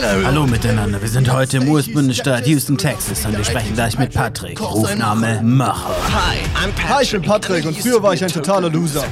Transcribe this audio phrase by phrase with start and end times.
[0.00, 4.60] Hallo miteinander, wir sind heute im US-Bundesstaat Houston, Texas und wir sprechen gleich mit Patrick.
[4.60, 5.96] Rufname Macher.
[6.12, 6.88] Hi, I'm Patrick.
[6.88, 9.04] Hi, ich bin Patrick und früher war ich ein totaler Loser.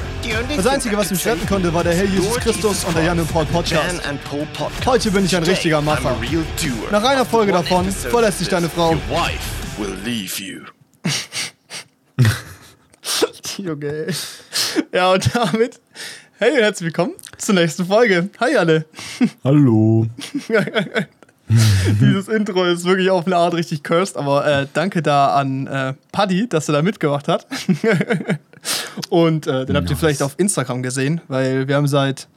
[0.54, 3.32] Das Einzige, was mich retten konnte, war der Herr Jesus Christus und der Jan und
[3.32, 4.00] Paul Podcast.
[4.84, 6.14] Heute bin ich ein richtiger Macher.
[6.92, 8.90] Nach einer Folge davon verlässt sich deine Frau.
[8.90, 9.40] Your wife
[9.78, 10.60] will leave you.
[13.58, 14.06] Junge.
[14.92, 15.80] Ja, und damit,
[16.38, 18.28] hey und herzlich willkommen zur nächsten Folge.
[18.40, 18.84] Hi alle.
[19.44, 20.06] Hallo.
[22.00, 25.94] Dieses Intro ist wirklich auf eine Art richtig cursed, aber äh, danke da an äh,
[26.12, 27.46] Paddy, dass er da mitgemacht hat.
[29.08, 29.98] und äh, den habt ihr Nice.
[29.98, 32.28] vielleicht auf Instagram gesehen, weil wir haben seit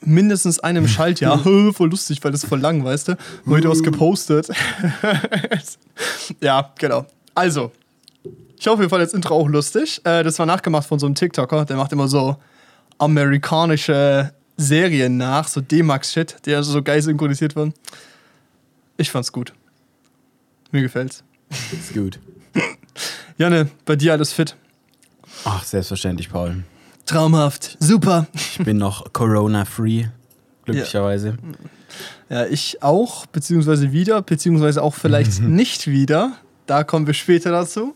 [0.00, 3.16] mindestens einem Schaltjahr, voll lustig, weil das voll lang, weißt du,
[3.46, 4.48] heute was gepostet.
[6.40, 7.06] ja, genau.
[7.36, 7.70] Also,
[8.58, 10.00] ich hoffe, ihr fandet das Intro auch lustig.
[10.04, 12.36] Äh, das war nachgemacht von so einem TikToker, der macht immer so
[13.00, 17.72] amerikanische Serien nach, so D-Max-Shit, der so geil synchronisiert wird.
[18.98, 19.54] Ich fand's gut.
[20.70, 21.24] Mir gefällt's.
[21.72, 22.20] Ist gut.
[23.38, 24.54] Janne, bei dir alles fit?
[25.44, 26.64] Ach, selbstverständlich, Paul.
[27.06, 27.78] Traumhaft.
[27.80, 28.26] Super.
[28.34, 30.04] Ich bin noch Corona-free,
[30.64, 31.38] glücklicherweise.
[32.28, 36.34] Ja, ich auch, beziehungsweise wieder, beziehungsweise auch vielleicht nicht wieder.
[36.66, 37.94] Da kommen wir später dazu.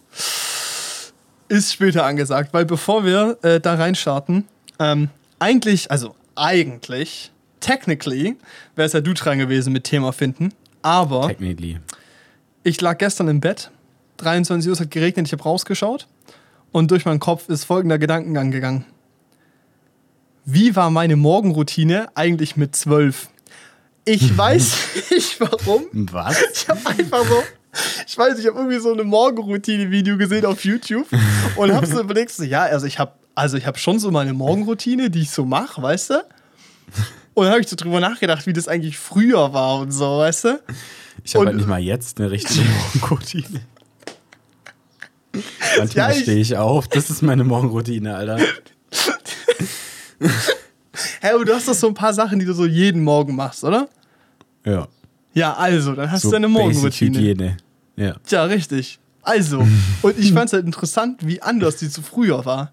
[1.49, 5.09] Ist später angesagt, weil bevor wir äh, da reinstarten, ähm,
[5.39, 7.31] eigentlich, also eigentlich,
[7.61, 8.37] technically,
[8.77, 11.79] wäre es ja du dran gewesen mit Thema finden, aber Technically.
[12.63, 13.71] ich lag gestern im Bett,
[14.19, 16.07] 23 Uhr, es hat geregnet, ich habe rausgeschaut
[16.73, 18.85] und durch meinen Kopf ist folgender Gedankengang gegangen.
[20.45, 23.29] Wie war meine Morgenroutine eigentlich mit 12?
[24.05, 24.77] Ich weiß
[25.11, 25.85] nicht warum.
[25.93, 26.43] Was?
[26.53, 27.43] Ich habe einfach so,
[28.07, 31.07] ich weiß, ich habe irgendwie so eine Morgenroutine-Video gesehen auf YouTube
[31.57, 34.33] und habe so überlegt, so, ja, also ich habe also ich habe schon so meine
[34.33, 36.15] Morgenroutine, die ich so mache, weißt du?
[37.35, 40.45] Und dann habe ich so drüber nachgedacht, wie das eigentlich früher war und so, weißt
[40.45, 40.61] du?
[41.25, 42.65] Ich habe halt nicht mal jetzt eine richtige
[43.01, 43.61] Morgenroutine.
[45.79, 46.87] Manchmal Ja, ich- stehe ich auf.
[46.89, 48.39] Das ist meine Morgenroutine, Alter.
[51.21, 53.65] Hä, aber du hast doch so ein paar Sachen, die du so jeden Morgen machst,
[53.65, 53.89] oder?
[54.65, 54.87] Ja.
[55.33, 57.19] Ja, also, dann hast So du deine Morgenroutine.
[57.19, 57.57] Hygiene.
[57.97, 58.15] Ja.
[58.25, 59.01] Tja, richtig.
[59.23, 59.67] Also,
[60.03, 62.73] und ich fand es halt interessant, wie anders die zu früher war.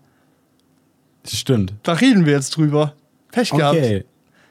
[1.23, 1.73] Das stimmt.
[1.83, 2.93] Da reden wir jetzt drüber.
[3.31, 3.77] Pech gehabt.
[3.77, 4.05] Okay.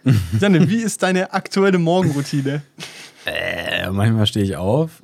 [0.40, 2.62] Janne, wie ist deine aktuelle Morgenroutine?
[3.26, 5.02] Äh, manchmal stehe ich auf.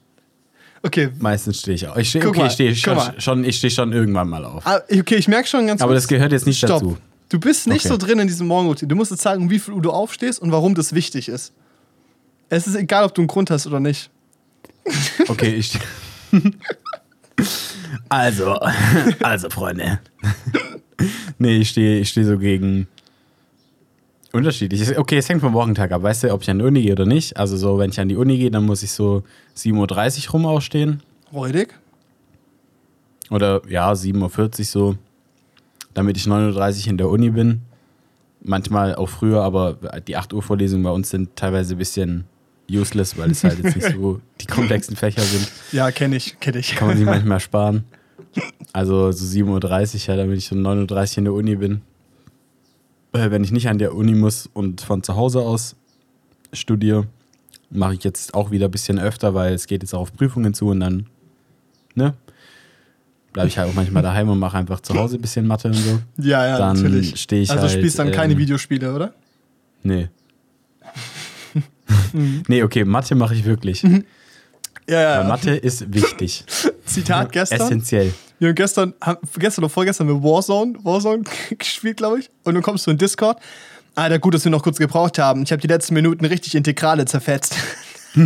[0.82, 1.96] Okay, Meistens stehe ich auf.
[1.98, 4.64] Ich steh, Guck okay, mal, ich stehe schon, schon, ich stehe schon irgendwann mal auf.
[4.66, 6.04] ah, okay, ich merke schon ganz Aber kurz.
[6.04, 6.80] das gehört jetzt nicht Stopp.
[6.80, 6.96] dazu.
[7.28, 7.88] Du bist nicht Okay.
[7.88, 8.88] so drin in diesem Morgenroutine.
[8.88, 11.52] Du musst jetzt sagen, wie viel Uhr du aufstehst und warum das wichtig ist.
[12.48, 14.10] Es ist egal, ob du einen Grund hast oder nicht.
[15.28, 15.76] Okay, ich.
[18.08, 18.52] also,
[19.20, 19.98] also, Freunde.
[21.38, 22.86] nee, ich stehe ich steh so gegen.
[24.32, 24.98] Unterschiedlich.
[24.98, 26.02] Okay, es hängt vom Wochentag ab.
[26.02, 27.36] Weißt du, ob ich an die Uni gehe oder nicht?
[27.36, 29.22] Also, so, wenn ich an die Uni gehe, dann muss ich so
[29.56, 31.02] 7.30 Uhr rum aufstehen.
[31.32, 31.74] Räudig?
[33.30, 34.96] Oder ja, 7.40 Uhr so.
[35.94, 37.62] Damit ich 9.30 Uhr in der Uni bin.
[38.42, 42.24] Manchmal auch früher, aber die 8 Uhr Vorlesungen bei uns sind teilweise ein bisschen
[42.70, 45.50] useless, weil es halt jetzt nicht so die komplexen Fächer sind.
[45.72, 46.74] Ja, kenne ich, kenne ich.
[46.74, 47.84] Kann man sich manchmal sparen.
[48.72, 51.80] Also so 7.30 Uhr, ja, damit ich um 9.30 Uhr in der Uni bin.
[53.12, 55.76] Äh, wenn ich nicht an der Uni muss und von zu Hause aus
[56.52, 57.06] studiere,
[57.70, 60.54] mache ich jetzt auch wieder ein bisschen öfter, weil es geht jetzt auch auf Prüfungen
[60.54, 61.06] zu und dann,
[61.94, 62.14] ne?
[63.32, 65.74] Bleibe ich halt auch manchmal daheim und mache einfach zu Hause ein bisschen Mathe und
[65.74, 66.00] so.
[66.18, 67.20] Ja, ja, Dann natürlich.
[67.20, 69.14] stehe ich also halt, spielst dann keine ähm, Videospiele, oder?
[69.82, 70.08] Nee.
[72.48, 73.82] nee, okay, Mathe mache ich wirklich.
[73.82, 73.90] Ja,
[74.86, 75.24] Weil ja.
[75.24, 76.44] Mathe ist wichtig.
[76.86, 77.60] Zitat gestern.
[77.60, 78.14] Essentiell.
[78.38, 81.24] Wir haben gestern, haben, gestern oder vorgestern mit Warzone, Warzone
[81.58, 82.30] gespielt, glaube ich.
[82.44, 83.38] Und dann kommst du in Discord.
[83.94, 85.42] Alter, gut, dass wir noch kurz gebraucht haben.
[85.42, 87.56] Ich habe die letzten Minuten richtig Integrale zerfetzt.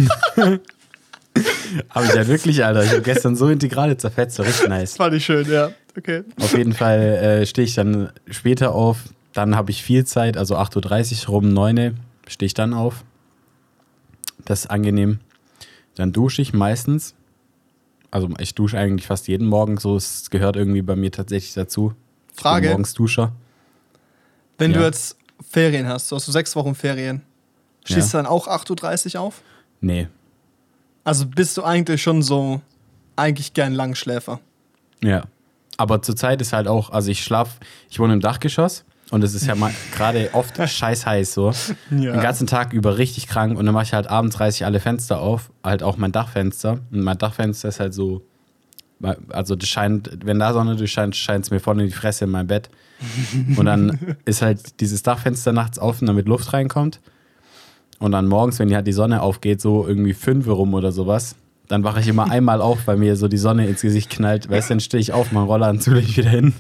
[1.91, 2.82] Habe ich ja wirklich, Alter.
[2.82, 4.97] Ich habe gestern so Integrale zerfetzt, so richtig nice.
[4.97, 5.71] Fand ich schön, ja.
[5.97, 6.25] Okay.
[6.41, 8.98] Auf jeden Fall äh, stehe ich dann später auf.
[9.32, 11.92] Dann habe ich viel Zeit, also 8.30 Uhr rum, 9 Uhr
[12.27, 13.04] stehe ich dann auf.
[14.44, 15.21] Das ist angenehm.
[15.95, 17.15] Dann dusche ich meistens.
[18.10, 21.95] Also ich dusche eigentlich fast jeden Morgen, so es gehört irgendwie bei mir tatsächlich dazu.
[22.34, 23.33] Frage, Morgens Duscher.
[24.59, 24.86] wenn du Ja.
[24.86, 25.16] jetzt
[25.48, 27.22] Ferien hast, du hast so sechs Wochen Ferien,
[27.84, 29.42] stehst du dann auch 8.30 Uhr auf?
[29.80, 30.09] Nee.
[31.04, 32.60] Also bist du eigentlich schon so,
[33.16, 34.41] eigentlich gern Langschläfer.
[35.03, 35.22] Ja.
[35.77, 37.59] Aber zurzeit ist halt auch, also ich schlaf,
[37.89, 41.53] ich wohne im Dachgeschoss und es ist ja mal gerade oft scheiß heiß so.
[41.91, 42.12] Ja.
[42.12, 44.80] Den ganzen Tag über richtig krank und dann mache ich halt abends reiße ich alle
[44.80, 46.78] Fenster auf, halt auch mein Dachfenster.
[46.91, 48.22] Und mein Dachfenster ist halt so,
[49.28, 52.30] also das scheint, wenn da Sonne durchscheint, scheint es mir vorne in die Fresse in
[52.30, 52.71] mein Bett.
[53.57, 57.01] Und dann ist halt dieses Dachfenster nachts offen, damit Luft reinkommt.
[57.98, 61.34] Und dann morgens, wenn halt die Sonne aufgeht, so irgendwie 5 Uhr rum oder sowas,
[61.68, 64.51] dann wache ich immer einmal auf, weil mir so die Sonne ins Gesicht knallt.
[64.51, 66.54] Weißt du, dann stehe ich auf, mein Rollladen lege ich wieder hin.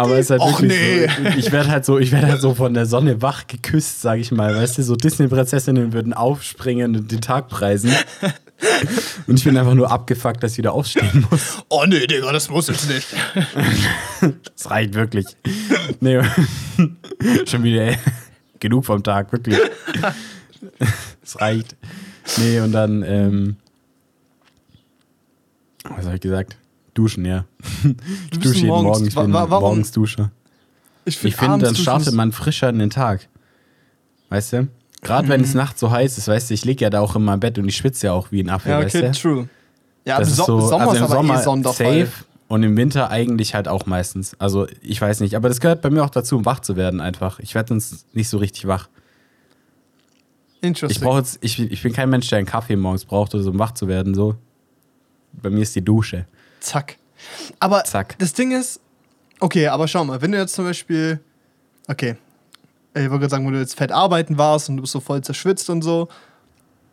[0.00, 1.06] Aber es ist halt Och, wirklich nee.
[1.06, 4.18] so, ich werde halt so, ich werde halt so von der Sonne wach geküsst, sag
[4.18, 4.54] ich mal.
[4.54, 7.92] Weißt du, so Disney-Prinzessinnen würden aufspringen und den Tag preisen.
[9.26, 11.58] Und ich bin einfach nur abgefuckt, dass ich wieder aufstehen muss.
[11.68, 13.08] Oh nee, Digga, das muss jetzt nicht.
[14.54, 15.26] Das reicht wirklich.
[16.00, 16.22] Nee,
[17.46, 17.98] schon wieder, ey.
[18.58, 19.58] Genug vom Tag, wirklich.
[21.22, 21.76] Es reicht.
[22.38, 23.56] Nee, und dann, ähm,
[25.84, 26.56] was habe ich gesagt?
[27.00, 27.44] Duschen, ja.
[28.32, 29.64] Ich dusche jeden morgens- Morgen, ich bin wa- warum?
[29.64, 30.30] morgens Duscher.
[31.06, 33.26] Ich Ich finde, dann startet ist- man frischer in den Tag.
[34.28, 34.68] Weißt du?
[35.02, 35.46] Gerade wenn Mhm.
[35.46, 37.58] es nachts so heiß ist, weißt du, ich liege ja da auch in meinem Bett
[37.58, 39.12] und ich schwitze ja auch wie ein Affe, Ja, weißt okay, du?
[39.18, 39.48] true.
[40.04, 42.00] Ja, Das im ist so so, Sommer also ist im aber Sommer eh Sonderfall.
[42.06, 44.34] safe und im Winter eigentlich halt auch meistens.
[44.38, 47.00] Also ich weiß nicht, aber das gehört bei mir auch dazu, um wach zu werden
[47.00, 47.38] einfach.
[47.40, 48.88] Ich werde sonst nicht so richtig wach.
[50.60, 50.96] Interesting.
[50.96, 53.50] Ich brauche jetzt, ich, ich bin kein Mensch, der einen Kaffee morgens braucht, oder so,
[53.50, 54.14] um wach zu werden.
[54.14, 54.36] So.
[55.32, 56.26] Bei mir ist die Dusche.
[56.60, 56.96] Zack.
[57.58, 58.18] Aber Zack.
[58.18, 58.80] das Ding ist,
[59.40, 61.20] okay, aber schau mal, wenn du jetzt zum Beispiel,
[61.88, 62.16] okay,
[62.94, 65.22] ich wollte gerade sagen, wo du jetzt fett arbeiten warst und du bist so voll
[65.22, 66.08] zerschwitzt und so.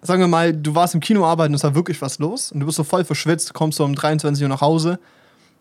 [0.01, 2.59] Sagen wir mal, du warst im Kino arbeiten und es war wirklich was los und
[2.59, 4.99] du bist so voll verschwitzt, kommst so um 23 Uhr nach Hause.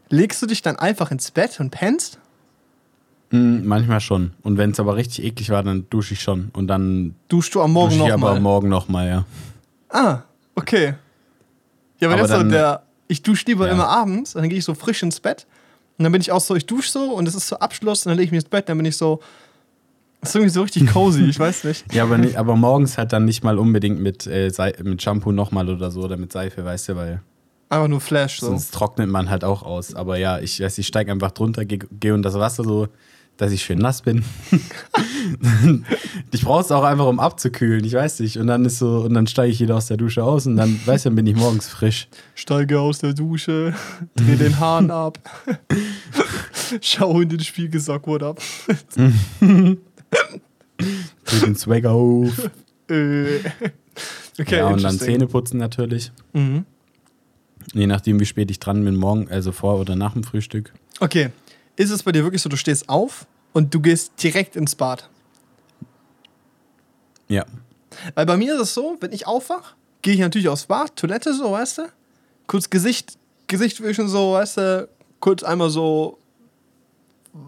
[0.09, 2.19] Legst du dich dann einfach ins Bett und pennst?
[3.31, 4.35] Mm, manchmal schon.
[4.43, 6.50] Und wenn es aber richtig eklig war, dann dusche ich schon.
[6.52, 8.41] Und dann Duschst du am Morgen dusche ich aber nochmal?
[8.41, 9.25] morgen nochmal, ja.
[9.88, 10.23] Ah,
[10.55, 10.94] okay.
[11.99, 13.73] Ja, aber, Aber das ist so der, ich dusche lieber Ja.
[13.73, 15.47] immer abends, dann gehe ich so frisch ins Bett
[15.99, 18.11] und dann bin ich auch so, ich dusche so und es ist so Abschluss und
[18.11, 19.20] dann lege ich mich ins Bett, dann bin ich so,
[20.20, 21.85] das ist irgendwie so richtig cozy, ich weiß nicht.
[21.93, 24.50] Ja, aber, nicht, aber morgens halt dann nicht mal unbedingt mit, äh,
[24.82, 27.20] mit Shampoo nochmal oder so oder mit Seife, weißt du, weil
[27.69, 28.47] Einfach nur Flash so.
[28.47, 29.93] sonst trocknet man halt auch aus.
[29.94, 32.87] Aber ja, ich weiß, ich steige einfach drunter, gehe geh unter das Wasser so,
[33.37, 34.25] dass ich schön nass bin.
[36.33, 38.38] ich brauche es auch einfach, um abzukühlen, ich weiß nicht.
[38.38, 40.81] Und dann ist so, und dann steige ich wieder aus der Dusche aus und dann,
[40.85, 42.09] weißt du, dann bin ich morgens frisch.
[42.35, 43.75] Steige aus der Dusche,
[44.15, 45.19] dreh den Hahn ab,
[46.81, 48.41] schau in den Spiegel, sag what up.
[51.25, 52.50] Dreh den Swag auf.
[52.88, 53.38] Äh.
[54.38, 54.99] okay, ja, und dann.
[54.99, 56.12] Zähne putzen natürlich.
[56.33, 56.65] Mhm.
[57.73, 60.73] Je nachdem, wie spät ich dran bin, morgen, also vor oder nach dem Frühstück.
[61.00, 61.31] Okay,
[61.76, 65.08] ist es bei dir wirklich so, du stehst auf und du gehst direkt ins Bad?
[67.28, 67.44] Ja.
[68.14, 71.34] Weil bei mir ist es so, wenn ich aufwach, gehe ich natürlich aufs Bad, Toilette
[71.34, 71.82] so, weißt du?
[72.46, 74.88] Kurz Gesicht, Gesicht wischen so, weißt du?
[75.20, 76.19] Kurz einmal so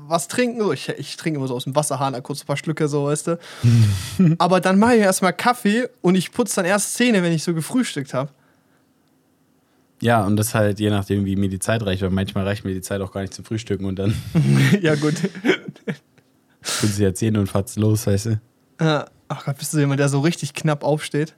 [0.06, 0.60] was trinken.
[0.60, 0.72] So.
[0.72, 3.28] Ich, ich trinke immer so aus dem Wasserhahn, da kurz ein paar Schlücke so, weißt
[3.28, 3.38] du?
[4.38, 7.54] Aber dann mache ich erstmal Kaffee und ich putze dann erst Zähne, wenn ich so
[7.54, 8.30] gefrühstückt habe.
[10.00, 12.72] Ja, und das halt je nachdem, wie mir die Zeit reicht, weil manchmal reicht mir
[12.72, 14.14] die Zeit auch gar nicht zum Frühstücken und dann
[14.80, 15.14] ja, gut.
[16.60, 18.40] putze ich ja Zähne und fahrt's los, weißt du?
[18.78, 21.34] Äh, Ach Gott, bist du jemand, der so richtig knapp aufsteht?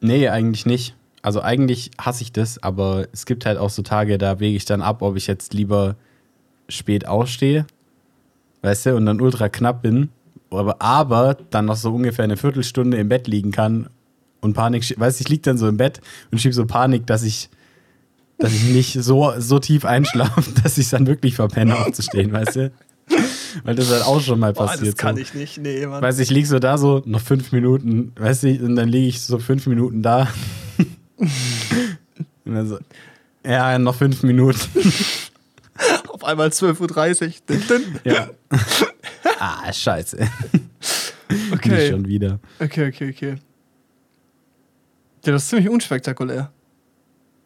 [0.00, 0.96] Nee, eigentlich nicht.
[1.22, 4.64] Also eigentlich hasse ich das, aber es gibt halt auch so Tage, da wege ich
[4.64, 5.96] dann ab, ob ich jetzt lieber
[6.68, 7.66] spät aufstehe,
[8.62, 10.08] weißt du, und dann ultra knapp bin,
[10.50, 13.90] aber, aber dann noch so ungefähr eine Viertelstunde im Bett liegen kann
[14.40, 16.00] und Panik, weißt du, ich liege dann so im Bett
[16.30, 17.48] und schiebe so Panik, dass ich,
[18.38, 22.72] dass ich nicht so, so tief einschlafe, dass ich dann wirklich verpenne aufzustehen, weißt du?
[23.64, 24.88] Weil das halt auch schon mal Boah, passiert.
[24.88, 25.22] das kann so.
[25.22, 25.58] ich nicht.
[25.58, 26.00] Nee, Mann.
[26.00, 29.08] Weißt du, ich lieg so da so, noch fünf Minuten, weißt du, und dann liege
[29.08, 30.28] ich so fünf Minuten da.
[31.16, 32.78] und dann so,
[33.44, 34.60] ja, noch fünf Minuten.
[36.08, 37.80] Auf einmal 12.30 Uhr.
[38.04, 38.28] Ja.
[39.38, 40.18] ah, scheiße.
[41.30, 41.90] Nicht Okay.
[41.90, 42.38] schon wieder.
[42.58, 43.34] Okay, okay, okay.
[45.24, 46.50] Ja, das ist ziemlich unspektakulär.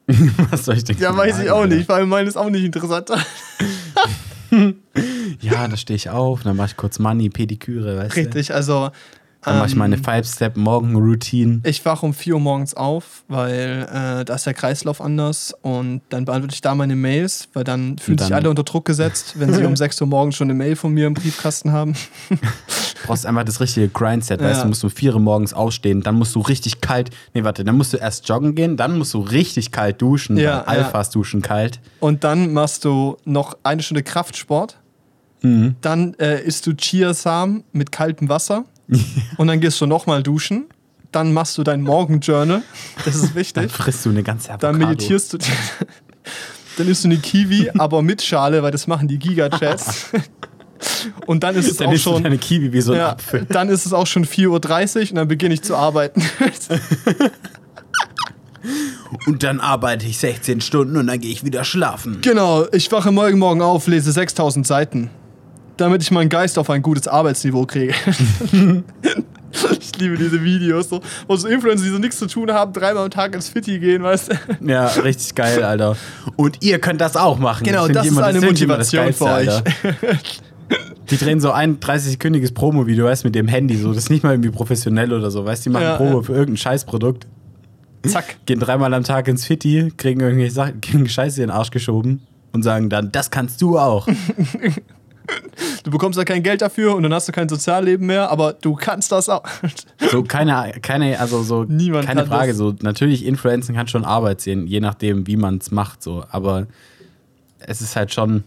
[0.50, 3.10] Was soll ich denn Ja, weiß ich auch nicht, weil meine ist auch nicht interessant.
[5.40, 8.20] Ja, da stehe ich auf, dann mache ich kurz Money, Pediküre, weißt du.
[8.20, 8.92] Richtig, also.
[9.44, 11.60] Dann mache ich meine ähm, Five-Step-Morgen-Routine.
[11.64, 16.02] Ich wache um 4 Uhr morgens auf, weil äh, da ist der Kreislauf anders und
[16.08, 19.34] dann beantworte ich da meine Mails, weil dann fühlen sich dann- alle unter Druck gesetzt,
[19.38, 21.94] wenn sie um 6 Uhr morgens schon eine Mail von mir im Briefkasten haben.
[22.30, 22.36] Du
[23.08, 24.62] brauchst einfach das richtige Grindset, weißt Ja.
[24.62, 27.62] du, musst du um vier Uhr morgens aufstehen, dann musst du richtig kalt, nee, warte,
[27.64, 30.84] dann musst du erst joggen gehen, dann musst du richtig kalt duschen, Ja, weil ja.
[30.86, 31.80] Alphas duschen kalt.
[32.00, 34.78] Und dann machst du noch eine Stunde Kraftsport.
[35.42, 35.74] Mhm.
[35.82, 38.64] Dann äh, isst du Chiasamen mit kaltem Wasser.
[39.36, 40.66] und dann gehst du nochmal duschen.
[41.12, 42.62] Dann machst du dein Morgenjournal.
[43.04, 43.70] Das ist Dann wichtig.
[43.70, 44.72] frisst du eine ganze Avocado.
[44.78, 45.38] Dann meditierst du.
[46.76, 50.06] dann isst du eine Kiwi, aber mit Schale, weil das machen die Gigachats.
[51.26, 52.22] Und dann ist es Dann auch schon.
[52.24, 53.46] deine Kiwi wie so ein Ja, Apfel.
[53.48, 54.48] dann ist es auch schon 4.30
[55.04, 56.20] Uhr und dann beginne ich zu arbeiten.
[59.26, 62.18] Und dann arbeite ich 16 Stunden und dann gehe ich wieder schlafen.
[62.22, 65.10] genau, ich wache morgen Morgen auf, lese 6000 Seiten.
[65.76, 67.94] Damit ich meinen Geist auf ein gutes Arbeitsniveau kriege.
[69.80, 73.04] Ich liebe diese Videos, so, wo so Influencer, die so nichts zu tun haben, dreimal
[73.04, 74.34] am Tag ins Fitti gehen, weißt du?
[74.68, 75.96] Ja, richtig geil, Alter.
[76.34, 77.62] Und ihr könnt das auch machen.
[77.64, 79.62] Genau, das ist eine das Motivation für Geilste, Alter.
[81.10, 83.90] Die drehen so ein 30-sekündiges Promo-Video, weißt du, mit dem Handy, so.
[83.90, 86.22] Das ist nicht mal irgendwie professionell oder so, weißt du, die machen Ja, Promo ja.
[86.22, 87.26] für irgendein Scheißprodukt,
[88.08, 88.36] Zack.
[88.46, 92.22] gehen dreimal am Tag ins Fitti, kriegen irgendwie Sachen, kriegen Scheiße in den Arsch geschoben
[92.52, 94.08] und sagen dann, das kannst du auch.
[95.84, 98.74] Du bekommst ja kein Geld dafür und dann hast du kein Sozialleben mehr, aber du
[98.74, 99.42] kannst das auch.
[100.10, 102.58] So, keine, keine, also so, Niemand keine Frage, das.
[102.58, 106.66] so, natürlich, Influencen kann schon Arbeit sehen, je nachdem, wie man es macht, so, aber
[107.58, 108.44] es ist halt schon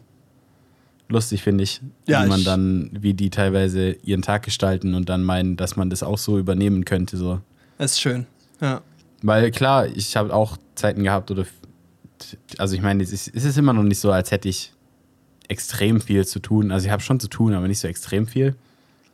[1.10, 5.24] lustig, finde ich, Ja, wie man dann, wie die teilweise ihren Tag gestalten und dann
[5.24, 7.42] meinen, dass man das auch so übernehmen könnte, so.
[7.78, 8.28] Das ist schön.
[8.62, 8.82] Ja.
[9.22, 11.46] Weil klar, ich habe auch Zeiten gehabt oder,
[12.58, 14.74] also ich meine, es ist, es ist immer noch nicht so, als hätte ich
[15.48, 18.56] extrem viel zu tun, also ich habe schon zu tun, aber nicht so extrem viel.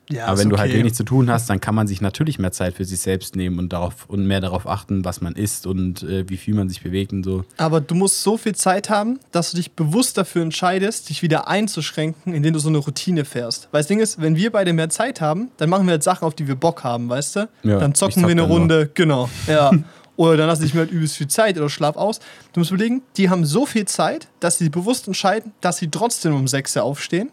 [0.09, 0.79] ja Aber wenn du halt okay.
[0.79, 3.59] wenig zu tun hast, dann kann man sich natürlich mehr Zeit für sich selbst nehmen
[3.59, 6.81] und darauf und mehr darauf achten, was man isst und äh, wie viel man sich
[6.81, 7.45] bewegt und so.
[7.57, 11.47] Aber du musst so viel Zeit haben, dass du dich bewusst dafür entscheidest, dich wieder
[11.47, 13.69] einzuschränken, indem du so eine Routine fährst.
[13.71, 16.25] Weil das Ding ist, wenn wir beide mehr Zeit haben, dann machen wir halt Sachen,
[16.25, 17.49] auf die wir Bock haben, weißt du?
[17.63, 18.41] Ja, dann zocken zock wir eine.
[18.41, 19.29] Runde, genau.
[19.47, 19.71] Ja.
[20.15, 22.19] oder dann hast du nicht mehr halt übelst viel Zeit oder schlaf aus.
[22.53, 26.35] Du musst überlegen, die haben so viel Zeit, dass sie bewusst entscheiden, dass sie trotzdem
[26.35, 27.31] um 6 Uhr aufstehen,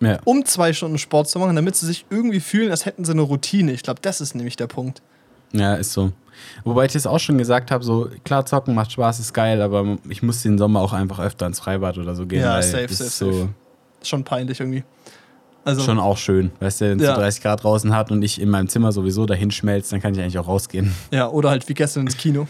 [0.00, 3.12] Ja, um zwei Stunden Sport zu machen, damit sie sich irgendwie fühlen, als hätten sie
[3.12, 3.72] eine Routine.
[3.72, 5.02] Ich glaube, das ist nämlich der Punkt.
[5.52, 6.12] ja ist so.
[6.64, 9.98] Wobei ich das auch schon gesagt habe, so klar, zocken macht Spaß, ist geil, aber
[10.08, 13.10] ich muss den Sommer auch einfach öfter ins Freibad oder so gehen, Ja, safe, safe,
[13.10, 13.48] so safe.
[14.00, 14.82] Ist schon peinlich irgendwie.
[15.64, 16.50] Also, schon auch schön.
[16.60, 17.14] Weißt du, wenn es Ja.
[17.14, 20.12] so 30 Grad draußen hat und ich in meinem Zimmer sowieso dahin schmelzt, dann kann
[20.14, 20.92] ich eigentlich auch rausgehen.
[21.10, 22.46] Ja, oder halt wie gestern ins Kino.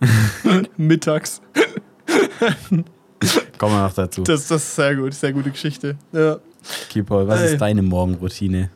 [0.76, 1.40] Mittags.
[3.58, 4.22] Kommen wir noch dazu.
[4.22, 5.96] Das, das ist sehr gut, sehr gute Geschichte.
[6.12, 6.36] Ja.
[6.90, 7.52] Keeper, was Ey.
[7.52, 8.70] ist deine Morgenroutine?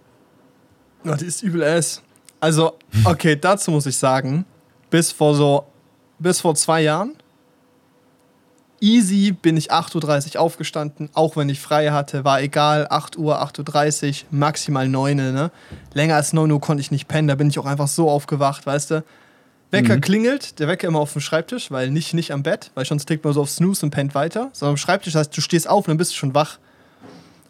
[1.05, 2.03] Oh, die ist übel ass.
[2.41, 2.75] Also,
[3.05, 4.47] okay, dazu muss ich sagen,
[4.89, 5.65] bis vor so,
[6.19, 7.15] bis vor zwei Jahren,
[8.81, 13.43] easy bin ich 8.30 Uhr aufgestanden, auch wenn ich frei hatte, war egal, 8 Uhr,
[13.43, 15.51] 8.30 Uhr, maximal 9 Uhr, ne?
[15.95, 18.67] Länger als 9 Uhr konnte ich nicht pennen, da bin ich auch einfach so aufgewacht,
[18.67, 19.05] weißt du?
[19.71, 23.07] Wecker klingelt, der Wecker immer auf dem Schreibtisch, weil nicht, nicht am Bett, weil sonst
[23.07, 25.69] klickt man so auf Snooze und pennt weiter, sondern am Schreibtisch, das heißt, du stehst
[25.69, 26.59] auf und dann bist du schon wach.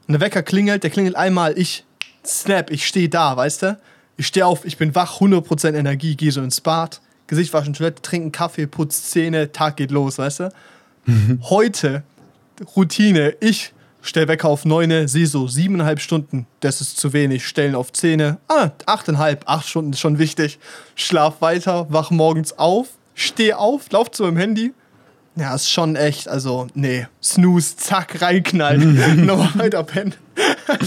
[0.07, 1.85] Und der Wecker klingelt, der klingelt einmal, ich
[2.27, 3.81] snap, ich stehe da, weißt du?
[4.19, 8.03] Ich stehe auf, ich bin wach, 100% Energie, gehe so ins Bad, Gesicht waschen, Toilette,
[8.03, 10.53] trinken Kaffee, putz Zähne, Tag geht los, weißt du?
[11.43, 12.03] Heute,
[12.77, 17.75] Routine, ich stell Wecker auf 9, sehe so siebeneinhalb Stunden, das ist zu wenig, stellen
[17.75, 20.59] auf Zähne, ah, achteinhalb, acht Stunden ist schon wichtig,
[20.95, 24.73] schlaf weiter, wach morgens auf, steh auf, lauf zu meinem Handy,
[25.37, 27.07] ja, ist schon echt, also, nee.
[27.23, 30.15] Snooze, zack, reinknallen, nochmal weiter pennen.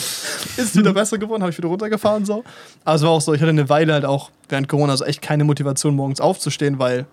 [0.57, 2.43] ist wieder besser geworden, habe ich wieder runtergefahren so.
[2.83, 5.21] Aber es war auch so, ich hatte eine Weile halt auch während Corona so echt
[5.21, 7.05] keine Motivation, morgens aufzustehen, weil,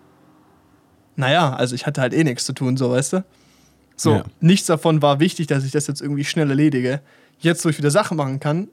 [1.21, 3.23] naja, also ich hatte halt eh nichts zu tun, so, weißt du?
[3.95, 4.23] So, Ja.
[4.39, 6.99] nichts davon war wichtig, dass ich das jetzt irgendwie schnell erledige.
[7.39, 8.67] Jetzt, wo ich wieder Sachen machen kann,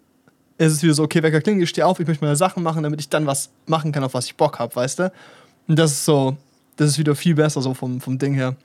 [0.57, 2.83] ist es wieder so, okay, Wecker klingelt, ich stehe auf, ich möchte meine Sachen machen,
[2.83, 5.13] damit ich dann was machen kann, auf was ich Bock habe, weißt du?
[5.69, 6.37] Und das ist so,
[6.77, 8.57] das ist wieder viel besser so vom, vom Ding her.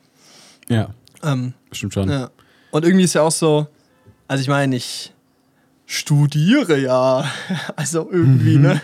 [0.69, 0.89] Ja,
[1.21, 2.09] Ähm, stimmt schon.
[2.09, 2.29] ja.
[2.71, 3.67] Und irgendwie ist ja auch so,
[4.27, 5.13] also ich meine, ich
[5.85, 7.25] studiere ja,
[7.75, 8.81] also irgendwie, ne?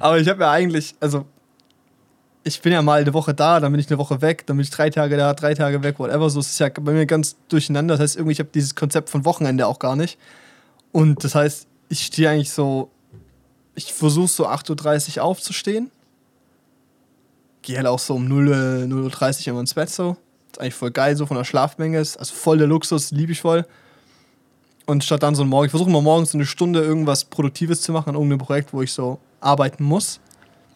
[0.00, 1.26] Aber ich habe ja eigentlich, also
[2.46, 4.62] ich bin ja mal eine Woche da, dann bin ich eine Woche weg, dann bin
[4.62, 6.30] ich drei Tage da, drei Tage weg, whatever.
[6.30, 7.94] So es ist ja bei mir ganz durcheinander.
[7.94, 10.16] Das heißt, irgendwie, ich habe dieses Konzept von Wochenende auch gar nicht.
[10.92, 12.88] Und das heißt, ich stehe eigentlich so,
[13.74, 15.90] ich versuche so 8.30 Uhr aufzustehen.
[17.62, 18.52] Gehe halt auch so um 0, äh,
[18.84, 20.16] 0.30 Uhr immer ins Bett so.
[20.52, 21.98] Ist eigentlich voll geil, so von der Schlafmenge.
[21.98, 23.66] Ist also voll der Luxus, liebe ich voll.
[24.86, 27.82] Und statt dann so ein Morgen, ich versuche mal morgens so eine Stunde irgendwas Produktives
[27.82, 30.20] zu machen an irgendeinem Projekt, wo ich so arbeiten muss.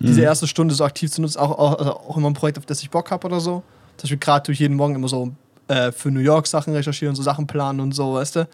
[0.03, 2.65] Diese erste Stunde so aktiv zu nutzen, auch, auch, also auch immer ein Projekt, auf
[2.67, 3.63] das ich Bock habe oder so.
[3.99, 5.33] Zum Beispiel gerade durch jeden Morgen immer so
[5.69, 8.49] äh, für New York Sachen recherchieren, so Sachen planen und so, weißt du?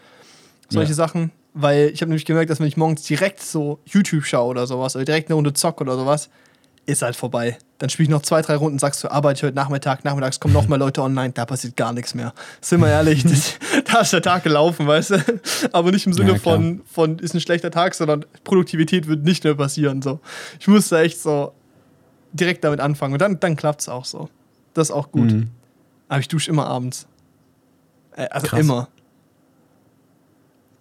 [0.69, 0.95] Solche Ja.
[0.95, 1.31] Sachen.
[1.53, 4.95] Weil ich habe nämlich gemerkt, dass wenn ich morgens direkt so YouTube schaue oder sowas,
[4.95, 6.29] oder direkt eine Runde zock oder sowas,
[6.87, 7.57] ist halt vorbei.
[7.77, 10.53] Dann spiele ich noch zwei, drei Runden, sagst du, arbeite ich heute Nachmittag, nachmittags kommen
[10.53, 12.33] noch mehr Leute online, da passiert gar nichts mehr.
[12.61, 15.41] Sind wir ehrlich, das, da ist der Tag gelaufen, weißt du?
[15.73, 19.43] Aber nicht im Sinne Ja, von, von, ist ein schlechter Tag, sondern Produktivität wird nicht
[19.43, 20.01] mehr passieren.
[20.01, 20.21] So.
[20.59, 21.53] Ich musste echt so
[22.31, 24.29] direkt damit anfangen und dann, dann klappt es auch so.
[24.73, 25.31] Das ist auch gut.
[25.31, 25.49] Mhm.
[26.07, 27.05] Aber ich dusche immer abends.
[28.15, 28.59] Äh, also Krass.
[28.59, 28.87] immer.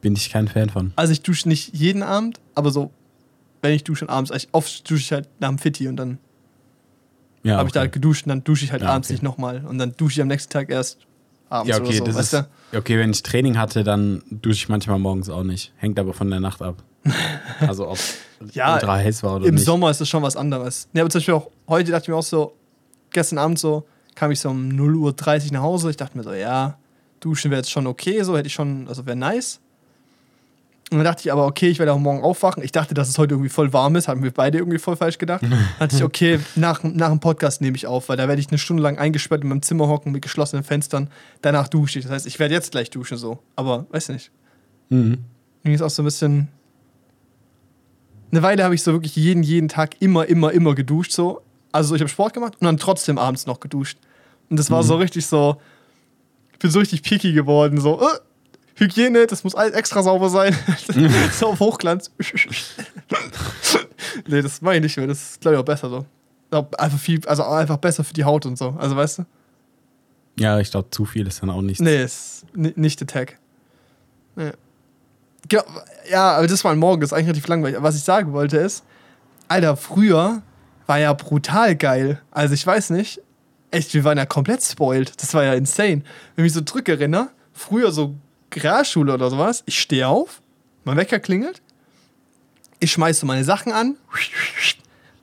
[0.01, 0.93] Bin ich kein Fan von.
[0.95, 2.93] Also ich dusche nicht jeden Abend, aber so,
[3.69, 6.19] wenn ich dusche abends, ich, oft dusche ich halt nach dem Fitti und dann
[7.43, 8.01] Ja, habe ich da halt okay.
[8.01, 9.15] geduscht und dann dusche ich halt Ja, abends okay.
[9.15, 10.99] nicht nochmal und dann dusche ich am nächsten Tag erst
[11.49, 12.79] abends ja, okay, oder so, das weißt ist, du?
[12.79, 15.73] okay, wenn ich Training hatte, dann dusche ich manchmal morgens auch nicht.
[15.77, 16.83] Hängt aber von der Nacht ab.
[17.61, 17.99] Also ob
[18.53, 19.65] Ja, ultra heiß war oder Im nicht.
[19.65, 20.89] Sommer ist es schon was anderes.
[20.93, 22.55] Ja, aber zum Beispiel auch heute dachte ich mir auch so,
[23.11, 25.91] gestern Abend so, kam ich so um 0.30 Uhr nach Hause.
[25.91, 26.79] Ich dachte mir so, ja,
[27.21, 29.61] duschen wäre jetzt schon okay, so hätte ich schon, also wäre nice.
[30.91, 32.63] Und dann dachte ich aber, okay, ich werde auch morgen aufwachen.
[32.63, 35.19] Ich dachte, dass es heute irgendwie voll warm ist, haben wir beide irgendwie voll falsch
[35.19, 35.43] gedacht.
[35.43, 38.49] Dann dachte ich, okay, nach, nach dem Podcast nehme ich auf, weil da werde ich
[38.49, 41.11] eine Stunde lang eingesperrt in meinem Zimmer hocken mit geschlossenen Fenstern.
[41.43, 42.05] Danach dusche ich.
[42.05, 43.41] Das heißt, ich werde jetzt gleich duschen so.
[43.57, 44.31] Aber weiß nicht.
[44.91, 45.25] Mhm.
[45.65, 46.49] Irgendwie ist auch so ein bisschen.
[48.31, 51.11] Eine Weile habe ich so wirklich jeden, jeden Tag immer, immer, immer geduscht.
[51.11, 51.43] So.
[51.73, 53.99] Also ich habe Sport gemacht und dann trotzdem abends noch geduscht.
[54.51, 55.61] Und das war so richtig so.
[56.53, 57.81] Ich bin so richtig picky geworden.
[57.81, 58.05] So, äh,
[58.79, 60.57] Hygiene, das muss alles extra sauber sein.
[61.33, 62.11] so auf Hochglanz.
[64.27, 65.07] nee, das meine ich nicht mehr.
[65.07, 66.07] Das ist, glaube ich, auch besser so.
[66.79, 68.77] Einfach viel, also einfach besser für die Haut und so.
[68.79, 69.25] Also weißt du?
[70.39, 71.81] Ja, ich glaube, zu viel ist dann auch nichts.
[71.81, 73.39] Nee, ist ni- nicht der Tag.
[74.37, 74.53] Nee.
[75.49, 75.65] Genau,
[76.11, 77.77] ja, aber das war ein Morgen, das ist eigentlich relativ langweilig.
[77.77, 78.85] Aber was ich sagen wollte ist,
[79.49, 80.43] Alter, früher
[80.87, 82.21] war ja brutal geil.
[82.31, 83.21] Also ich weiß nicht,
[83.71, 85.21] echt, wir waren ja komplett spoiled.
[85.23, 86.03] Das war ja insane.
[86.35, 88.15] Wenn ich mich so zurückerinnere, früher so
[88.55, 90.41] Realschule oder sowas, ich stehe auf,
[90.85, 91.63] mein Wecker klingelt,
[92.79, 93.97] ich schmeiße so meine Sachen an,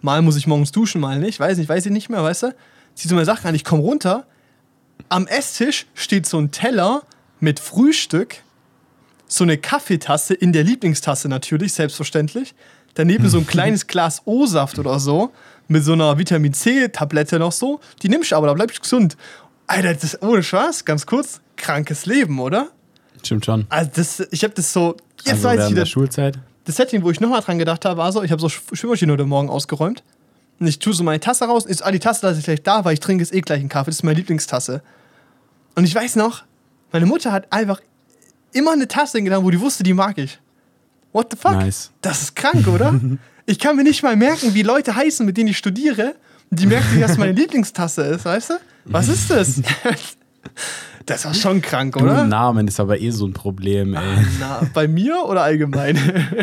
[0.01, 2.55] mal muss ich morgens duschen, mal nicht, weiß nicht, weiß ich nicht mehr, weißt du?
[2.95, 4.25] Zieh so meine Sachen an, ich komme runter,
[5.09, 7.03] am Esstisch steht so ein Teller
[7.39, 8.37] mit Frühstück,
[9.27, 12.53] so eine Kaffeetasse in der Lieblingstasse natürlich, selbstverständlich.
[12.93, 15.31] Daneben so ein kleines Glas O-Saft oder so,
[15.67, 17.79] mit so einer Vitamin C-Tablette noch so.
[18.01, 19.17] Die nimmst du aber, da bleib ich gesund.
[19.65, 22.69] Alter, das ist ohne Spaß, ganz kurz, krankes Leben, oder?
[23.23, 23.65] Stimmt schon.
[23.69, 26.37] Also das, ich habe das so, jetzt also weiß ich wieder, der Schulzeit.
[26.65, 29.13] das Setting, wo ich nochmal dran gedacht habe, war so, ich habe so Sch- Schwimmmaschine
[29.13, 30.03] heute Morgen ausgeräumt.
[30.59, 31.65] Und ich tue so meine Tasse raus.
[31.65, 33.69] Ist, ah, die Tasse lasse ich gleich da, weil ich trinke jetzt eh gleich einen
[33.69, 33.89] Kaffee.
[33.91, 34.81] Das ist meine Lieblingstasse.
[35.75, 36.43] Und ich weiß noch,
[36.91, 37.81] meine Mutter hat einfach
[38.51, 40.39] immer eine Tasse hingetan, wo die wusste, die mag ich.
[41.11, 41.53] What the fuck?
[41.53, 41.91] Nice.
[42.01, 42.99] Das ist krank, oder?
[43.45, 46.15] ich kann mir nicht mal merken, wie Leute heißen, mit denen ich studiere.
[46.51, 48.53] Und die merken nicht, dass meine Lieblingstasse ist, weißt du?
[48.85, 49.61] Was ist das?
[51.05, 52.25] das war schon krank, oder?
[52.25, 54.25] Namen ist aber eh so ein Problem, ey.
[54.39, 55.97] Na, bei mir oder allgemein?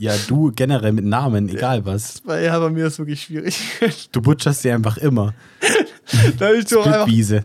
[0.00, 2.22] Ja, du generell mit Namen, egal was.
[2.26, 4.08] Ja, bei mir ist es wirklich schwierig.
[4.12, 5.34] Du butcherst sie einfach immer.
[6.38, 7.06] da hab ich so einfach.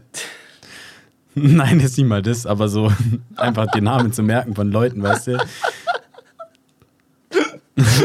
[1.35, 2.93] Nein, ist nicht mal das, aber so
[3.35, 5.37] einfach den Namen zu merken von Leuten, weißt du?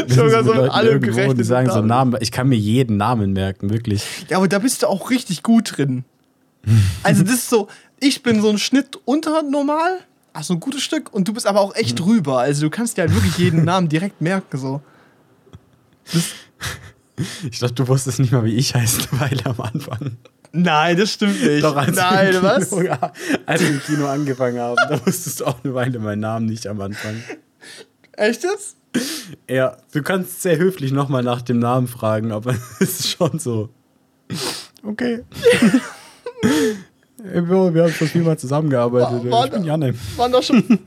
[0.09, 2.17] sogar so alle irgendwo, die sagen so Namen.
[2.21, 4.03] Ich kann mir jeden Namen merken, wirklich.
[4.29, 6.05] Ja, aber da bist du auch richtig gut drin.
[7.03, 7.69] Also das ist so,
[8.01, 10.01] ich bin so ein Schnitt unter normal,
[10.33, 12.41] also ein gutes Stück, und du bist aber auch echt drüber.
[12.41, 14.81] Also du kannst dir halt wirklich jeden Namen direkt merken, so.
[17.51, 20.17] Ich dachte, du wusstest nicht mal, wie ich heiße, weil am Anfang.
[20.53, 21.63] Nein, das stimmt nicht.
[21.63, 22.71] Doch, als Nein, was?
[22.71, 23.13] Kino, ja,
[23.47, 26.67] als wir im Kino angefangen haben, da wusstest du auch eine Weile meinen Namen nicht
[26.67, 27.23] am Anfang.
[28.13, 28.77] Echt jetzt?
[29.49, 33.71] Ja, du kannst sehr höflich nochmal nach dem Namen fragen, aber es ist schon so.
[34.83, 35.25] Okay.
[37.23, 39.31] Wir haben schon viel mal zusammengearbeitet.
[39.31, 39.95] War- ich bin Janne.
[40.17, 40.79] Waren da schon.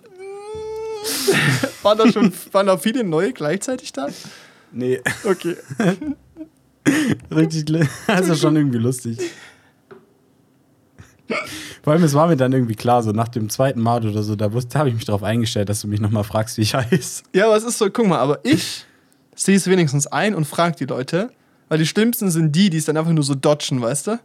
[1.83, 4.07] waren da schon waren da viele neue gleichzeitig da?
[4.71, 5.55] Nee, Okay.
[7.31, 7.69] richtig.
[8.07, 9.19] ist schon irgendwie lustig.
[11.83, 14.35] Vor allem, es war mir dann irgendwie klar, so nach dem zweiten Mal oder so,
[14.35, 17.23] da wusste- habe ich mich darauf eingestellt, dass du mich nochmal fragst, wie ich heiße.
[17.33, 18.85] Ja, aber es ist so, guck mal, aber ich
[19.35, 21.29] sehe es wenigstens ein und frage die Leute,
[21.69, 24.19] weil die schlimmsten sind die, die es dann einfach nur so dodgen, weißt du?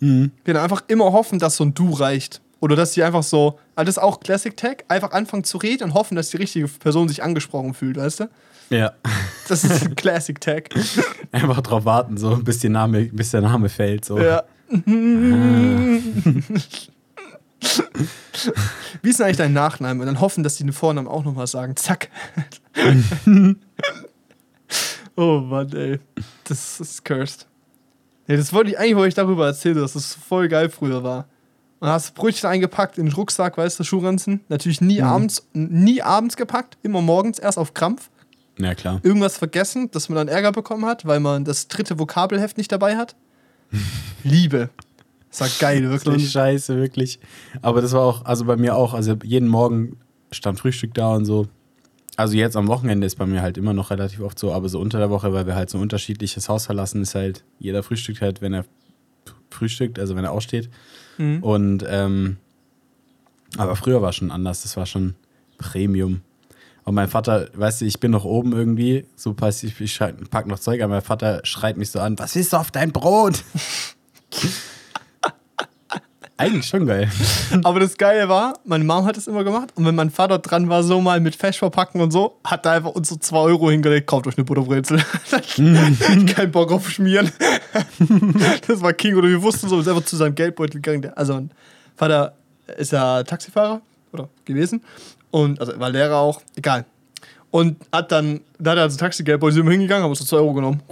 [0.00, 2.40] Die dann einfach immer hoffen, dass so ein Du reicht.
[2.60, 5.84] Oder dass sie einfach so, also das ist auch Classic Tag, einfach anfangen zu reden
[5.84, 8.28] und hoffen, dass die richtige Person sich angesprochen fühlt, weißt du?
[8.70, 8.92] Ja.
[9.48, 10.70] Das ist Classic Tag.
[11.32, 14.04] Einfach drauf warten, so, bis, die Name, bis der Name fällt.
[14.04, 14.18] So.
[14.18, 14.42] Ja.
[19.02, 20.00] Wie ist denn eigentlich dein Nachname?
[20.00, 21.76] Und dann hoffen, dass die den Vornamen auch nochmal sagen.
[21.76, 22.10] Zack.
[25.16, 25.98] oh Mann, ey.
[26.44, 27.47] Das ist cursed.
[28.28, 31.26] Ja, das wollte ich eigentlich wollte ich darüber erzählen, dass das voll geil früher war.
[31.80, 34.40] Und hast Brötchen eingepackt in den Rucksack, weißt du, Schuhranzen.
[34.48, 38.10] Natürlich nie abends, nie abends gepackt, immer morgens, erst auf Krampf.
[38.58, 39.00] Ja, klar.
[39.04, 42.96] Irgendwas vergessen, dass man dann Ärger bekommen hat, weil man das dritte Vokabelheft nicht dabei
[42.96, 43.14] hat.
[44.24, 44.70] Liebe.
[45.30, 46.30] Das war geil, So wirklich.
[46.30, 47.20] Scheiße, wirklich.
[47.62, 49.98] Aber das war auch, also bei mir auch, also jeden Morgen
[50.32, 51.46] stand Frühstück da und so.
[52.18, 54.80] Also jetzt am Wochenende ist bei mir halt immer noch relativ oft so, aber so
[54.80, 58.20] unter der Woche, weil wir halt so ein unterschiedliches Haus verlassen, ist halt, jeder frühstückt
[58.20, 58.64] halt, wenn er
[59.50, 60.68] frühstückt, also wenn er aufsteht.
[61.18, 61.44] Mhm.
[61.44, 62.38] Und, ähm,
[63.56, 65.14] aber früher war schon anders, das war schon
[65.58, 66.22] Premium.
[66.82, 70.58] Und mein Vater, weißt du, ich bin noch oben irgendwie, so pass ich, pack noch
[70.58, 73.44] Zeug an, mein Vater schreit mich so an, was ist auf dein Brot?
[76.40, 77.10] Eigentlich schon geil.
[77.64, 80.68] Aber das Geile war, meine Mom hat es immer gemacht und wenn mein Vater dran
[80.68, 83.70] war, so mal mit Fesch verpacken und so, hat er einfach uns so 2 Euro
[83.72, 85.02] hingelegt, kauft euch eine Butterbrezel.
[86.26, 87.32] Kein Bock auf Schmieren.
[88.68, 91.12] das war King oder wir wussten so, ist einfach zu seinem Geldbeutel gegangen.
[91.16, 91.50] Also mein
[91.96, 92.34] Vater
[92.76, 93.80] ist ja Taxifahrer
[94.12, 94.80] oder gewesen
[95.32, 96.84] und also war Lehrer auch, egal.
[97.50, 100.36] Und hat dann, da hat er also Taxigeldbeutel, sind wir hingegangen, haben uns so 2
[100.36, 100.82] Euro genommen.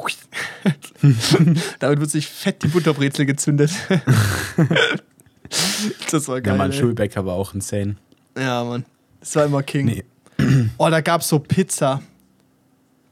[1.78, 3.70] Damit wird sich fett die Butterbrezel gezündet.
[6.10, 6.58] das war Ja, geil.
[6.58, 6.78] mein ey.
[6.78, 7.96] Schulbäcker war auch insane.
[8.38, 8.84] Ja, Mann.
[9.20, 9.86] Das war immer King.
[9.86, 10.04] Nee.
[10.78, 12.02] Oh, da gab's so Pizza.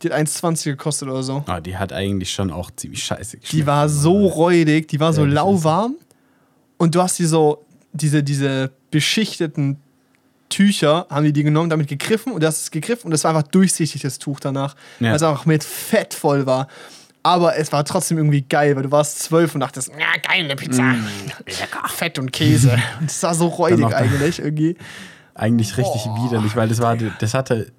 [0.03, 1.42] Die hat 1,20 gekostet oder so.
[1.47, 3.53] Ah, die hat eigentlich schon auch ziemlich scheiße geschmeckt.
[3.53, 5.94] Die war so räudig, die war so Ja, das lauwarm.
[6.77, 9.79] Und du hast die so, diese, diese beschichteten
[10.51, 13.35] Tücher, haben die die genommen, damit gegriffen und du hast es gegriffen und es war
[13.35, 14.75] einfach durchsichtig, das Tuch danach.
[15.01, 15.09] Ja.
[15.09, 16.68] Weil es einfach mit Fett voll war.
[17.27, 20.95] Aber es war trotzdem irgendwie geil, weil du warst zwölf und dachtest, ja, geile Pizza.
[21.47, 21.89] Lecker.
[21.89, 22.77] Fett und Käse.
[23.01, 24.77] Und es war so räudig eigentlich irgendwie.
[25.35, 27.73] eigentlich richtig widerlich, weil das war, das hatte,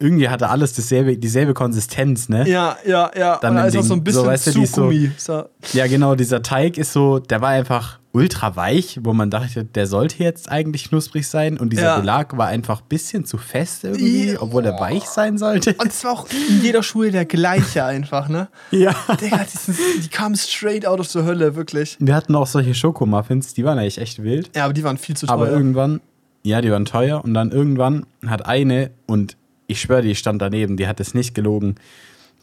[0.00, 2.48] irgendwie hatte alles dasselbe, dieselbe Konsistenz, ne?
[2.48, 3.38] Ja, ja, ja.
[3.40, 4.04] Dann und da ist auch so ein Ding.
[4.04, 7.98] bisschen So, weißt du, ist so- Ja, genau, dieser Teig ist so, der war einfach
[8.12, 12.00] ultra weich, wo man dachte, der sollte jetzt eigentlich knusprig sein und dieser Ja.
[12.00, 14.40] Belag war einfach ein bisschen zu fest irgendwie, Ja.
[14.42, 15.74] obwohl er weich sein sollte.
[15.78, 18.48] Und es war auch in jeder Schule der gleiche einfach, ne?
[18.72, 18.94] Ja.
[19.20, 21.96] Digga, die, sind, die kamen straight out of the Hölle, wirklich.
[22.00, 24.50] Wir hatten auch solche Schokomuffins, die waren eigentlich echt wild.
[24.56, 25.56] Ja, aber die waren viel zu Aber teuer.
[25.56, 26.00] irgendwann,
[26.42, 29.36] ja, die waren teuer und dann irgendwann hat eine, und
[29.70, 31.76] ich schwöre, die stand daneben, die hat es nicht gelogen,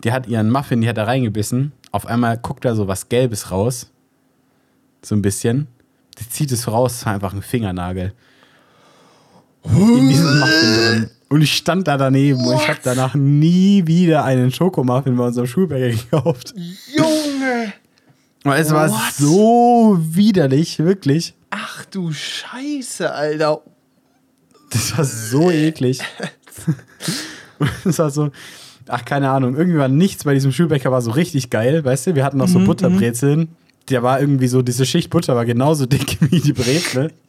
[0.03, 3.51] die hat ihren Muffin, die hat da reingebissen, auf einmal guckt da so was Gelbes
[3.51, 3.91] raus,
[5.01, 5.67] so ein bisschen,
[6.19, 8.13] die zieht es raus, es war einfach ein Fingernagel.
[9.63, 11.09] In diesem Muffin drin.
[11.29, 15.47] Und ich stand da daneben und ich habe danach nie wieder einen Schokomuffin bei unserem
[15.47, 16.53] Schulbäcker gekauft.
[16.95, 17.73] Junge!
[18.43, 19.13] Weil es war What?
[19.17, 21.33] so widerlich, wirklich.
[21.49, 23.61] Ach du Scheiße, Alter.
[24.69, 25.99] Das war so eklig.
[27.83, 28.29] Das war so,
[28.87, 32.15] ach, keine Ahnung, irgendwie war nichts bei diesem Schulbäcker war so richtig geil, weißt du?
[32.15, 33.49] Wir hatten noch so Butterbrezeln.
[33.89, 37.11] Der war irgendwie so, diese Schicht Butter war genauso dick wie die Brezel.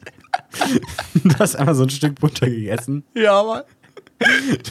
[1.14, 3.04] Du hast einfach so ein Stück Butter gegessen.
[3.14, 3.62] Ja, Mann.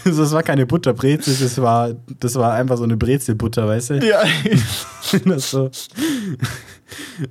[0.03, 4.07] Das, das war keine Butterbrezel, das war, das war einfach so eine Brezelbutter, weißt du?
[4.07, 4.23] Ja.
[5.25, 5.71] Das so.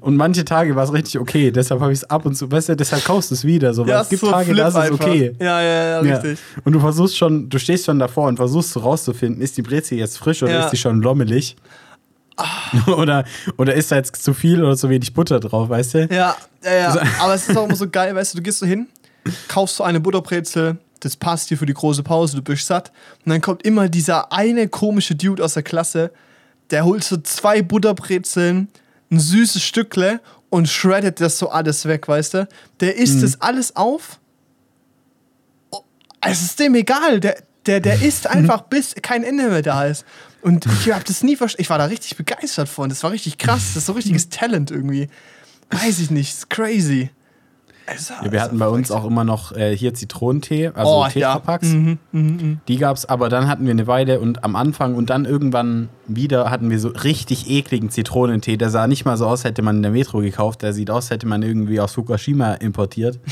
[0.00, 2.70] Und manche Tage war es richtig okay, deshalb habe ich es ab und zu, weißt
[2.70, 3.72] du, deshalb kaufst du es wieder.
[3.74, 5.32] So, weil ja es gibt so Tage, Flip da ist es okay.
[5.40, 6.14] Ja, ja, ja, Ja.
[6.18, 6.38] richtig.
[6.64, 9.98] Und du versuchst schon, du stehst schon davor und versuchst so rauszufinden, ist die Brezel
[9.98, 10.64] jetzt frisch oder Ja.
[10.64, 11.56] ist die schon lommelig?
[12.86, 13.24] oder,
[13.56, 16.08] oder ist da jetzt zu viel oder zu wenig Butter drauf, weißt du?
[16.10, 17.02] Ja, ja, ja.
[17.20, 18.88] Aber es ist auch immer so geil, weißt du, du gehst so hin,
[19.48, 22.92] kaufst so eine Butterbrezel, das passt dir für die große Pause, du bist satt.
[23.24, 26.10] Und dann kommt immer dieser eine komische Dude aus der Klasse,
[26.70, 28.68] der holt so zwei Butterbrezeln,
[29.10, 32.48] ein süßes Stückle und shreddet das so alles weg, weißt du?
[32.80, 34.18] Der isst das alles auf.
[35.70, 35.80] Oh,
[36.20, 40.04] Es ist dem egal, der, der, der isst einfach, bis kein Ende mehr da ist.
[40.42, 41.62] Und ich hab das nie verstanden.
[41.62, 42.88] Ich war da richtig begeistert von.
[42.88, 43.62] Das war richtig krass.
[43.74, 45.08] Das ist so richtiges Talent irgendwie.
[45.70, 47.10] Weiß ich nicht, ist crazy.
[47.86, 51.34] War- Ja, wir hatten bei uns auch immer noch äh, hier Zitronentee, also Oh, ja.
[51.34, 51.74] Tetrapacks.
[52.12, 55.88] Die gab es, aber dann hatten wir eine Weile und am Anfang und dann irgendwann
[56.06, 58.56] wieder hatten wir so richtig ekligen Zitronentee.
[58.56, 60.62] Der sah nicht mal so aus, hätte man in der Metro gekauft.
[60.62, 63.18] Der sieht aus, hätte man irgendwie aus Fukushima importiert.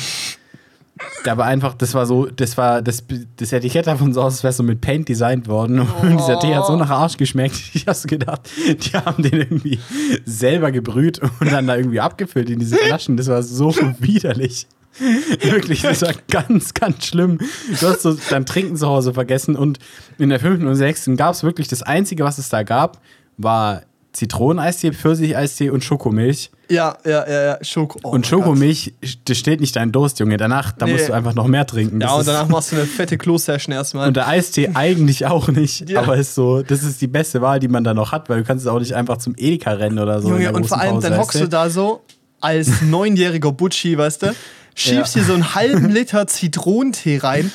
[1.24, 3.04] War einfach, das war so, das war, das,
[3.36, 5.80] das Etikett davon so aus, als wäre so mit Paint designt worden.
[6.02, 7.54] Und dieser Tee hat so nach Arsch geschmeckt.
[7.74, 9.78] Ich hab's gedacht, die haben den irgendwie
[10.24, 13.16] selber gebrüht und dann da irgendwie abgefüllt in diese Flaschen.
[13.16, 14.66] Das war so widerlich.
[15.42, 17.38] Wirklich, das war ganz, ganz schlimm.
[17.80, 19.78] Du hast so dein Trinken zu Hause vergessen und
[20.18, 23.00] in der fünften und sechsten gab es wirklich das Einzige, was es da gab,
[23.36, 23.82] war
[24.14, 26.50] Zitroneneistee, Pfirsicheistee und Schokomilch.
[26.70, 27.58] Ja, ja, ja, ja.
[27.62, 27.98] Schoko.
[28.04, 28.94] Oh und Schokomilch,
[29.26, 30.36] das steht nicht dein Durst, Junge.
[30.38, 30.92] Danach, da Nee.
[30.92, 32.00] musst du einfach noch mehr trinken.
[32.00, 34.08] Das Ja, und danach machst du eine fette Klo-Session erstmal.
[34.08, 36.00] und der Eistee eigentlich auch nicht, Ja.
[36.00, 38.44] aber ist so, das ist die beste Wahl, die man da noch hat, weil du
[38.44, 40.28] kannst auch nicht einfach zum Edeka rennen oder so.
[40.30, 42.02] Junge, und vor allem, Pause, dann hockst du da so
[42.40, 44.34] als neunjähriger Butchi, weißt du,
[44.74, 45.20] schiebst Ja.
[45.20, 47.50] hier so einen halben Liter Zitronentee rein.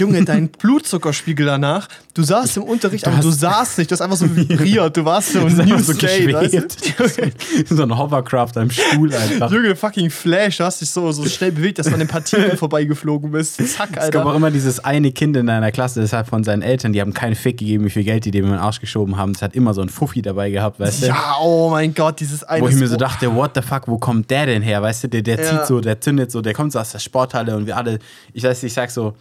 [0.00, 1.88] Junge, dein Blutzuckerspiegel danach.
[2.14, 4.96] Du saßt im Unterricht, aber du saßt nicht, du hast einfach so vibriert.
[4.96, 7.74] Du warst so ein New so State, weißt du?
[7.76, 9.52] so ein Hovercraft am Stuhl einfach.
[9.52, 12.56] Junge, fucking Flash, du hast dich so, so schnell bewegt, dass du an den Partikeln
[12.56, 13.56] vorbeigeflogen bist.
[13.68, 14.36] Zack, Es gab auch Alter.
[14.36, 17.34] immer dieses eine Kind in deiner Klasse, das hat von seinen Eltern, die haben keinen
[17.34, 19.34] Fick gegeben, wie viel Geld die dem in den Arsch geschoben haben.
[19.34, 21.06] Das hat immer so ein Fuffi dabei gehabt, weißt du?
[21.08, 22.62] Ja, oh mein Gott, dieses eine.
[22.62, 24.82] Wo ich mir so dachte, what the fuck, wo kommt der denn her?
[24.82, 25.42] Weißt du, der, der Ja.
[25.58, 27.98] zieht so, der zündet so, der kommt so aus der Sporthalle und wir alle,
[28.32, 29.14] ich weiß nicht, ich sag so,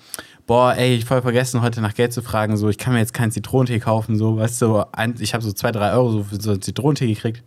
[0.50, 3.14] boah, ey, ich voll vergessen, heute nach Geld zu fragen, so, ich kann mir jetzt
[3.14, 6.42] keinen Zitronentee kaufen, so, weißt du, ein, ich habe so zwei, drei Euro so für
[6.42, 7.44] so einen Zitronentee gekriegt.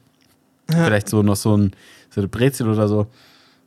[0.69, 1.73] Vielleicht so noch so ein,
[2.11, 3.09] so eine Brezel oder so.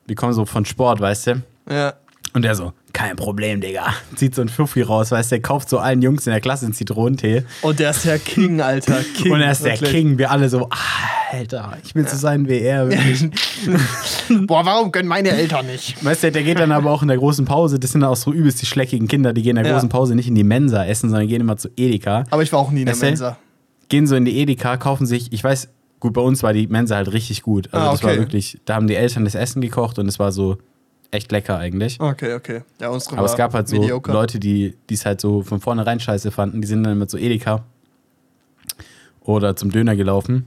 [0.07, 1.43] wir kommen so von Sport, weißt du?
[1.69, 1.95] Ja.
[2.35, 3.93] Und der so, kein Problem, Digga.
[4.15, 6.65] Zieht so ein Fuffi raus, weißt du, der kauft so allen Jungs in der Klasse
[6.65, 7.43] einen Zitronentee.
[7.61, 8.97] Und der ist der King, Alter.
[9.15, 9.91] King, und er ist der wirklich.
[9.91, 10.17] King.
[10.17, 10.75] Wir alle so, ah,
[11.31, 12.89] Alter, ich will so sein wie er.
[14.47, 16.03] Boah, warum können meine Eltern nicht?
[16.03, 18.33] Weißt du, der geht dann aber auch in der großen Pause, das sind auch so
[18.33, 19.77] übelst die schleckigen Kinder, die gehen in der Ja.
[19.77, 22.25] großen Pause nicht in die Mensa essen, sondern gehen immer zu Edeka.
[22.31, 23.03] Aber ich war auch nie in der Weißt?
[23.03, 23.37] Mensa.
[23.89, 25.69] Gehen so in die Edeka, kaufen sich, ich weiß,
[26.01, 27.69] gut, bei uns war die Mensa halt richtig gut.
[27.71, 28.19] Also Ah, das war okay.
[28.19, 30.57] wirklich, da haben die Eltern das Essen gekocht und es war so
[31.15, 31.99] echt lecker eigentlich.
[31.99, 32.61] Okay, okay.
[32.79, 34.11] Ja, unsere Aber es gab halt so mediocre.
[34.13, 37.63] Leute, die es halt so von vornherein scheiße fanden, die sind dann mit so Edeka
[39.21, 40.45] oder zum Döner gelaufen.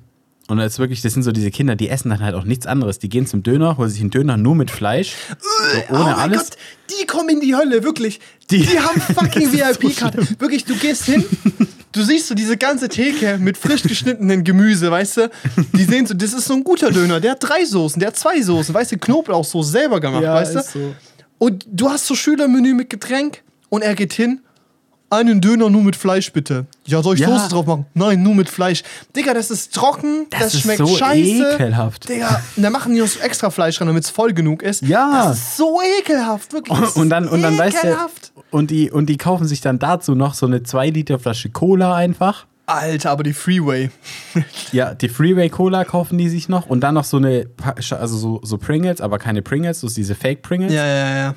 [0.49, 2.67] Und das ist wirklich, das sind so diese Kinder, die essen dann halt auch nichts
[2.67, 2.99] anderes.
[2.99, 5.49] Die gehen zum Döner, holen sich einen Döner nur mit Fleisch, so
[5.91, 6.39] oh ohne mein alles.
[6.51, 6.59] Gott,
[6.99, 8.19] die kommen in die Hölle, wirklich.
[8.51, 10.27] Die, Die- haben fucking ist so VIP-Karte.
[10.41, 11.23] wirklich, du gehst hin,
[11.93, 15.31] du siehst so diese ganze Theke mit frisch geschnittenen Gemüse, weißt du?
[15.77, 18.17] Die sehen so, das ist so ein guter Döner, der hat drei Soßen, der hat
[18.17, 20.61] zwei Soßen, weißt du, Knoblauchsoße selber gemacht, weißt du?
[20.63, 20.95] so.
[21.37, 24.41] Und du hast so Schülermenü mit Getränk und er geht hin.
[25.11, 26.67] Einen Döner nur mit Fleisch, bitte.
[26.89, 27.29] Ja, soll ich Ja.
[27.29, 27.87] Soße drauf machen?
[27.95, 28.83] Nein, nur mit Fleisch.
[29.15, 31.53] Digga, das ist trocken, das, Das ist schmeckt so scheiße.
[31.55, 32.09] ekelhaft.
[32.09, 34.83] Digga, und dann machen die noch so extra Fleisch rein, damit es voll genug ist.
[34.83, 35.25] Ja.
[35.27, 36.79] Das ist so ekelhaft, wirklich.
[36.79, 38.33] Das Und dann, und dann weißt du, ekelhaft.
[38.51, 41.95] und die, und die kaufen sich dann dazu noch so eine 2 Liter Flasche Cola
[41.95, 42.47] einfach.
[42.67, 43.91] Alter, aber die Freeway.
[44.73, 47.47] Ja, die Freeway Cola kaufen die sich noch und dann noch so eine,
[47.91, 51.35] also so, so Pringles, aber keine Pringles, so diese Fake Pringles, Ja, ja, ja.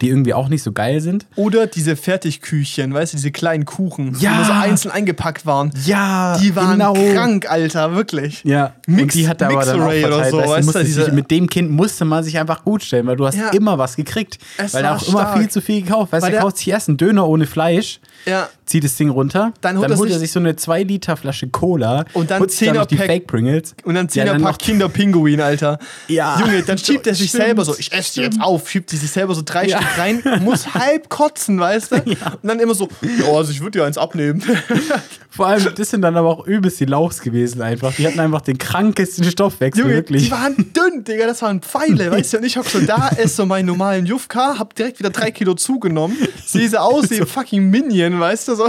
[0.00, 1.26] Die irgendwie auch nicht so geil sind.
[1.36, 4.30] Oder diese Fertigküchchen, weißt du, diese kleinen Kuchen, Ja.
[4.30, 5.70] die nur so einzeln eingepackt waren.
[5.84, 6.92] Ja, Die waren genau.
[6.94, 8.42] krank, Alter, wirklich.
[8.44, 10.30] Ja, Mix- und die hat er aber dann auch verteilt.
[10.30, 13.06] so, weißt du, musste sich, diese- mit dem Kind musste man sich einfach gut stellen,
[13.06, 13.50] weil du hast Ja.
[13.50, 14.38] immer was gekriegt.
[14.56, 15.38] Es weil er war auch immer stark.
[15.38, 16.12] viel zu viel gekauft.
[16.12, 18.48] Weißt du, er kauft sich erst einen Döner ohne Fleisch, Ja.
[18.66, 21.48] zieht das Ding runter, Dann dann holt holt, er sich- so eine 2 Liter Flasche
[21.48, 23.74] Cola Und dann holt dann noch die Zehner-Pack- Fake Pringles.
[23.84, 25.78] Und dann Ja, ziehen er dann ein paar noch- Kinderpinguin, Alter.
[26.08, 26.38] Ja.
[26.40, 27.44] Junge, dann schiebt er sich Stimmt.
[27.44, 29.78] selber so, ich esse die jetzt auf, schiebt die sich selber so drei Ja.
[29.82, 31.96] Stück rein, muss halb kotzen, weißt du?
[32.02, 34.42] Und dann immer so, ja, also ich würde dir eins abnehmen.
[35.30, 37.94] Vor allem, das sind dann aber auch übelst die Lauchs gewesen einfach.
[37.94, 40.24] Die hatten einfach den krankesten Stoffwechsel, Junge, wirklich.
[40.24, 42.36] die waren dünn, Digga, das waren Pfeile, weißt du?
[42.38, 45.54] Und ich hock so da, esse so meinen normalen Jufka, hab direkt wieder drei Kilo
[45.54, 48.54] zugenommen, sehe so aus wie ein fucking Minion, weißt du?
[48.56, 48.68] So.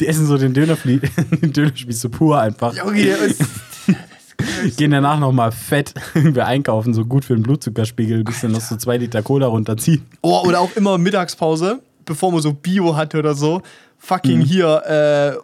[0.00, 1.00] Die essen so den Dönerflie
[1.42, 2.74] den Dönerspieß so pur einfach.
[2.76, 8.52] Junge, und Gehen danach nochmal fett irgendwie einkaufen, so gut für den Blutzuckerspiegel, bis dann
[8.52, 10.04] noch so zwei Liter Cola runterziehen.
[10.22, 13.62] Oh, oder auch immer Mittagspause, bevor man so Bio hatte oder so,
[13.98, 14.42] fucking Mhm.
[14.42, 15.40] hier äh,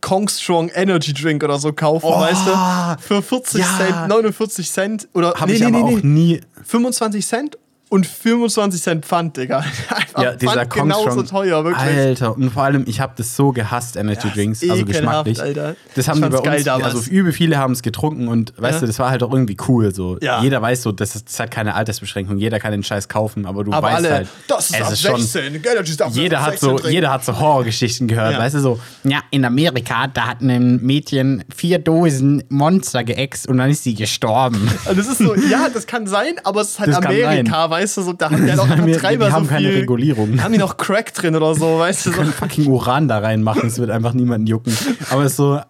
[0.00, 3.02] Kong Strong Energy Drink oder so kaufen, weißt du?
[3.02, 3.76] Für 40 Oh, ja.
[3.78, 6.40] Cent, 49 Cent oder Habe ich aber auch nie.
[6.64, 7.58] 25 Cent
[7.92, 9.58] und 25 Cent Pfand, Digga.
[9.88, 11.26] Einfach Ja, dieser Pfand Kong genauso Strong.
[11.26, 11.82] teuer, wirklich.
[11.96, 15.40] Alter, und vor allem, ich habe das so gehasst, Energy Ja, Drinks, also geschmacklich.
[15.40, 15.76] Alter.
[15.94, 16.94] Das haben die bei uns, geil damals.
[16.94, 18.80] also übel viele haben es getrunken und weißt Ja.
[18.80, 20.16] du, das war halt auch irgendwie cool so.
[20.22, 20.42] Ja.
[20.42, 23.62] Jeder weiß so, das, ist, das hat keine Altersbeschränkung, jeder kann den Scheiß kaufen, aber
[23.62, 26.10] du Aber weißt alle, halt, das ist es ab ist schon, 16, Energy ist ab
[26.12, 26.92] jeder hat 16 so, trinken.
[26.94, 31.44] jeder hat so Horrorgeschichten gehört, weißt du so, ja, in Amerika, da hat ein Mädchen
[31.54, 34.70] vier Dosen Monster geäxt und dann ist sie gestorben.
[34.88, 37.81] Und das ist so, ja, das kann sein, aber es ist halt Das Amerika, weißt
[37.84, 40.42] du, so, da haben die halt auch Amerika, Treiber die haben so keine viel, Regulierung.
[40.42, 42.22] Haben die noch Crack drin oder so, weißt du, so.
[42.24, 44.76] fucking Uran da reinmachen, es wird einfach niemanden jucken.
[45.10, 45.60] Aber es ist so,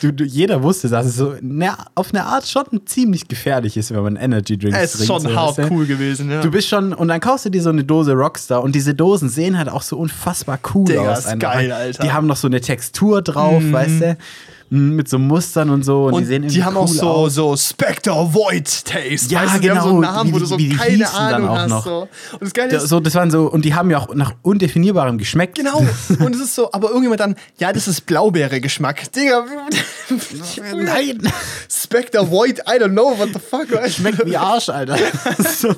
[0.00, 3.92] du, du, jeder wusste, dass es so na, auf eine Art schon ziemlich gefährlich ist,
[3.92, 5.22] wenn man Energy Drinks Es ist trinkt.
[5.22, 5.74] schon so, hart weißt du?
[5.74, 6.40] cool gewesen, ja.
[6.40, 9.28] Du bist schon, und dann kaufst du dir so eine Dose Rockstar und diese Dosen
[9.28, 11.26] sehen halt auch so unfassbar cool Digga, aus.
[11.26, 12.02] ist geil, Alter.
[12.02, 12.06] Mhm.
[12.08, 14.16] Die haben noch so eine Textur drauf, weißt du?
[14.72, 16.04] Mit so Mustern und so.
[16.04, 17.34] Und, und die sehen die haben auch cool so, aus.
[17.34, 19.32] so Spectre Void Taste.
[19.34, 20.68] Ja, weißt du, die haben so genau, einen Namen, wo wie du die- so wie
[20.76, 21.70] keine Ahnung auch hast.
[21.70, 21.84] noch.
[21.84, 22.00] So.
[22.34, 24.32] Und das Geile Da- ist, so, das waren so, und die haben ja auch nach
[24.42, 25.56] undefinierbarem geschmeckt.
[25.56, 25.78] genau,
[26.20, 29.10] und es ist so, aber irgendjemand dann, ja, das ist Blaubeere-Geschmack.
[29.12, 29.44] Digga,
[30.76, 31.18] Nein,
[31.68, 33.66] Spectre Void, I don't know, what the fuck.
[33.68, 33.90] du?
[33.90, 34.96] schmeckt wie Arsch, Alter.
[35.58, 35.74] so.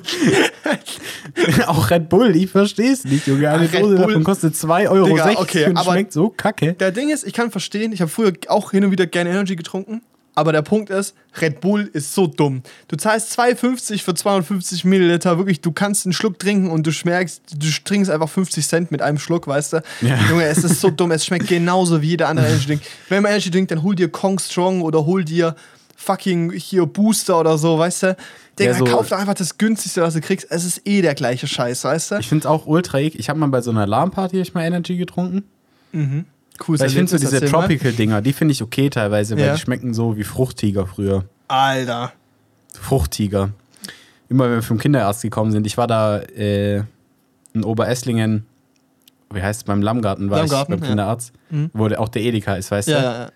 [1.67, 3.49] auch Red Bull, ich versteh's nicht, Junge.
[3.51, 6.75] Eine Ach, Dose davon kostet 2,60 Euro Digga, okay, und aber- schmeckt so kacke.
[6.75, 9.57] Der Ding ist, ich kann verstehen, ich habe früher auch hin und wieder gerne Energy
[9.57, 10.03] getrunken.
[10.35, 12.63] Aber der Punkt ist, Red Bull ist so dumm.
[12.89, 15.37] Du zahlst 2,50 für 250 Milliliter.
[15.37, 19.03] Wirklich, du kannst einen Schluck trinken und du schmeckst, du trinkst einfach 50 Cent mit
[19.03, 19.83] einem Schluck, weißt du?
[20.01, 20.17] Ja.
[20.31, 21.11] Junge, es ist so dumm.
[21.11, 22.81] Es schmeckt genauso wie jeder andere Energy Drink.
[23.11, 25.55] Wenn man Energy Drink, dann hol dir Kong Strong oder hol dir
[25.97, 28.17] fucking hier Booster oder so, weißt du?
[28.59, 30.47] Digga, Ja, so- kauf doch einfach das günstigste, was du kriegst.
[30.51, 32.15] Es ist eh der gleiche Scheiß, weißt du?
[32.21, 33.19] Ich find's auch ultra eklig.
[33.21, 35.45] Ich habe mal bei so einer Alarmparty ich mal Energy getrunken.
[36.63, 37.41] Cooles Weil ich finde so diese.
[37.45, 39.55] Tropical-Dinger, die finde ich okay teilweise, weil Ja.
[39.55, 41.25] die schmecken so wie Fruchttiger früher.
[41.49, 42.13] Alter.
[42.81, 43.51] Fruchttiger.
[44.29, 45.67] Immer wenn wir vom Kinderarzt gekommen sind.
[45.67, 46.83] Ich war da äh,
[47.53, 48.47] in Oberesslingen,
[49.33, 50.91] wie heißt es, beim Lammgarten war Lammgarten, ich beim ja.
[50.91, 51.33] Kinderarzt,
[51.75, 52.93] wo der, auch der Edeka ist, weißt du?
[52.93, 53.29] ja, ja.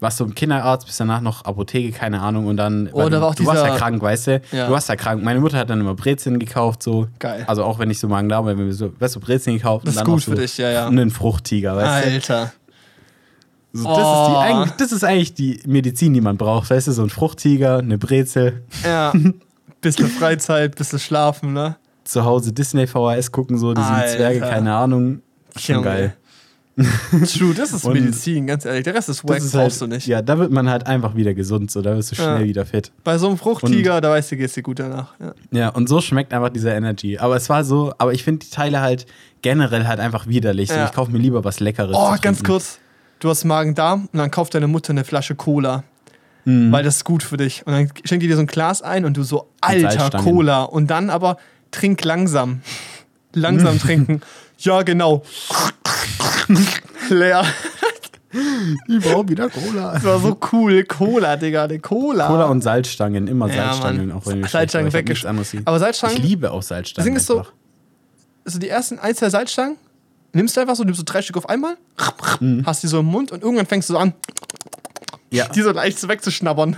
[0.00, 2.88] warst du im Kinderarzt, bist danach noch Apotheke, keine Ahnung, und dann.
[2.92, 4.40] Oh, da du, war auch du warst ja dieser- krank, weißt du?
[4.50, 4.66] Ja.
[4.66, 5.22] Du warst ja krank.
[5.22, 7.06] Meine Mutter hat dann immer Brezeln gekauft, so.
[7.20, 7.44] Geil.
[7.46, 10.00] Also auch wenn ich so Magen-Darm, wenn wir so, weißt du, Brezeln gekauft Das und
[10.02, 10.86] ist gut auch so für dich, ja, ja.
[10.88, 12.10] einen Fruchttiger, weißt du?
[12.14, 12.52] Alter.
[13.74, 14.36] So, das, ist die, Oh.
[14.38, 16.68] eigentlich, das ist eigentlich die Medizin, die man braucht.
[16.70, 19.12] Weißt du, so ein Fruchttiger, eine Brezel, Ja.
[19.80, 21.76] bisschen Freizeit, bisschen schlafen, ne?
[22.04, 24.16] zu Hause Disney VHS gucken, so, die Alter.
[24.16, 25.22] Zwerge, keine Ahnung.
[25.56, 25.84] Schon Junge.
[25.86, 26.16] geil.
[27.26, 28.82] True, das ist Und- Medizin, ganz ehrlich.
[28.84, 30.06] Der Rest ist wack, brauchst halt, du nicht.
[30.06, 32.44] Ja, da wird man halt einfach wieder gesund, so, da wirst du schnell Ja.
[32.44, 32.90] wieder fit.
[33.04, 35.14] Bei so einem Fruchttiger, da weißt du, geht's dir gut danach.
[35.20, 35.34] Ja.
[35.52, 37.18] Ja, und so schmeckt einfach dieser Energy.
[37.18, 39.06] Aber es war so, aber ich finde die Teile halt
[39.42, 40.70] generell halt einfach widerlich.
[40.70, 40.86] So, Ja.
[40.86, 41.94] ich kaufe mir lieber was Leckeres.
[41.96, 42.78] Oh, ganz kurz.
[43.22, 45.84] Du hast Magen-Darm und dann kauft deine Mutter eine Flasche Cola.
[46.44, 46.72] Mhm.
[46.72, 47.64] Weil das ist gut für dich.
[47.64, 50.10] Und dann schenkt die dir so ein Glas ein und du so, alter.
[50.18, 50.64] Cola.
[50.64, 51.36] Und dann aber
[51.70, 52.62] trink langsam.
[53.32, 54.22] Langsam trinken.
[54.58, 55.22] Ja, genau.
[57.10, 57.44] Leer.
[58.88, 59.92] Ich brauche wieder Cola.
[59.92, 60.82] Das war so cool.
[60.84, 62.26] Cola, Digga, eine Cola.
[62.26, 64.16] Cola und Salzstangen, immer Ja, Salzstangen, Mann.
[64.18, 64.80] auch wenn Salzstangen schlecht war.
[64.80, 65.62] Ich hab nichts weggesch- anderes hier.
[65.64, 67.06] Aber Salzstangen- Ich liebe auch Salzstangen.
[67.06, 67.44] Ding ist so,
[68.44, 69.76] also die ersten ein, zwei Salzstangen,
[70.32, 71.76] nimmst du einfach so, nimmst du drei Stück auf einmal,
[72.40, 72.64] Mhm.
[72.66, 74.14] hast die so im Mund und irgendwann fängst du so an,
[75.30, 76.76] Ja, die so leicht so wegzuschnabbern.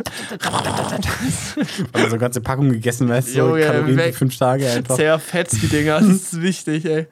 [1.93, 4.13] weil so ganze Packung gegessen, du, so Junge, Kalorien weg.
[4.13, 4.97] für fünf Tage einfach.
[4.97, 7.07] Zerfetzt die Dinger, das ist wichtig, ey.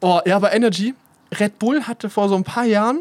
[0.00, 0.94] Oh, ja, aber Energy,
[1.38, 3.00] Red Bull hatte vor so ein paar Jahren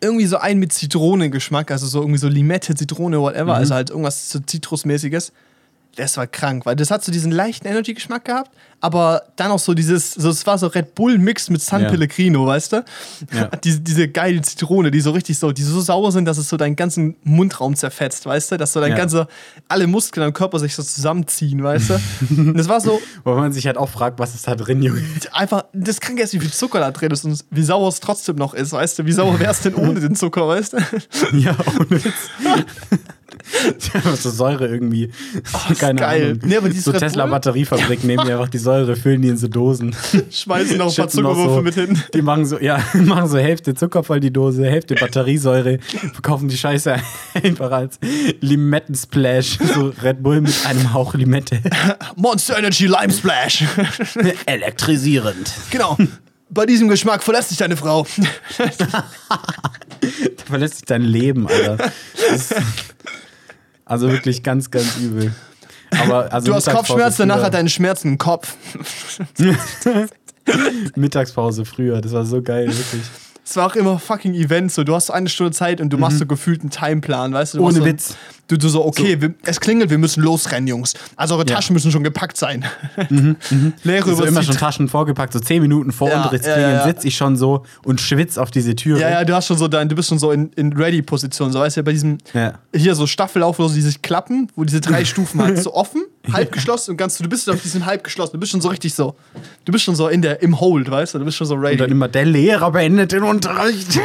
[0.00, 4.30] irgendwie so einen mit Zitronengeschmack, also so irgendwie so Limette, Zitrone, whatever, also halt irgendwas
[4.30, 5.32] so Zitrusmäßiges.
[5.98, 9.74] Das war krank, weil das hat so diesen leichten Energy-Geschmack gehabt, aber dann auch so
[9.74, 11.88] dieses, so es war so Red Bull-Mix mit San Ja.
[11.90, 12.84] Pellegrino, weißt du?
[13.34, 13.46] Ja.
[13.64, 16.56] Diese, diese geile Zitrone, die so richtig so, die so sauer sind, dass es so
[16.56, 18.56] deinen ganzen Mundraum zerfetzt, weißt du?
[18.58, 18.96] Dass so dein Ja.
[18.96, 19.26] ganzer,
[19.66, 21.94] alle Muskeln am Körper sich so zusammenziehen, weißt du?
[22.30, 25.02] Und das war so, Wo man sich halt auch fragt, was ist da drin, Junge?
[25.32, 28.36] einfach, das Kranke ist, wie viel Zucker da drin ist und wie sauer es trotzdem
[28.36, 29.04] noch ist, weißt du?
[29.06, 30.78] Wie sauer wäre es denn ohne den Zucker, weißt du?
[31.36, 32.00] Ja, ohne
[34.04, 35.10] Haben so Säure irgendwie.
[35.78, 36.24] Keine geil.
[36.24, 36.40] Ahnung.
[36.44, 39.94] Nee, aber so Tesla-Batteriefabrik nehmen die einfach die Säure, füllen die in so Dosen.
[40.30, 42.02] Schmeißen noch ein paar Zuckerwürfel so, mit hin.
[42.14, 45.78] Die machen so, ja, machen so Hälfte Zucker voll die Dose, Hälfte Batteriesäure,
[46.12, 46.96] verkaufen die Scheiße
[47.42, 47.98] einfach als
[48.40, 49.58] Limetten-Splash.
[49.74, 51.60] So Red Bull mit einem Hauch Limette.
[52.16, 53.64] Monster Energy Lime Splash.
[54.46, 55.50] Elektrisierend.
[55.70, 55.96] genau.
[56.50, 58.06] Bei diesem Geschmack verlässt sich deine Frau.
[58.56, 59.04] Da
[60.46, 61.76] verlässt sich dein Leben, Alter.
[62.30, 62.54] Das
[63.88, 65.34] also wirklich ganz, ganz übel.
[65.90, 68.54] Aber also Du hast Kopfschmerzen, danach hat deine Schmerzen im Kopf.
[70.94, 73.02] Mittagspause früher, das war so geil, wirklich.
[73.48, 76.18] Es war auch immer fucking Event, so du hast eine Stunde Zeit und du machst
[76.18, 77.58] so gefühlt einen Timeplan, weißt du?
[77.58, 77.68] du Mhm.
[77.68, 78.14] Ohne so, Witz.
[78.46, 80.92] Du, du so, okay, Wir, es klingelt, wir müssen losrennen, Jungs.
[81.16, 81.54] Also eure Ja.
[81.54, 82.66] Taschen müssen schon gepackt sein.
[83.84, 86.84] Lehre So über immer schon Taschen vorgepackt, so zehn Minuten vor Ja, Unterrichtsklingeln ja, ja,
[86.84, 89.00] sitze ich schon so und schwitze auf diese Türe.
[89.00, 91.60] Ja, ja, du hast schon so dein, du bist schon so in, in Ready-Position, so
[91.60, 92.18] weißt du, bei diesem
[92.74, 96.52] hier so Staffellauf, wo sie sich klappen, wo diese drei Stufen halt so offen, halb
[96.52, 99.14] geschlossen und ganz, du bist auf diesem halb geschlossen, du bist schon so richtig so,
[99.64, 101.72] du bist schon so in der, im Hold, weißt du, du bist schon so ready.
[101.72, 103.98] Und dann immer, der Lehrer beendet den Unterricht.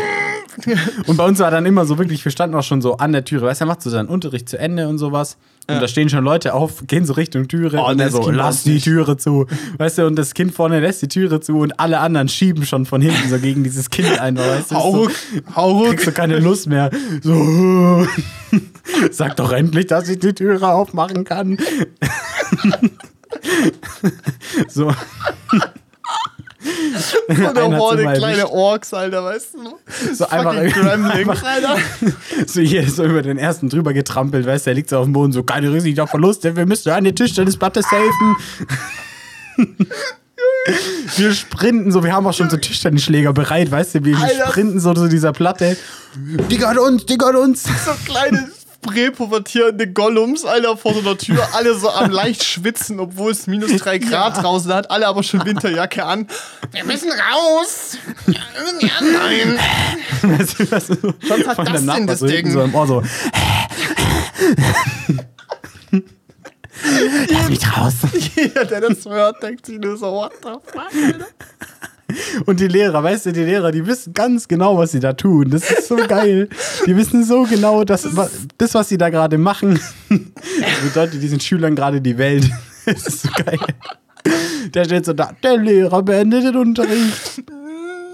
[1.08, 3.26] und bei uns war dann immer so wirklich, wir standen auch schon so an der
[3.26, 3.46] Türe.
[3.46, 5.38] Weißt du, er macht so seinen Unterricht zu Ende und sowas.
[5.66, 5.80] Und Ja.
[5.82, 7.78] da stehen schon Leute auf, gehen so Richtung Türe.
[7.80, 8.82] Oh, und er das so, Kind lass die.
[8.82, 9.48] Türe zu.
[9.78, 12.86] Weißt du, und das Kind vorne lässt die Türe zu und alle anderen schieben schon
[12.86, 14.46] von hinten so gegen dieses Kind einfach.
[14.46, 15.12] Weißt du, hau so, ruck,
[15.56, 15.88] hau ruck.
[15.90, 16.92] kriegst du keine Lust mehr.
[17.22, 18.06] So,
[19.12, 21.58] sag doch endlich, dass ich die Türe aufmachen kann.
[24.68, 24.92] so.
[27.78, 28.50] Vorne immer kleine.
[28.50, 30.14] Orks, Alter, weißt du?
[30.14, 31.78] So einfach, Gremlings, Alter.
[32.48, 35.14] so hier so über den ersten drüber getrampelt, weißt du, der liegt so auf dem
[35.14, 38.36] Boden, so keine Risiken auf Verluste, wir müssen eine Tischtennisplatte safen.
[41.18, 44.48] wir sprinten so, wir haben auch schon so Tischtennisschläger bereit, weißt du, wir Alter.
[44.48, 45.78] sprinten so zu dieser Platte.
[46.16, 47.64] Die gehört uns, die gehört uns.
[47.64, 48.50] So kleine
[48.84, 53.76] präpubertierende Gollums, Alter, vor so einer Tür, alle so am leicht schwitzen, obwohl es minus
[53.78, 56.28] drei Grad draußen hat, alle aber schon Winterjacke an.
[56.72, 57.98] Wir müssen raus!
[58.28, 58.42] Ja,
[59.02, 59.60] nein!
[60.22, 60.52] Was
[60.88, 62.52] so Was hat von das dem denn, das Ding?
[62.52, 63.04] so im Ohr so.
[67.30, 67.94] Lass mich raus.
[68.36, 71.28] Jeder, der das hört, denkt sich nur so, what the fuck, Alter?
[72.46, 75.50] Und die Lehrer, weißt du, die Lehrer, die wissen ganz genau, was sie da tun.
[75.50, 76.50] Das ist so geil.
[76.86, 78.08] Die wissen so genau, dass
[78.58, 79.80] das, was sie da gerade machen,
[80.84, 82.50] bedeutet diesen Schülern gerade die Welt.
[82.86, 83.60] Das ist so geil.
[84.74, 87.42] Der steht so da, der Lehrer beendet den Unterricht.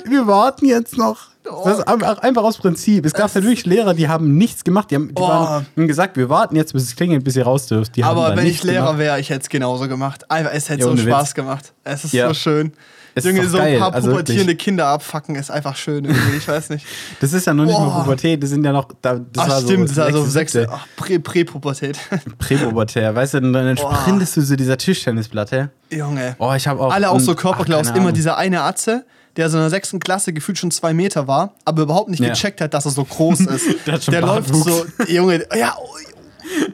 [0.05, 1.29] Wir warten jetzt noch.
[1.65, 3.03] Das ist einfach, aus Prinzip.
[3.03, 4.91] Es gab natürlich Lehrer, die haben nichts gemacht.
[4.91, 5.27] Die haben, die Oh.
[5.27, 7.95] waren, haben gesagt, wir warten jetzt, bis es klingelt, bis ihr raus dürft.
[7.95, 10.29] Die Aber wenn ich Lehrer wäre, ich hätte es genauso gemacht.
[10.29, 11.33] Einfach, es hätte Ja, so Spaß Witz.
[11.33, 11.73] gemacht.
[11.83, 12.27] Es ist Ja.
[12.27, 12.71] so schön.
[13.15, 14.63] Es Junge, so ein geil, paar also pubertierende wirklich.
[14.65, 16.37] Kinder abfacken ist einfach schön irgendwie.
[16.37, 16.85] Ich weiß nicht.
[17.19, 17.87] Das ist ja noch nicht Boah.
[17.87, 18.89] mal Pubertät, das sind ja noch.
[19.01, 20.59] Da, das Ach war stimmt, das so ist also sechste, sechste.
[20.61, 20.73] siebte.
[20.75, 21.97] Ach, Prä- Präpubertät.
[22.37, 23.15] Präpubertär.
[23.15, 23.61] Weißt du, dann Boah.
[23.61, 25.69] entsprintest du so dieser Tischtennisplatte.
[25.91, 26.35] Junge.
[26.39, 26.93] Oh, ich habe auch.
[26.93, 27.89] Alle auch so Körperklaus.
[27.89, 29.05] Immer dieser eine Atze,
[29.35, 32.29] der so in der sechsten Klasse gefühlt schon zwei Meter war, aber überhaupt nicht Ja.
[32.29, 33.85] gecheckt hat, dass er so groß ist.
[33.85, 35.87] Der hat schon der läuft so, Junge, ja, oh,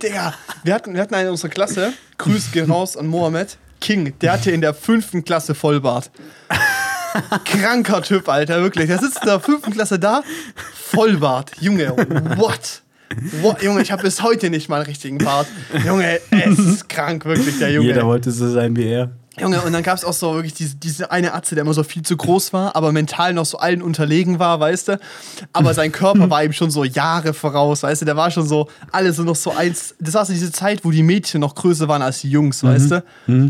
[0.01, 0.33] Digga.
[0.63, 4.33] Wir hatten, wir hatten einen in unserer Klasse, Grüß gehen raus an Mohammed, King, der
[4.33, 6.09] hatte in der fünften Klasse Vollbart.
[7.45, 8.87] Kranker Typ, Alter, wirklich.
[8.87, 10.23] Der sitzt in der fünften Klasse da,
[10.73, 11.51] Vollbart.
[11.59, 11.95] Junge,
[12.35, 12.81] what?
[13.43, 13.61] What?
[13.61, 15.45] Junge, ich habe bis heute nicht mal einen richtigen Bart.
[15.85, 17.85] Junge, es ist krank, wirklich, der Junge.
[17.85, 19.11] Jeder wollte so sein wie er.
[19.39, 21.83] Junge, und dann gab es auch so wirklich diese, diese eine Atze, der immer so
[21.83, 24.99] viel zu groß war, aber mental noch so allen unterlegen war, weißt du?
[25.53, 28.05] Aber sein Körper war ihm schon so Jahre voraus, weißt du?
[28.05, 29.95] Der war schon so, alle so noch so eins.
[29.99, 32.91] Das war so diese Zeit, wo die Mädchen noch größer waren als die Jungs, weißt
[32.91, 33.03] du?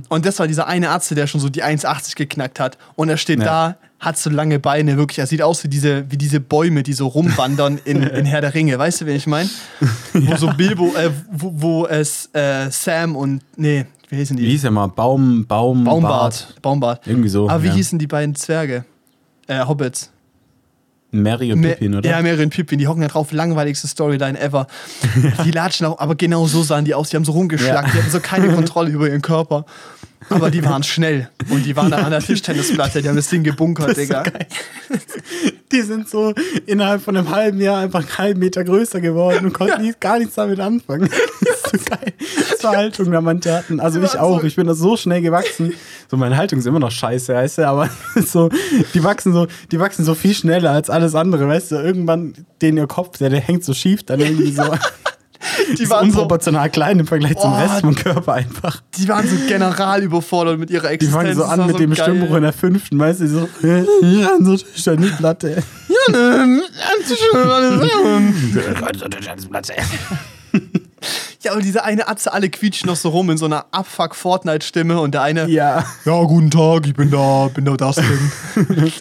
[0.10, 2.78] Und das war dieser eine Atze, der schon so die 1,80 geknackt hat.
[2.96, 3.46] Und er steht Ja.
[3.46, 5.20] da, hat so lange Beine, wirklich.
[5.20, 8.54] Er sieht aus wie diese, wie diese Bäume, die so rumwandern in, in Herr der
[8.54, 8.78] Ringe.
[8.78, 9.50] Weißt du, wen ich meine?
[10.14, 14.44] Wo so Bilbo, äh, wo, wo es äh, Sam und, nee, wie hießen die?
[14.44, 14.88] Wie hieß er mal?
[14.88, 16.56] Baum, Baum, Baumbart.
[16.62, 17.06] Baumbart.
[17.08, 17.74] Irgendwie so, Aber wie ja.
[17.74, 18.86] hießen die beiden Zwerge?
[19.48, 20.12] Äh, Hobbits.
[21.12, 22.10] Mary und Pippin, oder?
[22.10, 24.68] Ja, Mary und Pippin, die hocken da drauf, langweiligste Storyline ever.
[25.46, 27.10] Die latschen auch, aber genau so sahen die aus.
[27.10, 27.94] Die haben so rumgeschlackt, Ja.
[27.94, 29.66] die hatten so keine Kontrolle über ihren Körper.
[30.30, 31.30] Aber die waren schnell.
[31.50, 34.24] Und die waren da an der Tischtennisplatte, die haben das Ding gebunkert, Digga.
[35.72, 36.34] Die sind so
[36.68, 40.20] innerhalb von einem halben Jahr einfach einen halben Meter größer geworden und konnten nie- gar
[40.20, 41.10] nichts damit anfangen.
[41.10, 42.14] Das ist so geil.
[42.72, 43.80] Zur Haltung da man hatten.
[43.80, 44.42] Also Die ich auch.
[44.42, 45.74] so- Ich bin da so schnell gewachsen.
[46.10, 47.90] So, meine Haltung ist immer noch scheiße, weißt du, aber
[48.26, 48.50] so,
[48.94, 51.76] die wachsen so, die wachsen so viel schneller als alles andere, weißt du.
[51.76, 54.64] Irgendwann, den ihr Kopf, der, der hängt so schief, dann irgendwie so.
[55.78, 57.56] Die waren so, unproportional klein im Vergleich zum Oh.
[57.58, 58.82] Rest vom Körper einfach.
[58.98, 61.22] die waren so general überfordert mit ihrer Die Existenz.
[61.24, 62.04] fangen so an mit dem geil.
[62.04, 63.84] Stimmbruch in der fünften, weißt du, so, ja,
[64.42, 65.62] so Tischtennisplatte.
[66.10, 66.48] Ja,
[71.54, 75.22] und diese eine Atze, alle quietschen noch so rum in so einer Abfuck-Fortnite-Stimme und der
[75.24, 75.86] eine, Ja.
[76.06, 77.96] ja, guten Tag, ich bin da, bin da das
[78.56, 78.92] Ding.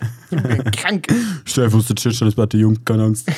[0.77, 1.07] Krank.
[1.45, 3.29] Stell dir vor, du Tischtennisplatte, Jung, keine Angst.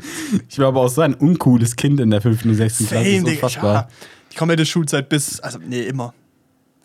[0.48, 3.04] ich war aber auch so ein uncooles Kind in der fünften und sechsten Klasse.
[3.04, 3.74] Same, Das ist unfassbar.
[3.74, 3.88] Ja.
[4.32, 6.14] Die komplette Schulzeit bis, also, nee, immer.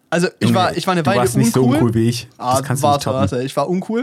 [0.09, 1.75] Also, ich war, ich war eine du Weile warst nicht so uncool.
[1.75, 2.27] uncool wie ich.
[2.37, 3.19] Das Ah, kannst du warte, nicht toppen.
[3.31, 4.01] warte, ich war uncool.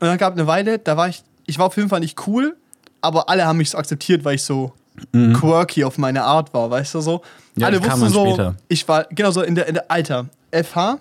[0.00, 2.56] Und dann gab eine Weile, da war ich, ich war auf jeden Fall nicht cool,
[3.00, 4.72] aber alle haben mich so akzeptiert, weil ich so
[5.12, 7.22] quirky auf meine Art war, weißt du so.
[7.54, 7.60] Mhm.
[7.62, 8.54] Ja, alle wussten so, später.
[8.68, 10.98] ich war, genau so in der, in der Alter, FH,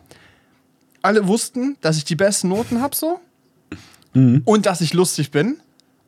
[1.02, 3.20] alle wussten, dass ich die besten Noten habe so
[4.14, 4.42] Mhm.
[4.46, 5.58] und dass ich lustig bin.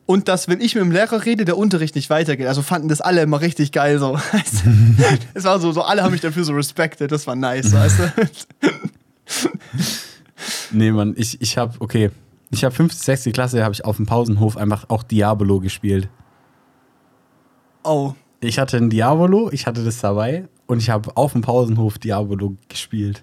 [0.04, 2.48] Und dass, wenn ich mit dem Lehrer rede, der Unterricht nicht weitergeht.
[2.48, 4.18] Also fanden das alle immer richtig geil so.
[5.34, 8.12] Es war so, so, alle haben mich dafür so respected, das war nice, weißt du?
[10.72, 12.10] Nee, Mann, ich, ich hab, okay.
[12.50, 16.08] Ich habe fünfte, sechste Klasse, habe ich auf dem Pausenhof einfach auch Diabolo gespielt.
[17.84, 18.14] Oh.
[18.40, 22.56] Ich hatte ein Diabolo, ich hatte das dabei und ich habe auf dem Pausenhof Diabolo
[22.68, 23.22] gespielt.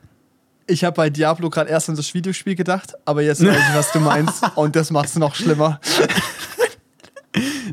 [0.68, 3.91] Ich habe bei Diablo gerade erst an das Videospiel gedacht, aber jetzt weiß ich, was
[3.91, 4.43] du meinst.
[4.55, 5.80] Und das macht es noch schlimmer.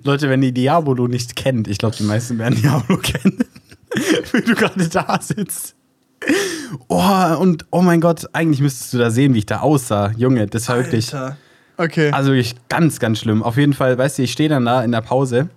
[0.03, 3.45] Leute, wenn ihr Diabolo nicht kennt, ich glaube, die meisten werden Diablo kennen,
[4.32, 5.74] wie du gerade da sitzt.
[6.89, 10.12] Oh, und oh mein Gott, eigentlich müsstest du da sehen, wie ich da aussah.
[10.16, 11.14] Junge, das war wirklich.
[11.14, 11.37] Alter.
[11.76, 12.11] Okay.
[12.11, 13.43] Also wirklich ganz, ganz schlimm.
[13.43, 15.51] Auf jeden Fall, weißt du, ich stehe dann da in der Pause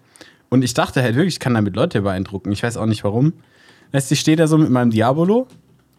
[0.50, 2.52] und ich dachte halt wirklich, ich kann damit Leute beeindrucken.
[2.52, 3.34] Ich weiß auch nicht warum.
[3.92, 5.48] Weißt du, ich stehe da so mit meinem Diabolo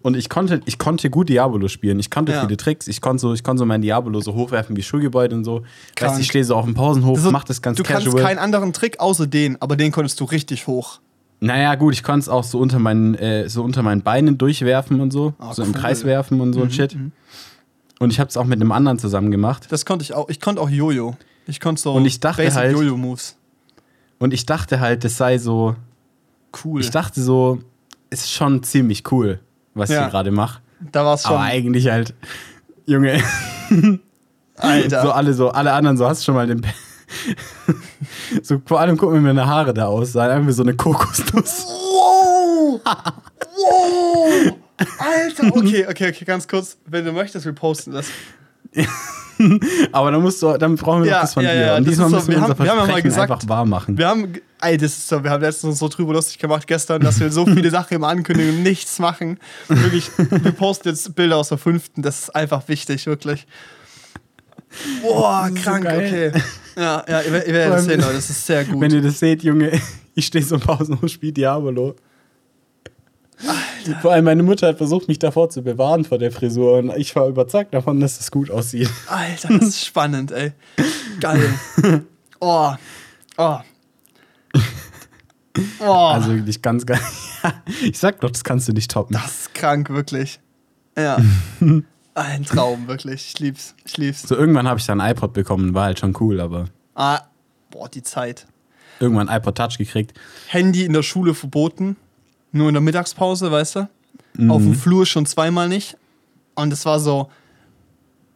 [0.02, 1.98] und ich konnte, ich konnte gut Diabolo spielen.
[1.98, 2.40] Ich konnte Ja.
[2.42, 2.88] viele Tricks.
[2.88, 5.62] Ich konnte so, ich konnte so mein Diabolo so hochwerfen wie Schulgebäude und so.
[5.94, 6.10] Krank.
[6.12, 8.22] Weißt du, ich stehe so auf dem Pausenhof, Also, mach das ganz du kannst casual.
[8.22, 11.00] keinen anderen Trick außer den, aber den konntest du richtig hoch.
[11.42, 15.00] Naja, gut, ich konnte es auch so unter, meinen, äh, so unter meinen Beinen durchwerfen
[15.00, 15.32] und so.
[15.38, 15.74] Ah, so im cool.
[15.76, 16.96] Mhm, Kreis werfen und so ein Shit.
[17.98, 19.66] Und ich habe es auch mit einem anderen zusammen gemacht.
[19.70, 20.28] Das konnte ich auch.
[20.28, 21.16] Ich konnte auch Jojo.
[21.46, 23.36] Ich konnte so Und ich dachte Basic halt- Jojo-Moves.
[24.20, 25.74] Und ich dachte halt, das sei so.
[26.64, 26.80] Cool.
[26.80, 27.58] Ich dachte so,
[28.10, 29.40] ist schon ziemlich cool,
[29.74, 30.04] was Ja.
[30.06, 30.60] ich gerade mache.
[30.92, 31.32] da war es schon.
[31.32, 32.14] Aber eigentlich halt,
[32.86, 33.20] Junge,
[34.56, 35.02] Alter.
[35.02, 36.64] so alle so, alle anderen so, hast du schon mal den.
[38.44, 40.30] So, vor allem gucken, wie meine Haare da aussahen.
[40.30, 41.64] Einfach wie so eine Kokosnuss.
[41.66, 42.80] Wow!
[42.84, 44.56] Wow!
[44.98, 45.48] Alter!
[45.56, 46.78] Okay, okay, okay, ganz kurz.
[46.86, 48.06] Wenn du möchtest, wir posten das.
[49.92, 51.60] Aber dann musst du, dann brauchen wir Ja, noch das von ja, dir.
[51.60, 53.48] ja, Und diesmal so, müssen wir wir unser haben- wir haben ja Versprechen gesagt- einfach
[53.48, 53.96] wahr machen.
[53.96, 57.00] Wir haben, ey, das ist so, wir haben letztens uns so drüber lustig gemacht gestern,
[57.00, 59.38] dass wir so viele Sachen im Ankündigen und nichts machen.
[59.68, 63.46] Wirklich, wir posten jetzt Bilder aus der fünften, das ist einfach wichtig, wirklich.
[65.02, 66.32] Boah, so krank, geil.
[66.32, 66.42] okay.
[66.76, 68.12] Ja, ja, ihr, werdet- ihr werdet das sehen, Leute.
[68.14, 68.80] Das ist sehr gut.
[68.80, 69.72] Wenn ihr das seht, Junge,
[70.14, 71.96] ich stehe so im Pausenhof, spiele Diabolo.
[74.02, 77.16] Vor allem meine Mutter hat versucht, mich davor zu bewahren vor der Frisur und ich
[77.16, 78.90] war überzeugt davon, dass es gut aussieht.
[79.06, 80.52] Alter, das ist spannend, ey.
[81.20, 81.54] Geil.
[82.42, 82.72] Oh.
[83.36, 83.58] Oh.
[85.80, 85.84] Oh.
[85.84, 87.00] Also wirklich ganz geil.
[87.82, 89.12] ich sag doch, das kannst du nicht toppen.
[89.12, 90.40] das ist krank, wirklich.
[90.96, 91.18] Ja.
[92.14, 93.26] Ein Traum, wirklich.
[93.34, 93.74] Ich lieb's.
[93.84, 94.22] Ich lieb's.
[94.22, 97.20] So irgendwann habe ich dann ein iPod bekommen, war halt schon cool, aber Ah,
[97.70, 98.46] boah, die Zeit.
[98.98, 100.12] irgendwann ein iPod Touch gekriegt.
[100.48, 101.96] Handy in der Schule verboten.
[102.52, 103.88] Nur in der Mittagspause, weißt du?
[104.48, 105.96] Auf dem Flur schon zweimal nicht.
[106.54, 107.30] Und es war so,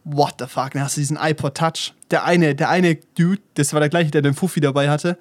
[0.04, 0.72] what the fuck?
[0.72, 1.94] Dann hast du diesen iPod Touch.
[2.10, 5.16] Der eine, der eine Dude, das war der gleiche, der den Fuffi dabei hatte,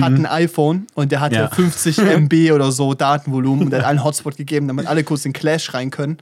[0.00, 1.48] hat ein iPhone und der hatte Ja.
[1.48, 5.32] 50 MB oder so Datenvolumen und der hat einen Hotspot gegeben, damit alle kurz in
[5.34, 6.18] Clash rein können.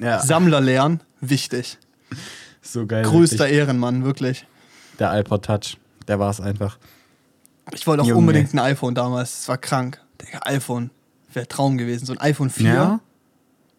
[0.00, 1.78] Ja, Sammler lernen, wichtig.
[2.62, 3.04] so geil.
[3.04, 3.58] Größter wirklich.
[3.58, 4.46] Ehrenmann, wirklich.
[4.98, 5.76] Der iPod Touch,
[6.08, 6.78] der war es einfach.
[7.72, 8.18] Ich wollte auch Junge.
[8.18, 9.40] unbedingt ein iPhone damals.
[9.40, 10.00] Das war krank.
[10.32, 10.90] Der iPhone
[11.34, 12.06] wäre Traum gewesen.
[12.06, 13.00] So ein iPhone 4 Ja?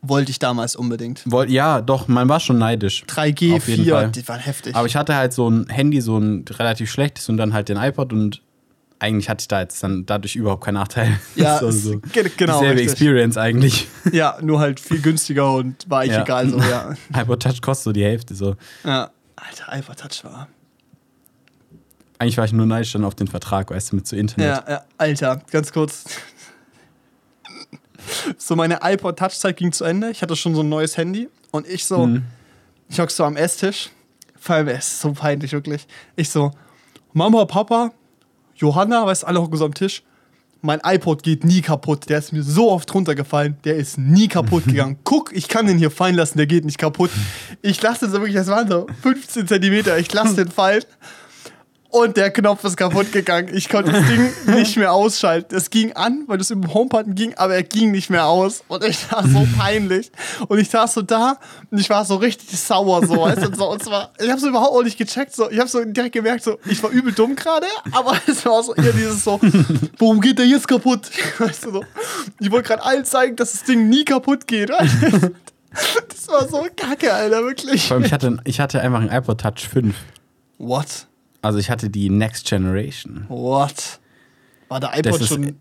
[0.02, 1.22] wollte ich damals unbedingt.
[1.26, 3.04] Woll, ja, doch, man war schon neidisch.
[3.08, 4.12] 3G, Auf jeden 4, Fall.
[4.12, 4.76] die waren heftig.
[4.76, 7.78] Aber ich hatte halt so ein Handy, so ein relativ schlechtes und dann halt den
[7.78, 8.42] iPod und
[9.00, 11.18] eigentlich hatte ich da jetzt dann dadurch überhaupt keinen Nachteil.
[11.36, 12.00] Ja, so, so.
[12.00, 12.92] ge- genau, Dieselbe richtig.
[12.92, 13.88] Experience eigentlich.
[14.12, 16.24] ja, nur halt viel günstiger und war eigentlich Ja.
[16.24, 16.94] egal so, ja.
[17.22, 18.56] iPod Touch kostet so die Hälfte so.
[18.84, 19.10] ja.
[19.36, 20.48] Alter, iPod Touch war.
[22.20, 24.48] Eigentlich war ich nur neidisch dann auf den Vertrag, weißt du, mit so Internet.
[24.48, 26.06] Ja, ja, Alter, ganz kurz.
[28.46, 30.10] So, meine iPod Touch-Zeit ging zu Ende.
[30.10, 32.24] Ich hatte schon so ein neues Handy und ich so, Mhm.
[32.90, 33.90] ich hock so am Esstisch.
[34.38, 35.88] Vor allem, es ist so peinlich, wirklich.
[36.18, 36.52] Ich so,
[37.14, 37.92] Mama, Papa,
[38.56, 40.04] Johanna, weißt du, alle hocken so am Tisch.
[40.62, 42.10] Mein iPod geht nie kaputt.
[42.10, 43.56] Der ist mir so oft runtergefallen.
[43.64, 44.98] Der ist nie kaputt gegangen.
[45.06, 47.12] Guck, ich kann den hier fallen lassen, der geht nicht kaputt.
[47.62, 49.98] Ich lasse den so wirklich, das waren so 15 Zentimeter.
[49.98, 50.84] Ich lasse den fallen.
[51.94, 53.54] Und der Knopf ist kaputt gegangen.
[53.54, 55.56] Ich konnte das Ding nicht mehr ausschalten.
[55.56, 58.64] Es ging an, weil das im Homebutton ging, aber er ging nicht mehr aus.
[58.68, 60.12] Und ich war so peinlich.
[60.48, 61.38] Und ich saß so da
[61.70, 63.06] und ich war so richtig sauer.
[63.06, 65.36] So, weißt du, und so, und zwar, ich habe so überhaupt auch nicht gecheckt.
[65.36, 68.64] So, ich habe so direkt gemerkt, so, ich war übel dumm gerade, aber es war
[68.64, 69.40] so eher dieses so,
[70.00, 71.12] warum geht der jetzt kaputt?
[71.38, 71.86] Weißt du, so.
[72.40, 74.72] Ich wollte gerade allen zeigen, dass das Ding nie kaputt geht.
[74.72, 75.32] weißt du.
[76.10, 77.88] Das war so kacke, Alter, wirklich.
[77.88, 79.96] Vor allem, ich hatte, ich hatte einfach ein iPod Touch 5.
[80.58, 81.06] What?
[81.44, 83.26] Also ich hatte die Next Generation.
[83.28, 84.00] What?
[84.70, 85.56] War der iPod ist- schon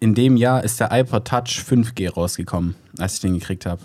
[0.00, 3.82] In dem Jahr ist der iPod Touch 5G rausgekommen, als ich den gekriegt habe.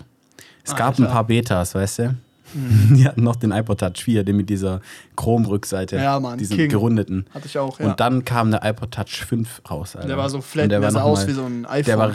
[0.62, 2.14] Es gab ein paar Betas, weißt du?
[2.54, 4.80] Die hatten noch den iPod Touch 4, den mit dieser
[5.16, 5.96] Chromrückseite.
[5.96, 6.68] Ja, Mann, Diesen King.
[6.68, 7.26] gerundeten.
[7.34, 7.86] Hatte ich auch, ja.
[7.86, 9.96] Und dann kam der iPod Touch 5 raus.
[9.96, 10.06] Alter.
[10.08, 11.84] Der war so Und flat, der, war sah aus mal- wie so ein iPhone.
[11.84, 12.12] Der war,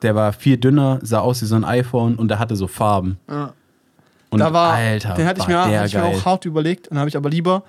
[0.00, 3.18] der war viel dünner, sah aus wie so ein iPhone und der hatte so Farben.
[3.28, 3.52] ja.
[4.30, 6.88] Und da war, Alter, den hatte ich, mir, der hatte ich mir auch hart überlegt
[6.88, 7.64] und habe ich aber lieber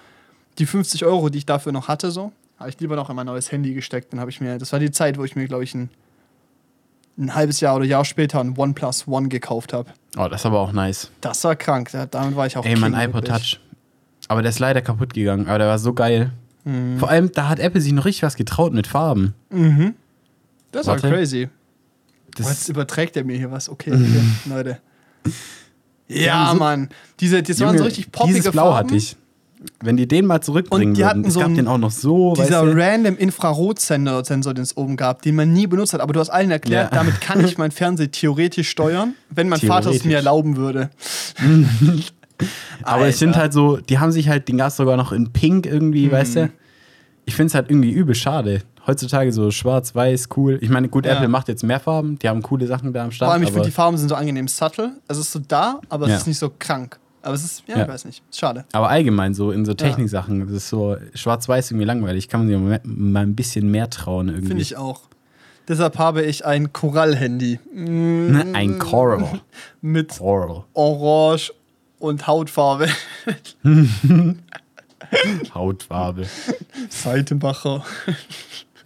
[0.60, 3.26] die 50 Euro, die ich dafür noch hatte, so, habe ich lieber noch in mein
[3.26, 4.14] neues Handy gesteckt.
[4.14, 5.90] Dann habe ich mir, das war die Zeit, wo ich mir, glaube ich, ein,
[7.18, 9.92] ein halbes Jahr oder Jahr später ein OnePlus One gekauft habe.
[10.18, 11.12] Oh, das ist aber auch nice.
[11.22, 13.28] Das war krank, da- damit war ich auch Ey, mein King, iPod.
[13.28, 13.60] Touch.
[14.28, 16.32] Aber der ist leider kaputt gegangen, aber der war so geil.
[16.64, 16.98] Mhm.
[16.98, 19.34] Vor allem, da hat Apple sich noch richtig was getraut mit Farben.
[20.72, 21.50] Das war crazy.
[22.36, 23.70] Das Oh, jetzt überträgt er mir hier was.
[23.70, 24.80] Okay, okay Leute.
[26.08, 26.90] Ja, haben so- Mann.
[27.20, 28.88] Diese, das waren Junge, so richtig poppige Dieses Blau Farben.
[28.90, 29.16] hatte ich.
[29.82, 31.78] Wenn die den mal zurückbringen Und die würden, hatten es so gab einen- den auch
[31.78, 32.82] noch so, Dieser weißt du?
[32.82, 36.02] random Infrarotsensor, Sensor, den es oben gab, den man nie benutzt hat.
[36.02, 36.98] Aber du hast allen erklärt, Ja.
[37.00, 40.90] damit kann ich mein Fernseher theoretisch steuern, wenn mein Vater es mir erlauben würde.
[42.84, 43.40] Aber es sind Alter.
[43.42, 45.72] halt so, die haben sich halt den Gas sogar noch in Pink Mhm.
[45.72, 46.50] irgendwie, weißt du?
[47.26, 48.62] Ich finde es halt irgendwie übel schade.
[48.86, 50.58] Heutzutage so schwarz, weiß, cool.
[50.62, 51.14] Ich meine, gut, Ja.
[51.14, 53.30] Apple macht jetzt mehr Farben, die haben coole Sachen da am Start.
[53.30, 54.92] Vor allem, ich aber finde, die Farben sind so angenehm subtle.
[55.08, 56.18] Es ist so da, aber es Ja.
[56.18, 57.00] ist nicht so krank.
[57.24, 57.84] Aber es ist, ja, Ja.
[57.84, 58.22] ich weiß nicht.
[58.32, 58.66] Schade.
[58.74, 62.28] Aber allgemein so in so Techniksachen, das ist so schwarz-weiß irgendwie langweilig.
[62.30, 64.48] Kann man sich mal, ein bisschen mehr trauen irgendwie.
[64.48, 65.02] Finde ich auch.
[65.68, 67.60] Deshalb habe ich ein Korall-Handy.
[67.74, 68.46] Mm, Ne?
[68.54, 69.40] Ein Coral.
[69.82, 70.66] Mit Coral.
[70.74, 71.54] Orange
[72.00, 72.88] und Hautfarbe.
[75.54, 76.26] Hautfarbe.
[76.90, 77.84] Seitenbacher.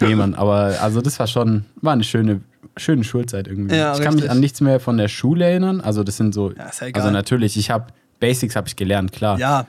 [0.02, 2.42] Nee, Mann, aber also das war schon, war eine schöne,
[2.76, 3.76] schöne Schulzeit irgendwie.
[3.76, 4.30] Ja, ich kann mich richtig.
[4.32, 5.82] an nichts mehr von der Schule erinnern.
[5.82, 7.88] Also das sind so, Ja, ja also natürlich, ich habe
[8.20, 9.38] Basics habe ich gelernt, klar.
[9.40, 9.68] Ja.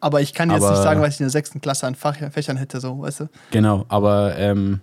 [0.00, 2.16] Aber ich kann jetzt Aber- nicht sagen, was ich in der sechsten Klasse an Fach
[2.30, 3.28] Fächern hätte, so, weißt du?
[3.50, 4.80] Genau, aber ähm,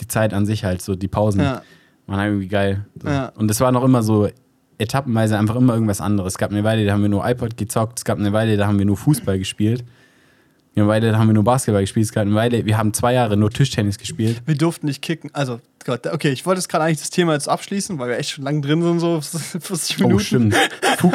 [0.00, 1.62] die Zeit an sich halt, so die Pausen, Ja.
[2.06, 2.86] waren halt irgendwie geil.
[3.00, 3.08] So.
[3.08, 3.26] Ja.
[3.36, 4.28] Und es war noch immer so
[4.78, 6.32] etappenweise einfach immer irgendwas anderes.
[6.34, 8.66] Es gab eine Weile, da haben wir nur iPod gezockt, es gab eine Weile, da
[8.66, 9.84] haben wir nur Fußball gespielt.
[10.74, 13.12] Eine Weile, da haben wir nur Basketball gespielt, es gab eine Weile, wir haben zwei
[13.12, 14.42] Jahre nur Tischtennis gespielt.
[14.46, 15.28] Wir durften nicht kicken.
[15.34, 18.30] Also, Gott, okay, ich wollte jetzt gerade eigentlich das Thema jetzt abschließen, weil wir echt
[18.30, 19.20] schon lange drin sind, so
[19.60, 20.14] 40 Minuten.
[20.14, 20.56] Oh, stimmt.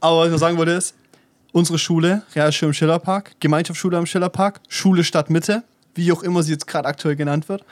[0.00, 0.94] Aber was ich nur sagen wollte ist,
[1.52, 5.62] unsere Schule, Realschule im Schillerpark, Gemeinschaftsschule am Schillerpark, Schule Stadtmitte,
[5.94, 7.64] wie auch immer sie jetzt gerade aktuell genannt wird.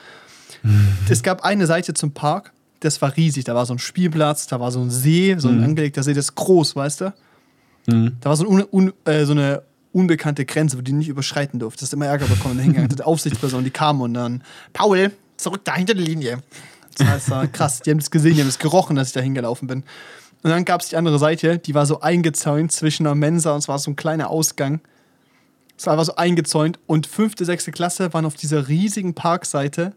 [1.09, 3.43] Es gab eine Seite zum Park, das war riesig.
[3.43, 6.25] Da war so ein Spielplatz, da war so ein See, so ein angelegter See, das
[6.25, 7.13] ist groß, weißt du?
[8.19, 11.59] Da war so, ein un, un, äh, so eine unbekannte Grenze, wo die nicht überschreiten
[11.59, 11.81] durfte.
[11.81, 12.57] Das ist immer Ärger bekommen.
[12.57, 14.43] Da hingegangen, die Aufsichtsperson, die kam und dann,
[14.73, 16.39] Paul, zurück da hinter der Linie.
[16.97, 19.19] Das heißt, war krass, die haben das gesehen, die haben es gerochen, dass ich da
[19.19, 19.83] hingelaufen bin.
[20.45, 23.57] Und dann gab es die andere Seite, die war so eingezäunt zwischen einer Mensa und
[23.57, 24.79] es war so ein kleiner Ausgang.
[25.75, 29.95] Es war einfach so eingezäunt und fünfte, sechste Klasse waren auf dieser riesigen Parkseite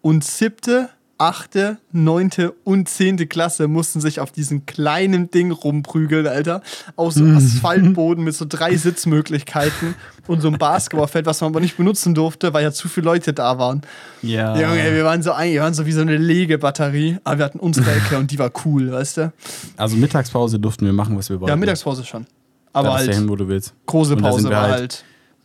[0.00, 0.88] und siebte,
[1.22, 6.62] achte, neunte und zehnte Klasse mussten sich auf diesem kleinen Ding rumprügeln, Alter.
[6.96, 9.94] Auf so Asphaltboden mit so drei Sitzmöglichkeiten
[10.26, 13.32] und so einem Basketballfeld, was man aber nicht benutzen durfte, weil ja zu viele Leute
[13.32, 13.82] da waren.
[14.22, 14.56] Ja.
[14.60, 17.60] Junge, wir waren so ein, wir waren so wie so eine Legebatterie, aber wir hatten
[17.60, 19.32] unsere Ecke und die war cool, weißt du?
[19.76, 21.50] Also Mittagspause durften wir machen, was wir wollten.
[21.50, 22.24] Ja, Mittagspause schon.
[22.72, 23.74] Da Aber ja halt, hin, wo du willst.
[23.86, 24.72] große da Pause war halt-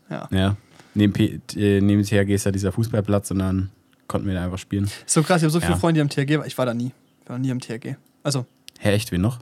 [0.09, 0.27] halt.
[0.31, 0.37] Ja.
[0.37, 0.55] Ja.
[0.95, 1.13] Neben,
[1.55, 3.69] äh, neben THG ist ja dieser Fußballplatz und dann
[4.07, 4.89] konnten wir da einfach spielen.
[5.05, 5.77] So krass, ich habe so viele Ja.
[5.77, 6.47] Freunde, die am THG waren.
[6.47, 6.91] Ich war da nie.
[7.23, 7.95] Ich war nie am THG.
[8.23, 8.45] Also,
[8.79, 9.39] Hä, echt, wen noch?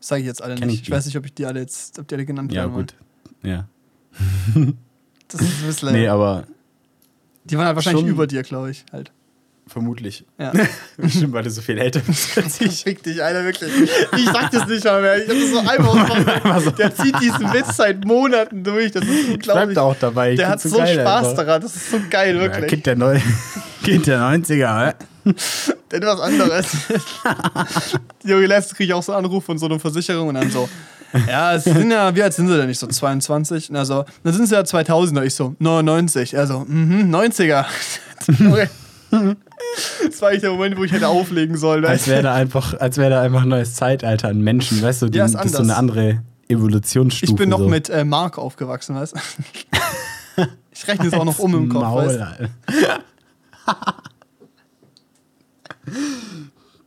[0.00, 0.82] sage ich jetzt alle Kenn nicht.
[0.82, 2.74] ich Ich, weiß nicht, ob ich die alle jetzt, ob die alle genannt Ja, werden
[2.74, 2.86] wollen.
[2.86, 2.96] gut.
[3.42, 3.68] Ja.
[5.28, 5.92] Das ist ein bisschen.
[5.92, 6.46] Nee, aber
[7.44, 8.84] die waren halt wahrscheinlich über dir, glaube ich.
[8.92, 9.12] Halt.
[9.66, 10.24] Vermutlich.
[10.38, 10.52] Ja.
[10.96, 12.82] Bestimmt, weil du so viel älter bist als ich.
[12.82, 13.70] Fick dich, Alter, wirklich.
[14.16, 15.18] Ich sag das nicht mal mehr.
[15.22, 16.10] Ich hab das so einfach
[16.54, 16.78] ausgemacht.
[16.78, 18.92] Der zieht diesen Witz seit Monaten durch.
[18.92, 19.78] Das ist Bleibt unglaublich.
[19.78, 20.30] auch dabei.
[20.32, 21.44] Ich Der hat find's so geil Spaß einfach.
[21.44, 21.62] daran.
[21.62, 22.66] Das ist so geil, Ja, wirklich.
[22.68, 23.20] kind, der Neu
[23.82, 24.92] kind der 90er, hä?
[25.90, 26.66] Denn was anderes.
[28.24, 30.68] Junge, letztens kriege ich auch so einen Anruf von so einer Versicherung und dann so,
[31.28, 32.78] ja, es sind ja, wie alt sind sie denn nicht?
[32.78, 33.70] So 22?
[33.70, 35.22] Und er so, dann sind sie ja 2000er.
[35.22, 36.34] Ich so, 99.
[36.34, 37.64] Er so, mhm, 90er.
[38.38, 38.68] Junge.
[40.06, 41.84] Das war eigentlich der Moment, wo ich hätte auflegen sollen.
[41.84, 45.08] Als wäre da einfach, als wäre da einfach ein neues Zeitalter an Menschen, weißt du?
[45.08, 47.32] Die, Ja, ist das ist so eine andere Evolutionsstufe.
[47.32, 47.68] Ich bin noch so.
[47.68, 49.20] mit äh, Mark aufgewachsen, weißt du?
[50.76, 52.26] Ich rechne es auch noch um im Kopf, Maul, weißt du?
[52.26, 52.48] Alter.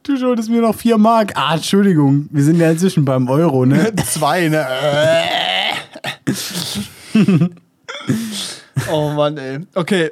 [0.04, 1.34] Du schuldest mir noch 4 Mark.
[1.36, 2.30] Ah, Entschuldigung.
[2.32, 3.94] Wir sind ja inzwischen beim Euro, ne?
[4.06, 4.66] Zwei, ne?
[8.90, 9.60] oh Mann, ey.
[9.76, 10.12] Okay,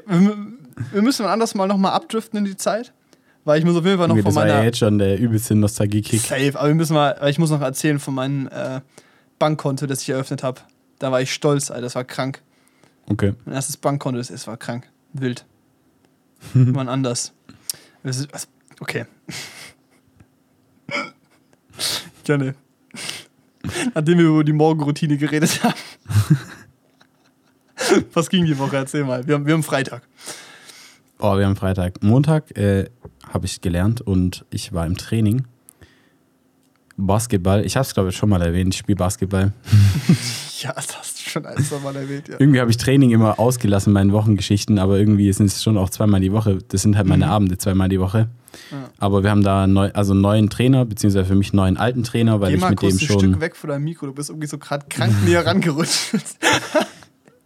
[0.92, 2.94] wir, müssen anders mal nochmal abdriften in die Zeit.
[3.44, 4.66] Weil ich muss auf jeden Fall noch Okay, von das war ja meiner.
[4.66, 6.22] jetzt schon der übelste Nostalgie-Kick.
[6.22, 8.82] Safe, aber wir müssen mal, ich muss noch erzählen von meinem äh,
[9.38, 10.62] Bankkonto, das ich eröffnet habe.
[10.98, 12.42] Da war ich stolz, Alter, das war krank.
[13.08, 13.34] Okay.
[13.46, 14.90] Mein erstes Bankkonto, das, das war krank.
[15.14, 15.46] Wild.
[16.54, 17.34] Mann, anders.
[18.04, 18.28] Ist,
[18.80, 19.06] okay.
[22.24, 22.56] Gerne.
[23.94, 25.76] Nachdem wir über die Morgenroutine geredet haben.
[28.14, 28.78] Was ging die Woche?
[28.78, 29.28] Erzähl mal.
[29.28, 30.02] Wir haben, wir haben Freitag.
[31.20, 32.04] Oh, wir haben Freitag.
[32.04, 32.90] Montag äh,
[33.30, 35.46] habe ich gelernt und ich war im Training.
[36.98, 37.66] Basketball.
[37.66, 38.74] Ich habe es, glaube ich, schon mal erwähnt.
[38.74, 39.52] Ich spiele Basketball.
[40.62, 42.30] Ja, das hast du schon ein, zwei Mal erwähnt.
[42.30, 42.36] Ja.
[42.40, 45.90] Irgendwie habe ich Training immer ausgelassen in meinen Wochengeschichten, aber irgendwie sind es schon auch
[45.90, 46.60] zweimal die Woche.
[46.70, 48.30] Das sind halt meine Abende zweimal die Woche.
[48.72, 48.78] Mhm.
[48.78, 48.90] Ja.
[48.98, 52.04] Aber wir haben da neu, also einen neuen Trainer, beziehungsweise für mich einen neuen alten
[52.04, 53.20] Trainer, weil Geh ich mal mit kurz dem ein schon.
[53.20, 54.06] Stück weg von deinem Mikro.
[54.06, 56.14] Du bist irgendwie so gerade krank näher rangerutscht.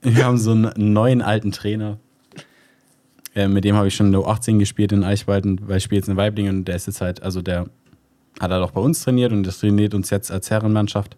[0.03, 1.97] Wir haben so einen neuen alten Trainer.
[3.39, 5.99] Äh, mit dem habe ich schon in der U18 gespielt in Eichwalden, weil ich spiele
[5.99, 7.69] jetzt in Weibling und der ist jetzt halt, also der
[8.37, 11.15] hat halt auch bei uns trainiert und das trainiert uns jetzt als Herrenmannschaft.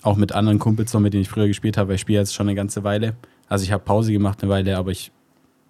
[0.00, 2.34] Auch mit anderen Kumpels, noch, mit denen ich früher gespielt habe, weil ich spiele jetzt
[2.34, 3.16] schon eine ganze Weile.
[3.50, 5.12] Also ich habe Pause gemacht eine Weile, aber ich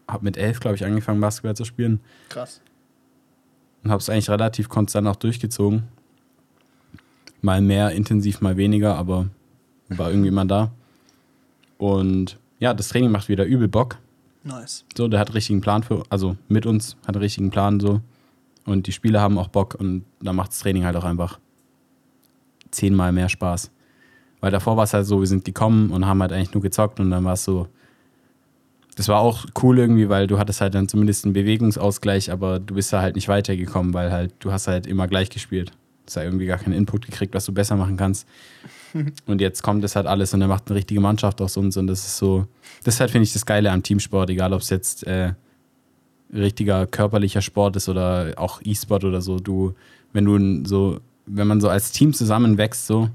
[0.07, 1.98] habe mit elf, glaube ich, angefangen, Basketball zu spielen
[2.28, 2.61] Krass.
[3.82, 5.82] und habe es eigentlich relativ konstant auch durchgezogen.
[7.42, 9.26] Mal mehr intensiv, mal weniger, aber
[9.88, 10.70] war irgendwie immer da.
[11.76, 13.98] Und ja, das Training macht wieder übel Bock.
[14.43, 14.84] Nice.
[14.97, 18.01] So, der hat einen richtigen Plan für, also mit uns hat einen richtigen Plan so.
[18.66, 21.38] Und die Spieler haben auch Bock und da macht das Training halt auch einfach
[22.70, 23.70] zehnmal mehr Spaß.
[24.41, 27.01] Weil davor war es halt so, wir sind gekommen und haben halt eigentlich nur gezockt
[27.01, 27.68] und dann war es so,
[28.97, 32.74] das war auch cool irgendwie, weil du hattest halt dann zumindest einen Bewegungsausgleich, aber du
[32.74, 35.72] bist da halt nicht weitergekommen, weil halt du hast halt immer gleich gespielt.
[36.11, 38.26] Hast ja irgendwie gar keinen Input gekriegt, was du besser machen kannst.
[39.26, 41.86] Und jetzt kommt das halt alles und er macht eine richtige Mannschaft aus uns und
[41.86, 42.48] das ist so,
[42.82, 45.34] das ist halt, finde ich, das Geile am Teamsport, egal ob es jetzt äh,
[46.34, 49.38] richtiger körperlicher Sport ist oder auch E-Sport oder so.
[49.38, 49.74] Du,
[50.12, 53.08] wenn du so, wenn man so als Team zusammenwächst, so,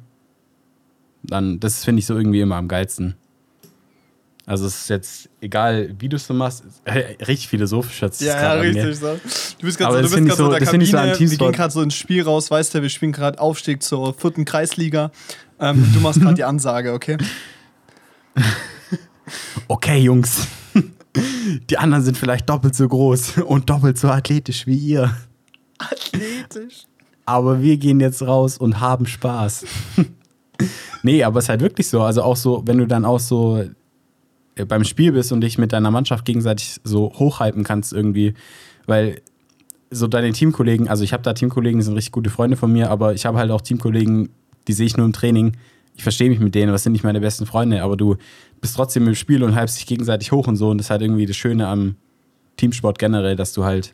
[1.22, 3.16] dann, das finde ich so irgendwie immer am geilsten.
[4.48, 8.42] Also es ist jetzt egal, wie du es so machst, äh, richtig philosophisch hat Ja,
[8.56, 8.96] ja, richtig.
[8.98, 9.08] So.
[9.60, 11.00] Du bist gerade so, du bist so so- in der so Kabine.
[11.14, 14.14] am wir gehen gerade so ins Spiel raus, weißt du, wir spielen gerade Aufstieg zur
[14.14, 15.12] vierten Kreisliga.
[15.60, 17.18] Ähm, du machst gerade die Ansage, okay?
[19.68, 20.48] Okay, Jungs.
[21.70, 25.16] Die anderen sind vielleicht doppelt so groß und doppelt so athletisch wie ihr.
[25.80, 26.84] Athletisch.
[27.26, 29.66] Aber wir gehen jetzt raus und haben Spaß.
[31.02, 32.04] Nee, aber es ist halt wirklich so.
[32.04, 33.64] Also auch so, wenn du dann auch so
[34.68, 38.34] beim Spiel bist und dich mit deiner Mannschaft gegenseitig so hochhalten kannst irgendwie,
[38.86, 39.22] weil
[39.92, 42.90] so deine Teamkollegen, also ich habe da Teamkollegen, die sind richtig gute Freunde von mir,
[42.90, 44.30] aber ich habe halt auch Teamkollegen,
[44.68, 45.58] die sehe ich nur im Training.
[45.96, 48.16] Ich verstehe mich mit denen, aber das sind nicht meine besten Freunde, aber du
[48.62, 51.02] bist trotzdem im Spiel und halbst dich gegenseitig hoch und so und das ist halt
[51.02, 51.96] irgendwie das Schöne am
[52.58, 53.94] Teamsport generell, dass du halt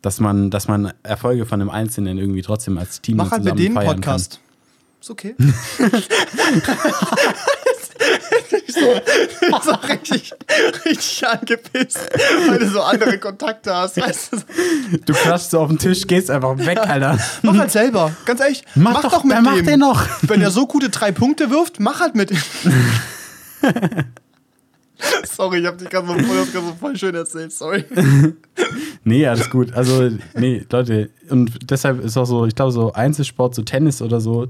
[0.00, 3.58] dass man, dass man Erfolge von einem Einzelnen irgendwie trotzdem als Team Mach halt mit
[3.58, 4.40] denen Podcast.
[5.00, 5.34] Ist okay.
[8.68, 10.32] so, so richtig,
[10.84, 11.98] richtig angepisst,
[12.48, 13.96] weil du so andere Kontakte hast.
[13.96, 14.98] Weißt du?
[15.04, 17.18] Du klatschst so auf den Tisch, gehst einfach weg, Alter.
[17.42, 18.64] Mach halt selber, ganz ehrlich.
[18.74, 19.66] Mach doch, mit wer macht dem.
[19.66, 20.06] den noch?
[20.22, 22.42] Wenn er so gute drei Punkte wirft, mach halt mit ihm.
[25.24, 27.84] sorry, ich hab dich gerade so, so voll schön erzählt, sorry.
[29.04, 29.72] Nee, alles gut.
[29.72, 34.20] Also, nee, Leute, und deshalb ist auch so, ich glaube, so Einzelsport, so Tennis oder
[34.20, 34.48] so,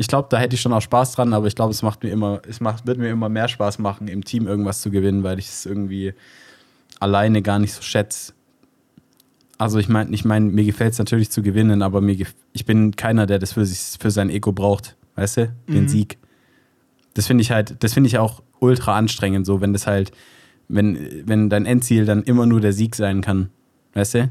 [0.00, 2.08] ich glaube, da hätte ich schon auch Spaß dran, aber ich glaube, es macht mir
[2.08, 5.38] immer, es macht, wird mir immer mehr Spaß machen, im Team irgendwas zu gewinnen, weil
[5.38, 6.14] ich es irgendwie
[7.00, 8.32] alleine gar nicht so schätze.
[9.58, 12.16] Also ich meine, ich mein, mir gefällt es natürlich zu gewinnen, aber mir
[12.54, 15.52] ich bin keiner, der das für, sich, für sein Ego braucht, weißt du?
[15.68, 16.16] Den Sieg.
[17.12, 20.12] Das finde ich halt, das finde ich auch ultra anstrengend, so wenn das halt,
[20.68, 23.50] wenn, wenn dein Endziel dann immer nur der Sieg sein kann,
[23.92, 24.30] weißt du?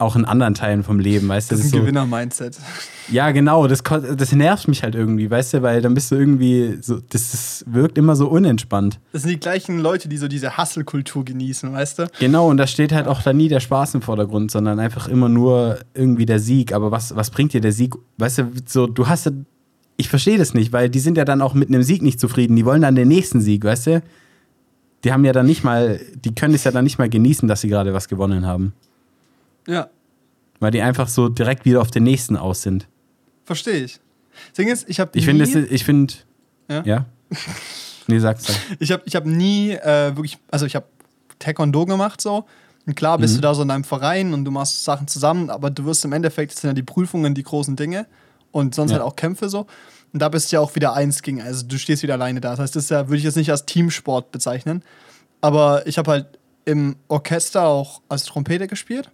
[0.00, 1.54] Auch in anderen Teilen vom Leben, weißt du?
[1.54, 2.56] Das ist ein so, Gewinner-Mindset.
[3.10, 6.78] ja, genau, das, das nervt mich halt irgendwie, weißt du, weil dann bist du irgendwie
[6.80, 8.98] so, das, das wirkt immer so unentspannt.
[9.12, 12.06] Das sind die gleichen Leute, die so diese Hustle-Kultur genießen, weißt du?
[12.18, 15.28] Genau, und da steht halt auch da nie der Spaß im Vordergrund, sondern einfach immer
[15.28, 16.72] nur irgendwie der Sieg.
[16.72, 17.94] Aber was, was bringt dir der Sieg?
[18.16, 19.32] Weißt du, so, du hast ja,
[19.98, 22.56] ich verstehe das nicht, weil die sind ja dann auch mit einem Sieg nicht zufrieden.
[22.56, 24.02] Die wollen dann den nächsten Sieg, weißt du?
[25.04, 27.60] Die haben ja dann nicht mal, die können es ja dann nicht mal genießen, dass
[27.60, 28.72] sie gerade was gewonnen haben.
[29.70, 29.88] Ja,
[30.58, 32.88] Weil die einfach so direkt wieder auf den nächsten aus sind.
[33.44, 34.00] verstehe ich.
[34.56, 36.14] Ding ist, ich habe Ich finde, ich finde,
[36.68, 36.82] Ja?
[36.84, 37.06] ja?
[38.06, 38.56] Nee, sag's dann.
[38.78, 40.86] Ich habe ich hab nie äh, wirklich, also ich habe
[41.38, 42.46] Taekwondo gemacht so.
[42.86, 45.70] Und klar bist du da so in deinem Verein und du machst Sachen zusammen, aber
[45.70, 48.06] du wirst im Endeffekt, das sind ja die Prüfungen die großen Dinge
[48.50, 48.96] und sonst Ja.
[48.98, 49.66] halt auch Kämpfe so.
[50.12, 52.50] Und da bist du ja auch wieder eins gegen, also du stehst wieder alleine da.
[52.50, 54.82] Das heißt, das ja, würde ich jetzt nicht als Teamsport bezeichnen.
[55.40, 56.26] Aber ich habe halt
[56.64, 59.10] im Orchester auch als Trompete gespielt.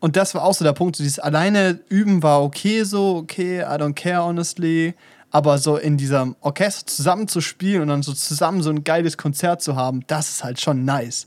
[0.00, 0.96] Und das war auch so der Punkt.
[0.96, 4.94] So dieses alleine üben war okay so, okay, I don't care honestly.
[5.30, 9.16] Aber so in diesem Orchester zusammen zu spielen und dann so zusammen so ein geiles
[9.18, 11.26] Konzert zu haben, das ist halt schon nice.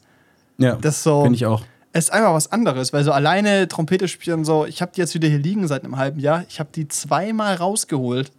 [0.58, 1.64] Ja, Das so- Finde ich auch.
[1.94, 5.14] Es ist einfach was anderes, weil so alleine Trompete spielen so, ich habe die jetzt
[5.14, 6.46] wieder hier liegen seit einem halben Jahr.
[6.48, 8.32] Ich habe die zweimal rausgeholt.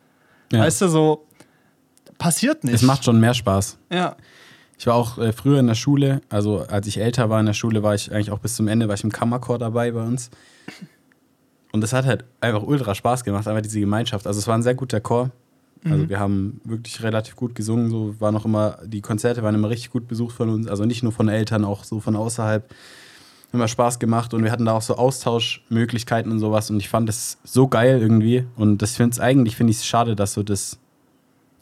[0.50, 0.60] Ja.
[0.60, 1.26] Weißt du, so
[2.18, 2.74] passiert nicht.
[2.76, 3.76] es macht schon mehr Spaß.
[3.90, 4.16] ja.
[4.82, 7.52] Ich war auch äh, früher in der Schule, also als ich älter war in der
[7.52, 10.28] Schule, war ich eigentlich auch bis zum Ende, war ich im Kammerchor dabei bei uns.
[11.70, 14.26] Und das hat halt einfach ultra Spaß gemacht, einfach diese Gemeinschaft.
[14.26, 15.30] Also es war ein sehr guter Chor.
[15.84, 19.70] Also wir haben wirklich relativ gut gesungen, so war noch immer, die Konzerte waren immer
[19.70, 22.68] richtig gut besucht von uns, also nicht nur von Eltern, auch so von außerhalb.
[23.52, 27.08] Immer Spaß gemacht und wir hatten da auch so Austauschmöglichkeiten und sowas und ich fand
[27.08, 30.42] das so geil irgendwie und das finde ich eigentlich finde ich es schade, dass so
[30.42, 30.80] das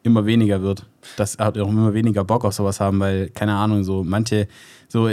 [0.02, 0.86] immer weniger wird.
[1.16, 4.48] Dass halt auch immer weniger Bock auf sowas haben, weil, keine Ahnung, so manche,
[4.88, 5.08] so,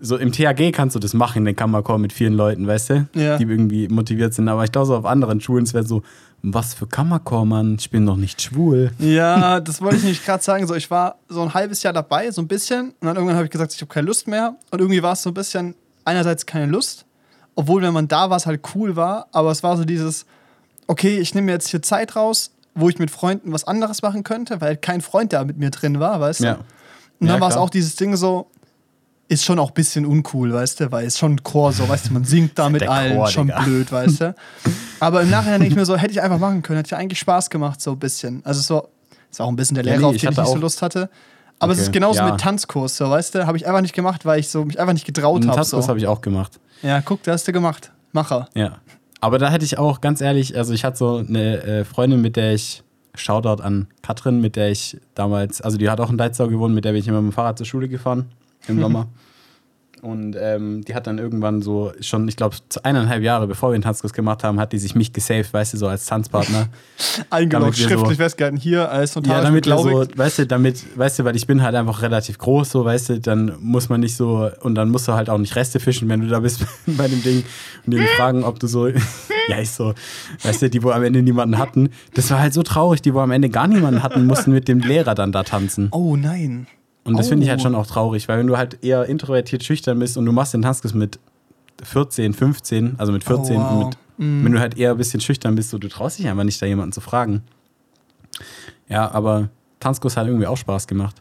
[0.00, 3.08] so im THG kannst du das machen, den Kammerchor mit vielen Leuten, weißt du?
[3.14, 3.38] Ja.
[3.38, 4.48] Die irgendwie motiviert sind.
[4.48, 6.02] Aber ich glaube, so auf anderen Schulen, es wäre so,
[6.42, 8.92] was für Kammerchor, Mann, ich bin doch nicht schwul.
[8.98, 10.66] Ja, das wollte ich nämlich gerade sagen.
[10.66, 12.90] So, ich war so ein halbes Jahr dabei, so ein bisschen.
[13.00, 14.56] Und dann irgendwann habe ich gesagt, ich habe keine Lust mehr.
[14.70, 17.06] Und irgendwie war es so ein bisschen, einerseits keine Lust,
[17.54, 19.26] obwohl, wenn man da war, es halt cool war.
[19.32, 20.26] Aber es war so dieses,
[20.86, 24.24] okay, ich nehme mir jetzt hier Zeit raus, wo ich mit Freunden was anderes machen
[24.24, 26.44] könnte, weil kein Freund da mit mir drin war, weißt du?
[26.44, 26.54] Ja.
[27.20, 28.50] Und dann Ja, war es auch dieses Ding so,
[29.28, 32.08] ist schon auch ein bisschen uncool, weißt du, weil es schon ein Chor so, weißt
[32.08, 33.62] du, man singt da mit Der allen, Chor, schon Digga.
[33.62, 34.34] blöd, weißt du.
[35.00, 37.18] Aber im Nachhinein denke ich mir so, hätte ich einfach machen können, hätte ja eigentlich
[37.18, 38.40] Spaß gemacht, so ein bisschen.
[38.44, 38.88] Also so,
[39.30, 40.60] ist auch ein bisschen der Ja, Lehrer, nee, auf ich den ich hatte nicht so
[40.60, 41.10] Lust hatte.
[41.58, 42.30] Aber es Okay, ist genauso ja.
[42.30, 44.92] mit Tanzkurs, so, weißt du, habe ich einfach nicht gemacht, weil ich so mich einfach
[44.94, 45.56] nicht getraut habe.
[45.56, 45.88] Tanzkurs So.
[45.88, 46.58] habe ich auch gemacht.
[46.82, 47.90] Ja, guck, da hast du gemacht.
[48.12, 48.48] Macher.
[48.54, 48.78] Ja.
[49.20, 52.36] Aber da hätte ich auch, ganz ehrlich, also ich hatte so eine äh, Freundin, mit
[52.36, 52.82] der ich,
[53.14, 56.84] Shoutout an Katrin, mit der ich damals, also die hat auch in Deitzau gewohnt, mit
[56.84, 58.26] der bin ich immer mit dem Fahrrad zur Schule gefahren
[58.68, 59.08] im Sommer.
[60.00, 63.82] Und ähm, die hat dann irgendwann so schon, ich glaube, eineinhalb Jahre bevor wir den
[63.82, 66.68] Tanzkurs gemacht haben, hat die sich mich gesaved, weißt du, so als Tanzpartner.
[67.30, 68.56] Eingeloggt, wir so- schriftlich festgehalten.
[68.58, 71.62] Hier als ja, notarische damit wir so, weißt du, damit, weißt du, weil ich bin
[71.62, 75.08] halt einfach relativ groß, so, weißt du, dann muss man nicht so, und dann musst
[75.08, 77.44] du halt auch nicht Reste fischen, wenn du da bist bei dem Ding
[77.86, 78.86] und die fragen, ob du so,
[79.48, 79.94] ja, ist so,
[80.42, 81.90] weißt du, die, wo am Ende niemanden hatten.
[82.14, 84.80] Das war halt so traurig, die, wo am Ende gar niemanden hatten, mussten mit dem
[84.80, 85.88] Lehrer dann da tanzen.
[85.92, 86.66] Oh nein.
[87.08, 87.62] Und das finde ich halt Oh.
[87.64, 90.62] schon auch traurig, weil wenn du halt eher introvertiert schüchtern bist und du machst den
[90.62, 91.18] Tanzkurs mit
[91.82, 93.70] 14, 15, also mit 14 Oh, wow.
[93.72, 94.44] und mit Mhm.
[94.44, 96.66] Wenn du halt eher ein bisschen schüchtern bist, so du traust dich einfach nicht, da
[96.66, 97.42] jemanden zu fragen.
[98.88, 99.48] Ja, aber
[99.80, 101.12] Tanzkurs hat irgendwie auch Spaß gemach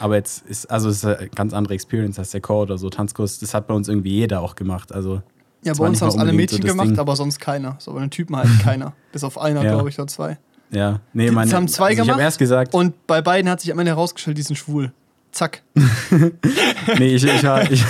[0.00, 2.90] Aber jetzt ist, also es ist eine ganz andere Experience als der Chor oder so.
[2.90, 4.92] Tanzkurs, das hat bei uns irgendwie jeder auch gemacht.
[4.92, 5.16] Also
[5.62, 6.98] Ja, das bei uns haben es alle so Mädchen das gemacht, Ding.
[6.98, 7.76] aber sonst keiner.
[7.78, 8.94] So bei den Typen halt keiner.
[9.12, 9.70] Bis auf einer, Ja.
[9.74, 10.38] glaube ich, oder zwei.
[10.72, 12.12] Ja, nee, Das meine, haben zwei also ich gemacht.
[12.14, 14.92] habe erst gesagt, Und bei beiden hat sich am Ende herausgestellt, die sind schwul.
[15.32, 15.62] Zack.
[16.98, 17.84] nee, ich, ich, ich,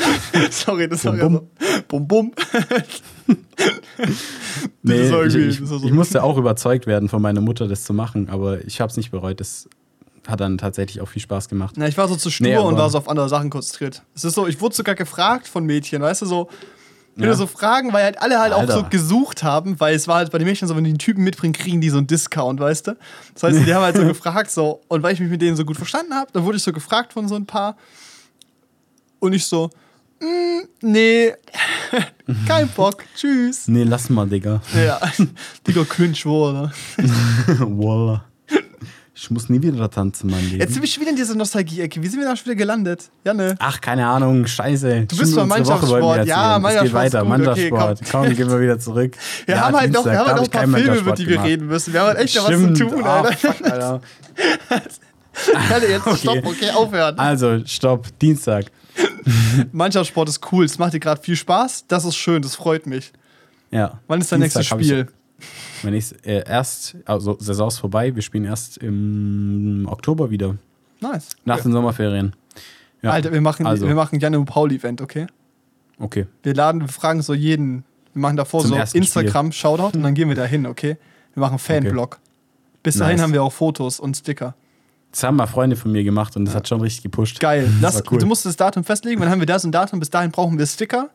[0.50, 1.34] Sorry, das Bum, war bum.
[1.34, 1.40] ja
[1.76, 1.82] so.
[1.88, 2.32] Bum, bum.
[4.82, 8.28] nee, ich, ich, so- ich musste auch überzeugt werden von meiner Mutter, das zu machen,
[8.28, 9.40] aber ich habe es nicht bereut.
[9.40, 9.68] Das
[10.26, 11.74] hat dann tatsächlich auch viel Spaß gemacht.
[11.78, 14.02] Na, ich war so zu stur Nee, und war so auf andere Sachen konzentriert.
[14.14, 16.48] Es ist so, ich wurde sogar gefragt von Mädchen, weißt du, so.
[17.16, 17.30] Wenn Ja.
[17.32, 18.72] du so fragen, weil halt alle halt auch Alter.
[18.74, 21.22] so gesucht haben, weil es war halt bei den Mädchen so, wenn die einen Typen
[21.24, 22.96] mitbringen, kriegen die so einen Discount, weißt du?
[23.34, 25.64] Das heißt, die haben halt so gefragt, so, und weil ich mich mit denen so
[25.64, 27.76] gut verstanden habe, dann wurde ich so gefragt von so ein paar.
[29.18, 29.70] Und ich so,
[30.20, 31.34] "Mm, nee,
[32.46, 33.68] kein Bock, tschüss.
[33.68, 34.62] Nee, lass mal, Digga.
[34.74, 34.98] Ja,
[35.66, 36.72] Digga, cringe, oder?
[37.58, 38.24] Wallah.
[39.22, 40.60] Ich muss nie wieder tanzen, mein Leben.
[40.60, 42.02] Jetzt sind wir schon wieder in dieser Nostalgie-Ecke.
[42.02, 43.10] Wie sind wir da schon wieder gelandet?
[43.22, 43.54] Janne.
[43.58, 45.02] Ach, keine Ahnung, scheiße.
[45.08, 46.26] Du bist beim Mannschaftssport.
[46.26, 47.28] Ja, geht Mannschaftssport ist weiter, gut.
[47.32, 48.00] Okay, Mannschaftssport.
[48.10, 48.34] komm.
[48.34, 49.14] gehen wir wieder zurück.
[49.46, 50.86] Wir Ja, haben halt noch, wir Dienstag, haben da halt noch ein paar Filme, über
[50.86, 51.48] Mannschaftssport die wir gemacht.
[51.48, 51.92] reden müssen.
[51.92, 53.32] Wir haben halt echt noch was zu tun, Alter.
[53.36, 54.00] fuck, Alter.
[55.70, 56.16] Janne, jetzt Okay.
[56.16, 57.18] stopp, okay, aufhören.
[57.18, 58.66] Also, stopp, Dienstag.
[59.72, 61.84] Mannschaftssport ist cool, es macht dir gerade viel Spaß.
[61.88, 63.12] Das ist schön, das freut mich.
[63.70, 64.00] Ja.
[64.06, 65.08] Wann ist dein Dienstag nächstes Spiel?
[65.82, 70.56] Wenn ich äh, erst, also Saison ist vorbei, wir spielen erst im Oktober wieder,
[71.00, 71.28] Nice.
[71.44, 71.62] nach Ja.
[71.62, 72.34] den Sommerferien.
[73.02, 75.26] Ja, Alter, wir machen, also, wir machen Janne und Paul-Event, okay?
[75.98, 76.26] okay.
[76.42, 80.28] Wir laden, wir fragen so jeden, wir machen davor Zum so Instagram-Shoutout und dann gehen
[80.28, 80.96] wir da hin, okay?
[81.34, 82.18] Wir machen Fanblog.
[82.82, 83.22] Bis dahin Nice.
[83.24, 84.54] haben wir auch Fotos und Sticker.
[85.12, 87.40] Das haben mal Freunde von mir gemacht und das hat schon richtig gepusht.
[87.40, 87.68] Geil.
[87.80, 88.18] Das cool.
[88.18, 89.98] Du musst das Datum festlegen, dann haben wir das und Datum.
[89.98, 91.10] Bis dahin brauchen wir Sticker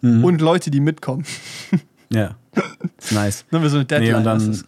[0.00, 0.22] Mhm.
[0.24, 1.24] und Leute, die mitkommen.
[2.14, 2.36] Ja.
[2.98, 3.44] Ist nice.
[3.50, 4.10] Dann so eine Deadline.
[4.10, 4.64] Nee, und dann-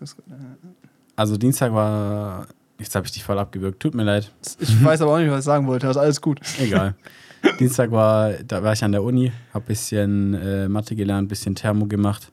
[1.17, 2.47] Also Dienstag war.
[2.79, 3.81] Jetzt habe ich dich voll abgewürgt.
[3.81, 4.31] Tut mir leid.
[4.59, 5.87] ich weiß aber auch nicht, was ich sagen wollte.
[5.89, 6.41] Also alles gut.
[6.61, 6.95] Egal.
[7.61, 11.87] Dienstag war, da war ich an der Uni, habe bisschen äh, Mathe gelernt, bisschen Thermo
[11.87, 12.33] gemacht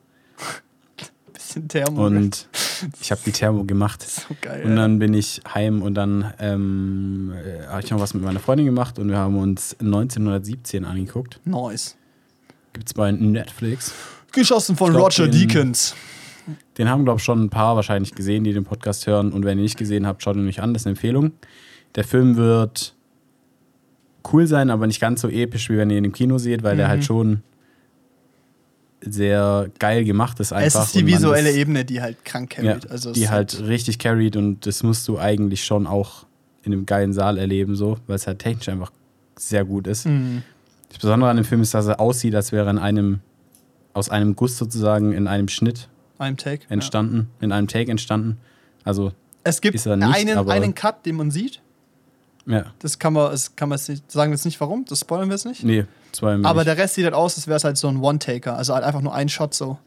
[1.32, 2.06] Bisschen Thermo.
[2.06, 2.48] und
[3.00, 4.02] ich habe die Thermo gemacht.
[4.02, 4.64] so geil.
[4.64, 8.40] Und dann bin ich heim und dann ähm, äh, habe ich noch was mit meiner
[8.40, 11.40] Freundin gemacht und wir haben uns 1917 angeguckt.
[11.44, 11.96] nice.
[12.72, 13.92] Gibt's bei Netflix.
[14.34, 15.94] Geschossen von glaub, Roger den- Deakins.
[16.76, 19.32] Den haben, glaube ich, schon ein paar wahrscheinlich gesehen, die den Podcast hören.
[19.32, 20.74] Und wenn ihr nicht gesehen habt, schaut ihn euch an.
[20.74, 21.32] Das ist eine Empfehlung.
[21.94, 22.94] Der Film wird
[24.32, 26.76] cool sein, aber nicht ganz so episch, wie wenn ihr ihn im Kino seht, weil
[26.76, 26.90] der Mhm.
[26.90, 27.42] halt schon
[29.00, 30.80] sehr geil gemacht ist einfach.
[30.80, 32.90] Es ist die visuelle das- Ebene, die halt krank Ja, carried.
[32.90, 36.24] also es die ist halt richtig carried und das musst du eigentlich schon auch
[36.62, 38.90] in einem geilen Saal erleben, so, weil es halt technisch einfach
[39.36, 40.06] sehr gut ist.
[40.06, 40.42] Mhm.
[40.88, 43.20] Das Besondere an dem Film ist, dass er aussieht, als wäre in einem,
[43.94, 45.88] aus einem Guss sozusagen in einem Schnitt
[46.18, 46.64] I'm Take.
[46.64, 46.70] Ja.
[46.70, 48.38] entstanden, in einem Take entstanden.
[48.84, 51.60] Also, Es gibt nicht, einen, einen Cut, den man sieht.
[52.46, 55.00] ja, Das kann man, das kann man jetzt nicht, sagen wir jetzt nicht warum, das
[55.00, 55.64] spoilern wir jetzt nicht.
[55.64, 56.66] nee, zwei Aber nicht.
[56.66, 58.56] der Rest sieht halt aus, als wäre es halt so ein One-Taker.
[58.56, 59.78] Also halt einfach nur ein Shot so.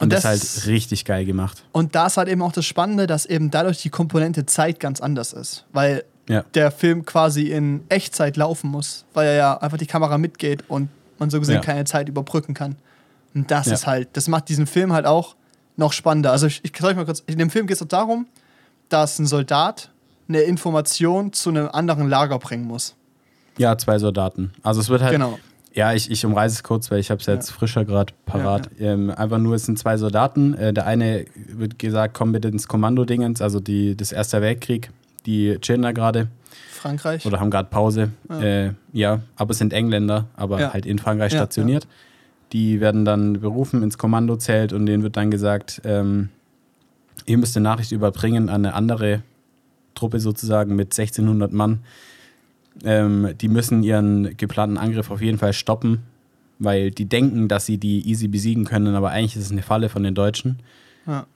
[0.00, 1.64] Und das ist halt richtig geil gemacht.
[1.72, 5.00] Und da ist halt eben auch das Spannende, dass eben dadurch die Komponente Zeit ganz
[5.00, 5.64] anders ist.
[5.72, 6.44] Weil Ja.
[6.54, 10.88] der Film quasi in Echtzeit laufen muss, weil er ja einfach die Kamera mitgeht und
[11.18, 11.60] man so gesehen Ja.
[11.62, 12.76] keine Zeit überbrücken kann.
[13.34, 13.74] Und das Ja.
[13.74, 15.36] ist halt, das macht diesen Film halt auch
[15.76, 16.32] noch spannender.
[16.32, 18.26] Also ich, ich kann euch mal kurz, in dem Film geht es darum,
[18.88, 19.90] dass ein Soldat
[20.28, 22.94] eine Information zu einem anderen Lager bringen muss.
[23.58, 24.52] Ja, zwei Soldaten.
[24.62, 25.12] Also es wird halt.
[25.12, 25.38] Genau.
[25.74, 28.70] Ja, ich, ich umreiße es kurz, weil ich habe es jetzt frischer gerade parat.
[28.80, 30.54] Ähm, einfach nur, es sind zwei Soldaten.
[30.54, 34.90] Äh, der eine wird gesagt, komm bitte ins Kommando-Dingens, also die, das Erste Weltkrieg.
[35.26, 36.28] Die chillen da gerade
[36.72, 37.24] Frankreich.
[37.26, 38.10] oder haben gerade Pause.
[38.28, 38.40] Ja.
[38.40, 40.72] Äh, ja, aber es sind Engländer, aber Ja.
[40.72, 41.86] halt in Frankreich Ja, stationiert.
[42.52, 46.30] Die werden dann berufen ins Kommandozelt und denen wird dann gesagt, ähm,
[47.26, 49.22] ihr müsst eine Nachricht überbringen an eine andere
[49.94, 51.80] Truppe sozusagen mit 1600 Mann.
[52.84, 56.02] Ähm, die müssen ihren geplanten Angriff auf jeden Fall stoppen,
[56.58, 59.88] weil die denken, dass sie die easy besiegen können, aber eigentlich ist es eine Falle
[59.88, 60.60] von den Deutschen.
[61.06, 61.26] Ja.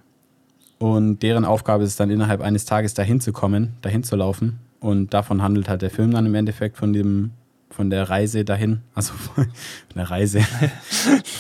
[0.78, 4.58] Und deren Aufgabe ist es dann innerhalb eines Tages dahin zu kommen, dahin zu laufen.
[4.80, 7.30] Und davon handelt halt der Film dann im Endeffekt von dem,
[7.72, 9.46] von der Reise dahin, also von
[9.94, 10.40] der Reise,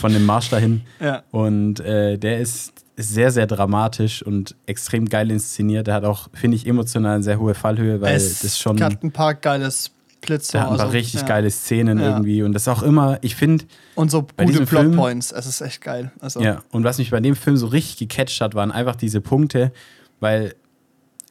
[0.00, 0.82] von dem Marsch dahin.
[1.00, 1.22] Ja.
[1.30, 5.86] Und äh, der ist sehr, sehr dramatisch und extrem geil inszeniert.
[5.86, 8.82] Der hat auch, finde ich, emotional eine sehr hohe Fallhöhe, weil es das schon.
[8.82, 10.48] hat ein paar geile Splits.
[10.48, 11.26] Der hat ein paar also, richtig ja.
[11.26, 12.10] geile Szenen Ja.
[12.10, 12.42] irgendwie.
[12.42, 13.64] Und das ist auch immer, ich finde,
[13.94, 15.32] Und so gute Plotpoints.
[15.32, 16.12] Es ist echt geil.
[16.20, 19.20] Also, Ja, und was mich bei dem Film so richtig gecatcht hat, waren einfach diese
[19.20, 19.72] Punkte,
[20.20, 20.54] weil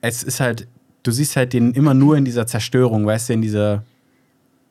[0.01, 0.67] es ist halt,
[1.03, 3.83] du siehst halt den immer nur in dieser Zerstörung, weißt du, in dieser,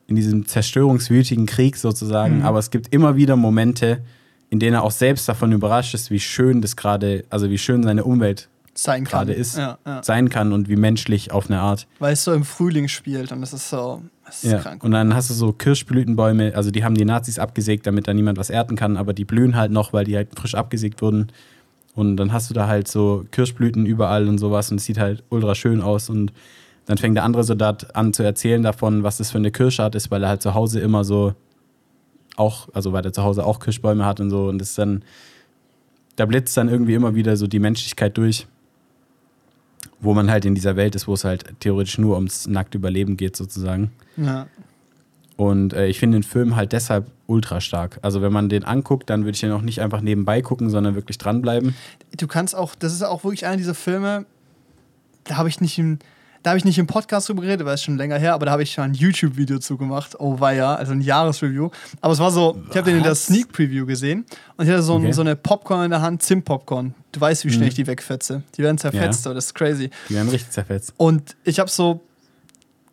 [0.07, 2.45] in diesem zerstörungswütigen Krieg sozusagen, Mhm.
[2.45, 4.01] aber es gibt immer wieder Momente,
[4.49, 7.83] in denen er auch selbst davon überrascht ist, wie schön das gerade, also wie schön
[7.83, 9.11] seine Umwelt Sein kann.
[9.27, 10.03] gerade ist, Ja, ja.
[10.03, 11.87] sein kann und wie menschlich auf eine Art.
[11.99, 14.01] Weil es so im Frühling spielt und das ist so.
[14.25, 14.59] Das ist Ja.
[14.59, 14.83] krank.
[14.83, 18.37] Und dann hast du so Kirschblütenbäume, also die haben die Nazis abgesägt, damit da niemand
[18.37, 21.27] was ernten kann, aber die blühen halt noch, weil die halt frisch abgesägt wurden.
[21.95, 25.23] Und dann hast du da halt so Kirschblüten überall und sowas und es sieht halt
[25.29, 26.09] ultra schön aus.
[26.09, 26.31] Und
[26.85, 30.11] dann fängt der andere Soldat an zu erzählen davon, was das für eine Kirschart ist,
[30.11, 31.33] weil er halt zu Hause immer so
[32.35, 34.47] auch, also weil er zu Hause auch Kirschbäume hat und so.
[34.47, 35.03] Und das ist dann,
[36.15, 38.47] da blitzt dann irgendwie immer wieder so die Menschlichkeit durch,
[39.99, 43.17] wo man halt in dieser Welt ist, wo es halt theoretisch nur ums nackte Überleben
[43.17, 43.91] geht, sozusagen.
[44.17, 44.47] Ja.
[45.37, 47.99] Und äh, ich finde den Film halt deshalb ultra stark.
[48.01, 50.95] Also wenn man den anguckt, dann würde ich den auch nicht einfach nebenbei gucken, sondern
[50.95, 51.75] wirklich dranbleiben.
[52.17, 54.25] Du kannst auch, das ist auch wirklich einer dieser Filme,
[55.23, 55.99] da habe ich nicht im,
[56.43, 58.51] da habe ich nicht im Podcast drüber geredet, weil es schon länger her, aber da
[58.53, 60.15] habe ich schon ein YouTube-Video zu gemacht.
[60.19, 61.69] Oh weia, also ein Jahresreview.
[62.01, 63.25] Aber es war so, ich habe den in der Was?
[63.25, 64.25] Sneak Preview gesehen
[64.57, 65.11] und ich hatte so, ein, Okay.
[65.11, 66.95] so eine Popcorn in der Hand, Zimt-Popcorn.
[67.11, 68.41] Du weißt, wie schnell ich die wegfetze.
[68.57, 69.89] Die werden zerfetzt, so, das ist crazy.
[70.09, 70.93] Die werden richtig zerfetzt.
[70.97, 72.01] Und ich habe so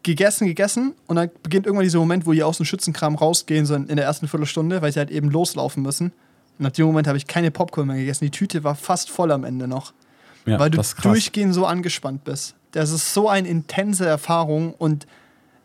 [0.03, 3.75] gegessen, gegessen und dann beginnt irgendwann dieser Moment, wo die aus dem Schützenkram rausgehen, so
[3.75, 6.13] in der ersten Viertelstunde, weil sie halt eben loslaufen müssen.
[6.59, 8.25] Und ab dem Moment habe ich keine Popcorn mehr gegessen.
[8.25, 9.93] Die Tüte war fast voll am Ende noch.
[10.47, 12.55] Ja, weil du durchgehend so angespannt bist.
[12.79, 15.07] Das ist so eine intense Erfahrung und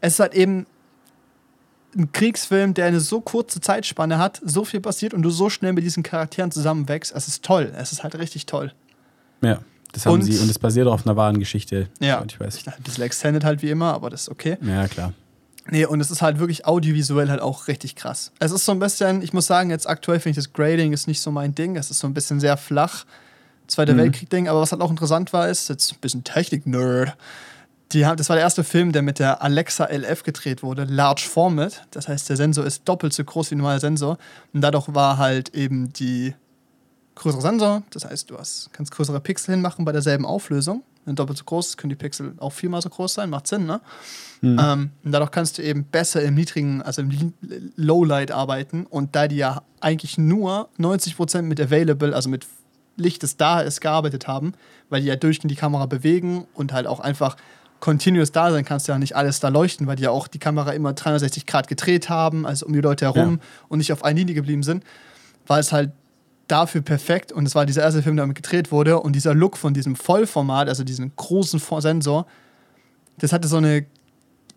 [0.02, 0.66] es ist halt eben
[1.96, 5.74] ein Kriegsfilm, der eine so kurze Zeitspanne hat, so viel passiert und du so schnell
[5.74, 7.14] mit diesen Charakteren zusammenwächst.
[7.16, 7.72] Es ist toll.
[7.78, 8.74] Es ist halt richtig toll.
[9.42, 9.60] Ja,
[9.92, 11.88] das haben Und- sie und es basiert auf einer wahren Geschichte.
[12.00, 12.24] Ja.
[12.28, 12.66] Ich weiß.
[12.68, 14.58] Ein bisschen extended halt wie immer, aber das ist okay.
[14.62, 15.14] Ja, klar.
[15.70, 18.32] Nee, und es ist halt wirklich audiovisuell halt auch richtig krass.
[18.40, 21.08] Es ist so ein bisschen, ich muss sagen, jetzt aktuell finde ich das Grading ist
[21.08, 21.78] nicht so mein Ding.
[21.78, 23.06] Es ist so ein bisschen sehr flach.
[23.68, 23.98] Zweiter Mhm.
[24.00, 24.48] Weltkrieg-Ding.
[24.48, 27.16] Aber was halt auch interessant war, ist, jetzt ein bisschen Technik-Nerd.
[27.92, 31.26] Die haben, das war der erste Film, der mit der Alexa LF gedreht wurde, Large
[31.30, 31.86] Format.
[31.92, 34.18] Das heißt, der Sensor ist doppelt so groß wie ein normaler Sensor.
[34.52, 36.34] Und dadurch war halt eben die
[37.16, 37.84] größere Sensor.
[37.92, 40.84] Das heißt, du hast, kannst größere Pixel hinmachen bei derselben Auflösung.
[41.06, 43.30] Wenn doppelt so groß ist, können die Pixel auch viermal so groß sein.
[43.30, 43.82] Macht Sinn, ne?
[44.42, 47.32] Ähm, und dadurch kannst du eben besser im niedrigen, also im Li-
[47.76, 48.86] Lowlight arbeiten.
[48.90, 52.46] Und da die ja eigentlich nur 90% mit Available, also mit
[52.96, 54.54] Licht, das da ist, gearbeitet haben,
[54.90, 57.38] weil die ja durchgehend die Kamera bewegen und halt auch einfach
[57.80, 60.72] continuous da sein kannst, ja nicht alles da leuchten, weil die ja auch die Kamera
[60.72, 64.36] immer 360 Grad gedreht haben, also um die Leute herum und nicht auf einer Linie
[64.36, 64.84] geblieben sind,
[65.48, 65.92] war es halt
[66.48, 69.58] dafür perfekt und es war dieser erste Film, der damit gedreht wurde und dieser Look
[69.58, 72.26] von diesem Vollformat, also diesen großen Sensor,
[73.18, 73.86] das hatte so eine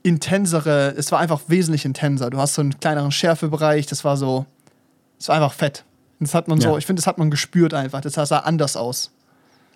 [0.02, 2.30] intensere, es war einfach wesentlich intenser.
[2.30, 4.46] Du hast so einen kleineren Schärfebereich, das war so,
[5.18, 5.84] es war einfach fett.
[6.20, 6.78] Das hat man so, Ja.
[6.78, 8.00] ich finde, das hat man gespürt einfach.
[8.00, 9.10] Das sah anders aus.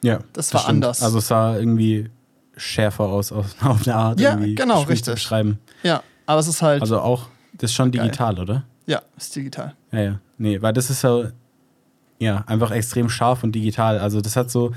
[0.03, 0.76] Ja, Das war stimmt.
[0.76, 1.03] anders.
[1.03, 2.09] Also es sah irgendwie
[2.57, 4.20] schärfer aus, auf, auf eine Art.
[4.20, 5.05] Ja, genau, richtig.
[5.05, 5.59] Zu beschreiben.
[5.82, 8.05] Ja, aber es ist halt, Also auch, das ist schon Geil.
[8.05, 8.64] digital, oder?
[8.86, 9.74] ja, ist digital.
[9.93, 10.18] Ja, ja.
[10.38, 11.24] Nee, weil das ist ja,
[12.18, 13.99] ja, einfach extrem scharf und digital.
[13.99, 14.72] Also das hat so,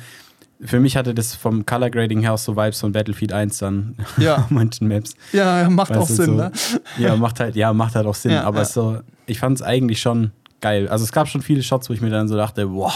[0.62, 3.96] für mich hatte das vom Color Grading her auch so Vibes von Battlefield 1 dann
[4.18, 4.36] Ja.
[4.40, 5.16] auf manchen Maps.
[5.32, 6.52] Ja, macht Weil auch Sinn, so, ne?
[6.98, 8.32] Ja, macht halt, ja, macht halt auch Sinn.
[8.32, 8.66] Ja, aber ja.
[8.66, 10.32] so, ich fand es eigentlich schon
[10.64, 10.88] geil.
[10.88, 12.94] Also es gab schon viele Shots, wo ich mir dann so dachte, boah,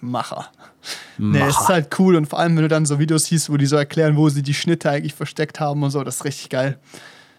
[0.00, 0.46] Macher.
[1.18, 3.56] Nee, es ist halt cool und vor allem, wenn du dann so Videos siehst, wo
[3.56, 6.48] die so erklären, wo sie die Schnitte eigentlich versteckt haben und so, das ist richtig
[6.48, 6.78] geil.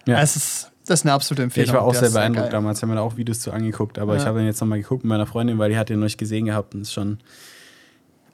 [0.06, 0.22] Ja.
[0.22, 1.68] Es ist, das ist eine absolute Empfehlung.
[1.68, 2.52] Ich war auch sehr beeindruckt geil.
[2.52, 4.22] damals, haben wir da auch Videos zu angeguckt, aber Ja.
[4.22, 6.18] ich habe ihn jetzt nochmal geguckt mit meiner Freundin, weil die hat den noch nicht
[6.18, 7.18] gesehen gehabt und ist schon.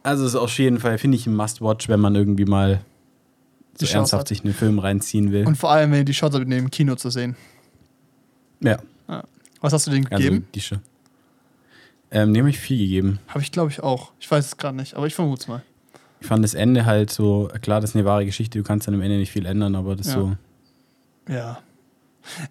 [0.04, 2.82] Also ist auf jeden Fall, finde ich, ein Must-Watch, wenn man irgendwie mal
[3.80, 4.28] so ernsthaft hat.
[4.28, 5.48] sich einen Film reinziehen will.
[5.48, 7.36] Und vor allem, wenn ihr die Shots habt, den im Kino zu sehen.
[8.62, 8.78] ja,
[9.62, 10.48] Was hast du denen also gegeben?
[10.54, 10.80] die schon.
[12.12, 13.20] Ähm, dem habe ich viel gegeben.
[13.28, 14.12] Habe ich, glaube ich, auch.
[14.20, 15.62] Ich weiß es gerade nicht, aber ich vermute es mal.
[16.22, 18.96] Ich fand das Ende halt so, klar, das ist eine wahre Geschichte, du kannst dann
[18.96, 20.14] am Ende nicht viel ändern, aber das Ja.
[20.14, 20.36] so.
[21.30, 21.60] Ja.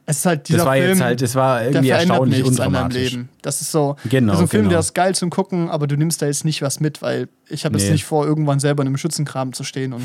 [0.07, 3.11] Es ist halt dieser Das war Film, jetzt halt, das war irgendwie erstaunlich undramatisch.
[3.13, 3.29] Leben.
[3.43, 4.71] Das ist so, Genau, das ist ein Film, genau.
[4.71, 7.65] der ist geil zum Gucken, aber du nimmst da jetzt nicht was mit, weil ich
[7.65, 7.93] habe jetzt Nee.
[7.93, 10.03] nicht vor, irgendwann selber in einem Schützenkram zu stehen und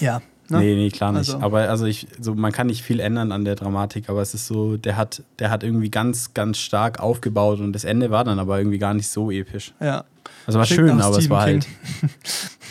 [0.00, 0.20] ja.
[0.50, 0.58] Ne?
[0.60, 1.28] Nee, nee, klar nicht.
[1.30, 4.32] Also- Aber also ich, so, man kann nicht viel ändern an der Dramatik, aber es
[4.32, 8.24] ist so, der hat, der hat irgendwie ganz, ganz stark aufgebaut und das Ende war
[8.24, 9.74] dann aber irgendwie gar nicht so episch.
[9.80, 10.04] Ja.
[10.46, 11.60] Also war Klingt schön, aber es war King.
[11.62, 11.68] halt,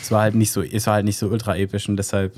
[0.02, 2.34] es war halt nicht so, es war halt nicht so ultra episch und deshalb,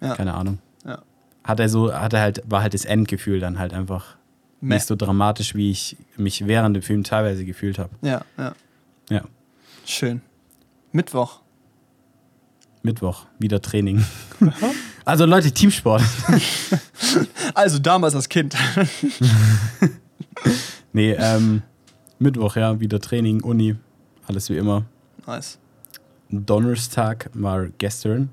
[0.00, 0.14] Ja.
[0.16, 0.58] keine Ahnung.
[0.84, 1.02] Ja.
[1.44, 4.16] Hat er so, hat er halt, war halt das Endgefühl dann halt einfach
[4.60, 4.74] Meh.
[4.74, 7.90] nicht so dramatisch, wie ich mich während dem Film teilweise gefühlt habe.
[8.02, 8.54] Ja, ja.
[9.08, 9.22] Ja.
[9.84, 10.20] Schön.
[10.92, 11.40] Mittwoch.
[12.82, 14.04] Mittwoch, wieder Training.
[15.04, 16.02] also Leute, Teamsport.
[17.54, 18.54] Also damals als Kind.
[20.92, 21.62] Nee, ähm,
[22.18, 23.76] Mittwoch, ja, wieder Training, Uni,
[24.26, 24.84] alles wie immer.
[25.26, 25.58] nice.
[26.32, 28.30] Donnerstag war gestern.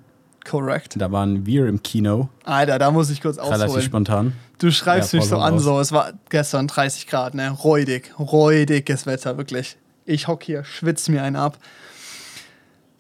[0.48, 0.96] Korrekt.
[1.02, 3.82] Da waren wir im Kino, Alter, da muss ich kurz relativ ausholen.
[3.84, 4.34] spontan.
[4.60, 5.64] Du schreibst Ja, mich so an, raus.
[5.64, 5.80] so.
[5.80, 7.50] Es war gestern 30 Grad, ne?
[7.50, 8.14] Räudig.
[8.20, 9.78] Räudiges Wetter, wirklich.
[10.06, 11.58] Ich hock hier, schwitz mir einen ab.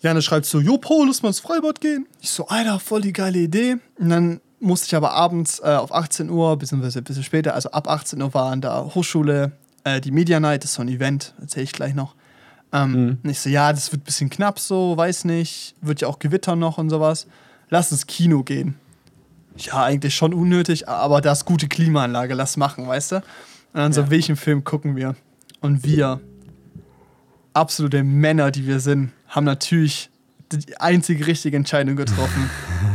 [0.07, 2.07] Janne schreibt so: Jo, Paul, lass mal ins Freibad gehen.
[2.21, 3.77] Ich so: Alter, voll die geile Idee.
[3.99, 7.69] Und dann musste ich aber abends äh, auf 18 Uhr, beziehungsweise ein bisschen später, also
[7.71, 9.51] ab 18 Uhr war an der Hochschule
[9.83, 12.15] äh, die Media Night, das ist so ein Event, erzähle ich gleich noch.
[12.73, 15.75] Ähm, Und ich so: Ja, das wird ein bisschen knapp so, weiß nicht.
[15.81, 17.27] Wird ja auch gewittern noch und sowas.
[17.69, 18.75] Lass ins Kino gehen.
[19.57, 23.15] Ja, eigentlich schon unnötig, aber da ist gute Klimaanlage, lass machen, weißt du?
[23.17, 23.23] Und
[23.73, 25.15] dann so, welchen Film gucken wir?
[25.61, 26.21] Und wir,
[27.53, 30.09] absolute Männer, die wir sind, haben natürlich
[30.51, 32.49] die einzige richtige Entscheidung getroffen.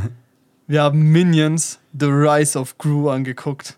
[0.66, 3.76] wir haben Minions The Rise of Gru angeguckt.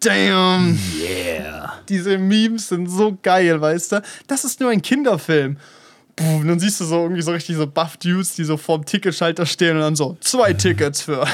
[0.00, 0.78] Damn!
[1.00, 1.80] Yeah.
[1.88, 4.02] Diese Memes sind so geil, weißt du?
[4.26, 5.56] Das ist nur ein Kinderfilm.
[6.16, 8.84] Puh, und dann siehst du so irgendwie so richtig so buff Dudes, die so vorm
[8.84, 11.26] Ticketschalter stehen und dann so zwei Tickets für.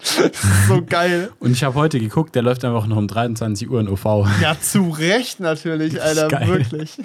[0.68, 1.30] so geil.
[1.40, 4.28] Und ich habe heute geguckt, der läuft einfach noch um 23 Uhr in OV.
[4.40, 6.46] Ja, zu Recht natürlich, Alter, geil.
[6.48, 6.98] wirklich.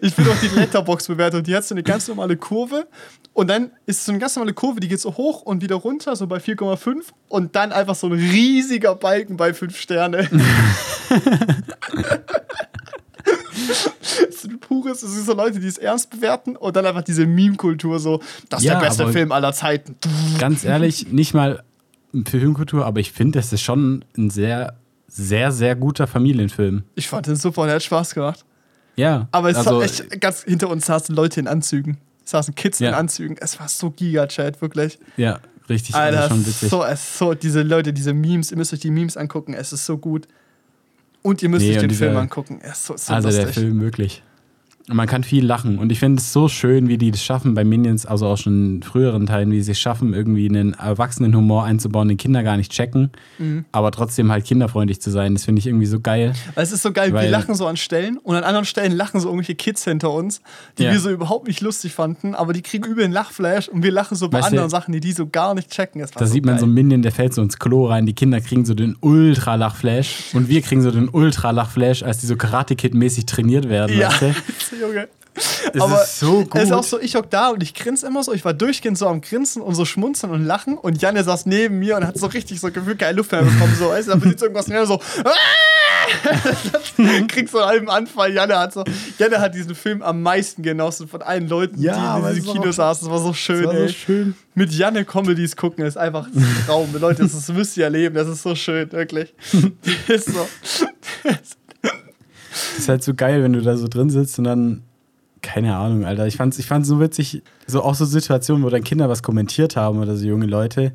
[0.00, 2.86] Ich bin auf die Letterbox-Bewertung, die hat so eine ganz normale Kurve
[3.34, 6.16] und dann ist so eine ganz normale Kurve, die geht so hoch und wieder runter,
[6.16, 10.28] so bei 4,5 und dann einfach so ein riesiger Balken bei 5 Sterne.
[14.44, 17.98] Ein pures, es sind so Leute, die es ernst bewerten und dann einfach diese Meme-Kultur
[17.98, 19.96] so, das ist Ja, der beste Film aller Zeiten.
[20.38, 21.62] Ganz ehrlich, nicht mal
[22.12, 24.74] für Filmkultur, aber ich finde, das ist schon ein sehr,
[25.08, 26.84] sehr, sehr guter Familienfilm.
[26.94, 28.44] Ich fand den super, der hat Spaß gemacht.
[28.96, 29.28] Ja.
[29.32, 31.98] Aber es also, echt, ganz hinter uns saßen Leute in Anzügen.
[32.24, 32.92] Es saßen Kids in Ja.
[32.96, 33.36] Anzügen.
[33.40, 34.98] Es war so giga-Chat, wirklich.
[35.16, 36.70] Ja, richtig, Alter, also schon witzig.
[36.70, 39.84] so, es so, diese Leute, diese Memes, ihr müsst euch die Memes angucken, es ist
[39.84, 40.26] so gut.
[41.22, 43.28] Und ihr müsst Nee, euch und den dieser- Film angucken, es ist so, so also
[43.28, 43.44] lustig.
[43.46, 44.22] der Film wirklich.
[44.86, 45.78] Und Man kann viel lachen.
[45.78, 48.76] Und ich finde es so schön, wie die das schaffen bei Minions, also auch schon
[48.76, 52.58] in früheren Teilen, wie sie es schaffen, irgendwie einen erwachsenen Humor einzubauen, den Kinder gar
[52.58, 53.64] nicht checken, Mhm.
[53.72, 55.32] aber trotzdem halt kinderfreundlich zu sein.
[55.32, 56.34] Das finde ich irgendwie so geil.
[56.54, 59.20] Weil es ist so geil, wir lachen so an Stellen und an anderen Stellen lachen
[59.20, 60.42] so irgendwelche Kids hinter uns,
[60.76, 60.92] die Ja.
[60.92, 64.16] wir so überhaupt nicht lustig fanden, aber die kriegen übel einen Lachflash und wir lachen
[64.18, 66.02] so bei Weißt du, anderen Sachen, die die so gar nicht checken.
[66.02, 66.60] War Da so sieht man geil.
[66.60, 68.04] so einen Minion, der fällt so ins Klo rein.
[68.04, 72.36] Die Kinder kriegen so den Ultra-Lachflash und wir kriegen so den Ultra-Lachflash, als die so
[72.36, 73.96] Karate-Kid-mäßig trainiert werden.
[73.98, 74.34] Ja, Weißt du?
[74.80, 75.08] Junge.
[75.36, 76.54] Es aber ist so gut.
[76.54, 78.32] Es ist auch so, ich hock da und ich grinse immer so.
[78.32, 80.78] Ich war durchgehend so am Grinsen und so schmunzeln und lachen.
[80.78, 83.74] Und Janne saß neben mir und hat so richtig so gefühlt keine Luft mehr bekommen.
[83.76, 85.00] So, weißt du, da passiert so irgendwas und so.
[87.28, 88.32] Kriegst so einen halben Anfall.
[88.32, 88.84] Janne hat so.
[89.18, 92.52] Janne hat diesen Film am meisten genossen von allen Leuten, Ja, die in es diesem
[92.52, 93.08] Kino saßen.
[93.08, 94.34] Das war so schön, war so schön.
[94.54, 96.94] Mit Janne Comedies gucken ist einfach ein Traum.
[96.96, 98.14] Leute, das, ist, das müsst ihr erleben.
[98.14, 99.34] Das ist so schön, wirklich.
[100.08, 100.46] ist so.
[102.54, 104.82] Das ist halt so geil, wenn du da so drin sitzt und dann,
[105.42, 106.26] keine Ahnung, Alter.
[106.26, 109.76] Ich fand's, ich fand's so witzig, so auch so Situationen, wo dann Kinder was kommentiert
[109.76, 110.92] haben oder so junge Leute.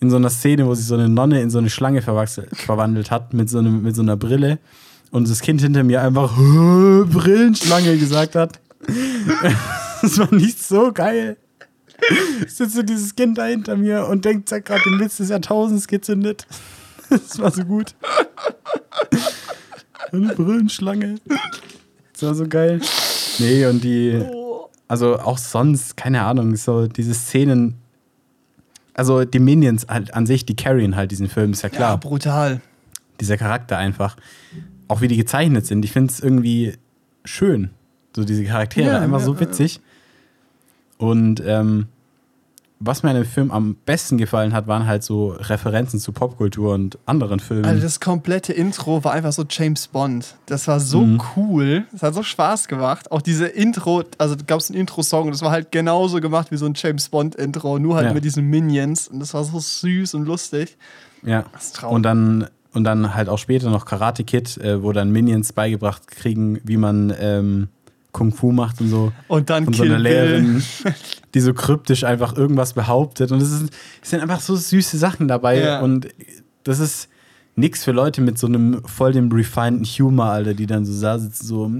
[0.00, 3.34] In so einer Szene, wo sich so eine Nonne in so eine Schlange verwandelt hat
[3.34, 4.58] mit so, einem, mit so einer Brille
[5.12, 8.60] und das Kind hinter mir einfach Brillenschlange gesagt hat.
[10.02, 11.36] Das war nicht so geil.
[12.48, 15.86] Sitzt so dieses Kind da hinter mir und denkt, hat gerade den Witz des Jahrtausends
[15.86, 16.46] gezündet.
[17.08, 17.94] Das war so gut.
[20.12, 21.16] Eine Brillenschlange.
[22.12, 22.80] Das war so geil.
[23.38, 24.22] Nee, und die,
[24.88, 27.74] also auch sonst, keine Ahnung, so diese Szenen,
[28.94, 31.98] also die Minions halt an sich, die carryen halt diesen Film, ist ja Ja, klar.
[31.98, 32.60] brutal.
[33.20, 34.16] Dieser Charakter einfach.
[34.88, 35.84] Auch wie die gezeichnet sind.
[35.84, 36.74] Ich finde es irgendwie
[37.24, 37.70] schön.
[38.14, 39.40] So diese Charaktere, Ja, einfach ja, so ja.
[39.40, 39.80] witzig.
[40.98, 41.86] Und ähm,
[42.84, 46.74] was mir an dem Film am besten gefallen hat, waren halt so Referenzen zu Popkultur
[46.74, 47.64] und anderen Filmen.
[47.64, 50.34] Also das komplette Intro war einfach so James Bond.
[50.46, 51.20] Das war so Mhm.
[51.36, 51.84] cool.
[51.92, 53.10] Das hat so Spaß gemacht.
[53.12, 56.56] Auch diese Intro, also gab es einen Intro-Song und das war halt genauso gemacht wie
[56.56, 58.14] so ein James Bond-Intro, nur halt Ja.
[58.14, 59.08] mit diesen Minions.
[59.08, 60.76] Und das war so süß und lustig.
[61.22, 61.44] Ja.
[61.52, 61.94] Das ist traurig.
[61.96, 66.08] Und dann, und dann halt auch später noch Karate Kid, äh, wo dann Minions beigebracht
[66.08, 67.68] kriegen, wie man ähm,
[68.12, 69.12] Kung Fu macht und so.
[69.28, 70.62] Und dann Von so Kill einer Bill.
[71.34, 73.32] Die so kryptisch einfach irgendwas behauptet.
[73.32, 73.70] Und es, ist,
[74.02, 75.60] es sind einfach so süße Sachen dabei.
[75.60, 75.80] Ja.
[75.80, 76.08] Und
[76.64, 77.08] das ist
[77.56, 81.18] nichts für Leute mit so einem voll dem refineden Humor, Alter, die dann so da
[81.18, 81.70] sitzen, so.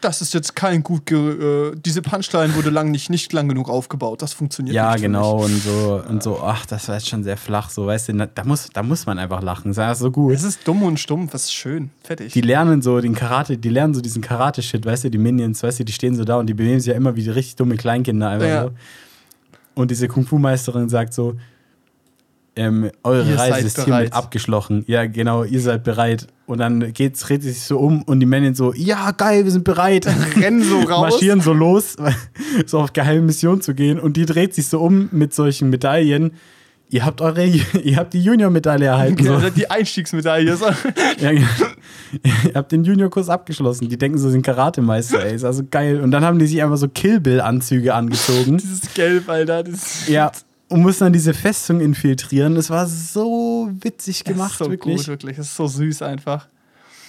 [0.00, 3.68] "Mm, Das ist jetzt kein gut, äh, diese Punchline wurde lang nicht, nicht lang genug
[3.68, 4.22] aufgebaut.
[4.22, 5.00] Das funktioniert Ja, nicht.
[5.00, 5.44] für genau.
[5.44, 7.70] Und so, und so, ach, das war jetzt schon sehr flach.
[7.70, 9.72] So, weißt du, da muss, da muss man einfach lachen.
[9.74, 10.32] Das ist so gut.
[10.34, 11.90] Es ist dumm und stumpf, das ist schön.
[12.02, 12.32] Fertig.
[12.32, 15.80] die lernen so den Karate, die lernen so diesen Karate-Shit, weißt du, die Minions, weißt
[15.80, 17.76] du, die stehen so da und die benehmen sich ja immer wie die richtig dumme
[17.76, 18.62] Kleinkinder einfach Ja.
[18.64, 18.70] so.
[19.74, 21.36] Und diese Kung-Fu-Meisterin sagt so,
[22.60, 23.86] ähm, eure Ihr Reise ist bereit.
[23.86, 24.84] hiermit abgeschlossen.
[24.86, 26.26] Ja, genau, ihr seid bereit.
[26.44, 29.50] Und dann geht's, dreht sie sich so um und die Männer so, ja, geil, wir
[29.50, 30.06] sind bereit.
[30.36, 31.12] Rennen so raus.
[31.12, 31.96] Marschieren so los,
[32.66, 33.98] so auf geheime Mission zu gehen.
[33.98, 36.32] Und die dreht sich so um mit solchen Medaillen.
[36.90, 37.46] Ihr habt eure,
[37.82, 39.24] ihr habt die Junior-Medaille erhalten.
[39.24, 39.48] So.
[39.48, 40.54] Die Einstiegsmedaille.
[40.54, 40.66] So.
[41.18, 41.30] Ja.
[41.30, 41.44] Ihr
[42.54, 43.88] habt den Juniorkurs abgeschlossen.
[43.88, 45.34] Die denken so, sie sind Karatemeister, ey.
[45.34, 46.02] Ist also geil.
[46.02, 48.58] Und dann haben die sich einfach so Kill Bill-Anzüge angezogen.
[48.58, 49.62] Dieses Gelb, Alter.
[49.62, 50.30] Das ja.
[50.70, 52.54] Und mussten dann diese Festung infiltrieren.
[52.54, 54.96] Das war so witzig das gemacht, ist so wirklich.
[54.98, 55.36] gut, wirklich.
[55.36, 56.48] Das ist so süß einfach.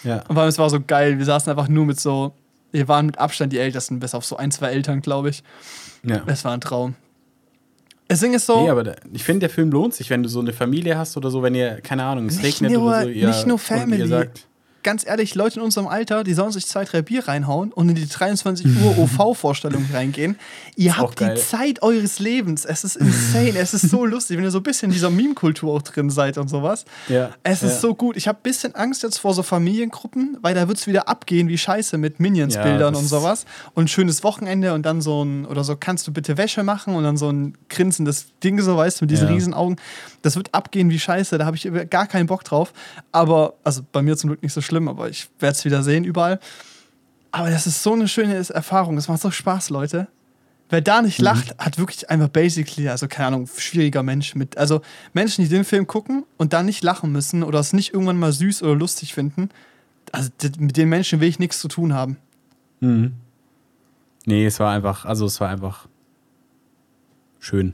[0.03, 0.17] Ja.
[0.27, 1.17] Und vor allem, es war so geil.
[1.19, 2.33] Wir saßen einfach nur mit so,
[2.71, 5.43] wir waren mit Abstand die Ältesten, bis auf so ein, zwei Eltern, glaube ich.
[6.03, 6.23] ja.
[6.25, 6.95] Es war ein Traum.
[8.07, 10.27] Das Ding ist so, Nee, aber da, ich finde, der Film lohnt sich, wenn du
[10.27, 13.07] so eine Familie hast oder so, wenn ihr, keine Ahnung, es regnet nur- oder so.
[13.09, 14.01] Ihr, nicht nur Family.
[14.01, 14.47] Ihr sagt,
[14.83, 17.95] ganz ehrlich, Leute in unserem Alter, die sollen sich zwei, drei Bier reinhauen und in
[17.95, 20.37] die 23 Uhr OV-Vorstellung reingehen.
[20.75, 21.35] Ihr habt die.
[21.35, 22.65] Zeit eures Lebens.
[22.65, 23.57] Es ist insane.
[23.57, 26.37] es ist so lustig, wenn ihr so ein bisschen in dieser Meme-Kultur auch drin seid
[26.37, 26.85] und sowas.
[27.07, 27.79] Ja, Es ist ja.
[27.79, 28.17] so gut.
[28.17, 31.47] Ich habe ein bisschen Angst jetzt vor so Familiengruppen, weil da wird es wieder abgehen
[31.47, 33.45] wie Scheiße mit Minions-Bildern Ja, und sowas.
[33.73, 37.03] Und schönes Wochenende und dann so ein, oder so, kannst du bitte Wäsche machen und
[37.03, 39.33] dann so ein grinsendes Ding, so weißt du, mit diesen Ja.
[39.33, 39.75] riesen Augen.
[40.22, 41.38] Das wird abgehen wie Scheiße.
[41.38, 42.73] Da habe ich gar keinen Bock drauf.
[43.11, 46.03] Aber, also bei mir zum Glück nicht so schlimm, aber ich werde es wieder sehen
[46.03, 46.39] überall.
[47.31, 48.98] Aber das ist so eine schöne Erfahrung.
[48.98, 50.07] Es macht so Spaß, Leute.
[50.69, 54.57] Wer da nicht lacht, hat wirklich einfach basically, also keine Ahnung, schwieriger Mensch mit.
[54.57, 54.81] Also
[55.11, 58.31] Menschen, die den Film gucken und dann nicht lachen müssen oder es nicht irgendwann mal
[58.31, 59.49] süß oder lustig finden,
[60.14, 60.30] also
[60.60, 62.18] mit den Menschen will ich nichts zu tun haben.
[62.80, 63.14] Mhm.
[64.26, 65.88] Nee, es war einfach, also es war einfach
[67.39, 67.73] schön.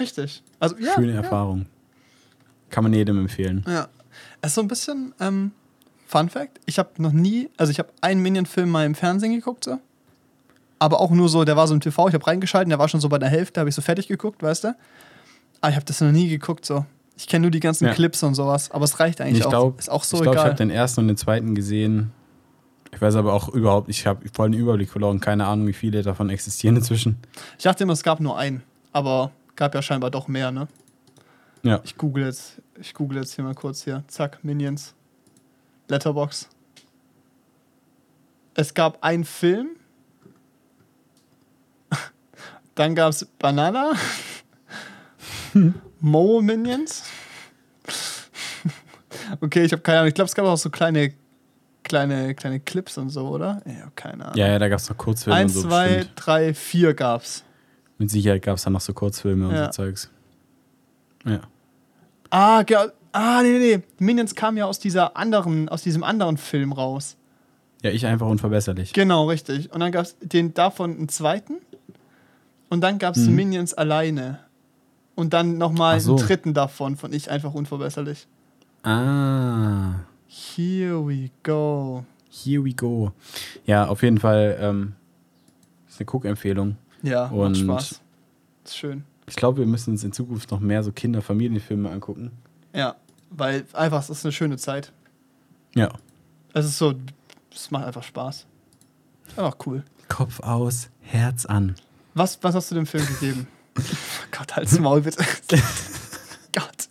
[0.00, 0.42] Ja, richtig.
[0.58, 1.18] Also ja, Schöne ja.
[1.20, 1.66] Erfahrung.
[2.70, 3.64] Kann man jedem empfehlen.
[3.68, 3.88] Ja.
[4.40, 5.52] Es ist so ein bisschen, ähm,
[6.06, 9.64] Fun Fact, ich habe noch nie, also ich habe einen Minion-Film mal im Fernsehen geguckt,
[9.64, 9.78] so.
[10.78, 13.00] Aber auch nur so, der war so im TV, ich habe reingeschalten, der war schon
[13.00, 14.68] so bei der Hälfte, habe ich so fertig geguckt, weißt du?
[15.60, 16.84] Aber ich habe das noch nie geguckt, so.
[17.16, 17.92] Ich kenne nur die ganzen Ja.
[17.92, 19.50] Clips und sowas, aber es reicht eigentlich Ich auch.
[19.50, 22.12] glaube, ist auch so ich, glaub, ich habe den ersten und den zweiten gesehen.
[22.92, 25.20] Ich weiß aber auch überhaupt, ich habe voll den Überblick verloren.
[25.20, 27.18] Keine Ahnung, wie viele davon existieren inzwischen.
[27.58, 28.62] ich dachte immer, es gab nur einen,
[28.92, 30.68] aber gab ja scheinbar doch mehr, ne?
[31.62, 31.82] Ja.
[31.84, 34.02] Ich google jetzt, ich google jetzt hier mal kurz hier.
[34.08, 34.94] Zack, Minions.
[35.88, 36.48] Letterbox.
[38.54, 39.76] Es gab einen Film.
[42.74, 43.92] Dann gab es Banana.
[46.00, 47.04] Mo Minions.
[49.42, 50.08] okay, ich habe keine Ahnung.
[50.08, 51.12] Ich glaube, es gab auch so kleine,
[51.82, 53.60] kleine, kleine Clips und so, oder?
[53.66, 54.38] Ich habe keine Ahnung.
[54.38, 55.68] Ja, ja, da gab es noch Kurzfilme Eins, so.
[55.68, 56.12] zwei, bestimmt.
[56.16, 57.44] drei, vier gab's.
[58.00, 59.66] Mit Sicherheit gab es da noch so Kurzfilme und Ja.
[59.66, 60.10] so Zeugs.
[61.26, 61.40] Ja.
[62.30, 62.64] Ah,
[63.12, 63.82] ah, nee, nee, nee.
[63.98, 67.18] Minions kam ja aus dieser anderen, aus diesem anderen Film raus.
[67.82, 68.94] Ja, ich einfach unverbesserlich.
[68.94, 69.70] Genau, richtig.
[69.74, 71.56] Und dann gab es den davon einen zweiten.
[72.70, 73.34] Und dann gab es Mhm.
[73.34, 74.38] Minions alleine.
[75.14, 76.16] Und dann nochmal so.
[76.16, 78.26] einen dritten davon, von ich einfach unverbesserlich.
[78.82, 79.96] Ah,
[80.26, 82.04] Here we go.
[82.30, 83.12] here we go.
[83.66, 84.94] Ja, auf jeden Fall ähm,
[85.88, 86.76] ist eine Cook-Empfehlung.
[87.02, 88.00] Ja, macht Und- Spaß.
[88.64, 89.04] Ist schön.
[89.26, 92.32] Ich glaube, wir müssen uns in Zukunft noch mehr so Kinder-Familienfilme angucken.
[92.74, 92.96] Ja,
[93.30, 94.92] weil einfach, es ist eine schöne Zeit.
[95.74, 95.88] Ja.
[96.52, 96.94] Es ist so,
[97.54, 98.46] es macht einfach Spaß.
[99.36, 99.84] Einfach cool.
[100.08, 101.76] Kopf aus, Herz an.
[102.14, 103.46] Was, was hast du dem Film gegeben?
[104.32, 105.24] Gott, halt's Maul bitte.
[106.52, 106.88] Gott.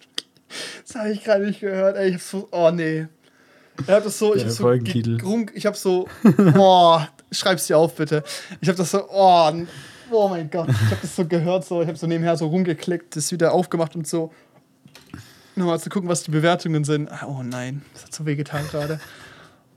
[0.88, 1.98] Das habe ich gerade nicht gehört.
[1.98, 3.08] Ey, ich hab so, oh nee.
[3.86, 4.72] Er hat das so, ich Der hab so,
[5.54, 6.08] ich hab so,
[6.54, 8.24] boah, schreib's dir auf bitte.
[8.62, 9.52] Ich hab das so, oh,
[10.12, 13.16] oh mein Gott, ich hab das so gehört, so, ich hab so nebenher so rumgeklickt,
[13.16, 14.32] das wieder aufgemacht und so,
[15.56, 17.12] nochmal zu gucken, was die Bewertungen sind.
[17.12, 19.00] Ah, Oh nein, das hat so wehgetan gerade.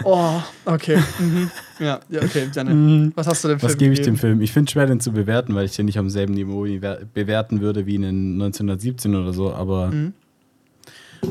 [0.04, 0.98] Oh, okay.
[1.18, 1.50] Mhm.
[1.78, 3.12] Ja, ja, okay, Janne.
[3.14, 4.16] Was hast du dem Was Film gebe ich dem?
[4.16, 4.40] Film?
[4.40, 7.00] Ich finde es schwer, den zu bewerten, weil ich den nicht am selben Niveau bewer-
[7.12, 10.14] bewerten würde wie einen 1917 oder so, aber Mhm.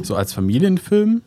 [0.03, 1.21] so als Familienfilm?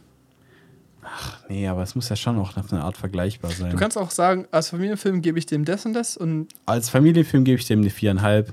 [1.05, 3.71] Ach nee, aber es muss ja schon auch auf eine Art vergleichbar sein.
[3.71, 7.45] Du kannst auch sagen, als Familienfilm gebe ich dem das und das und als Familienfilm
[7.45, 8.53] gebe ich dem eine viereinhalb.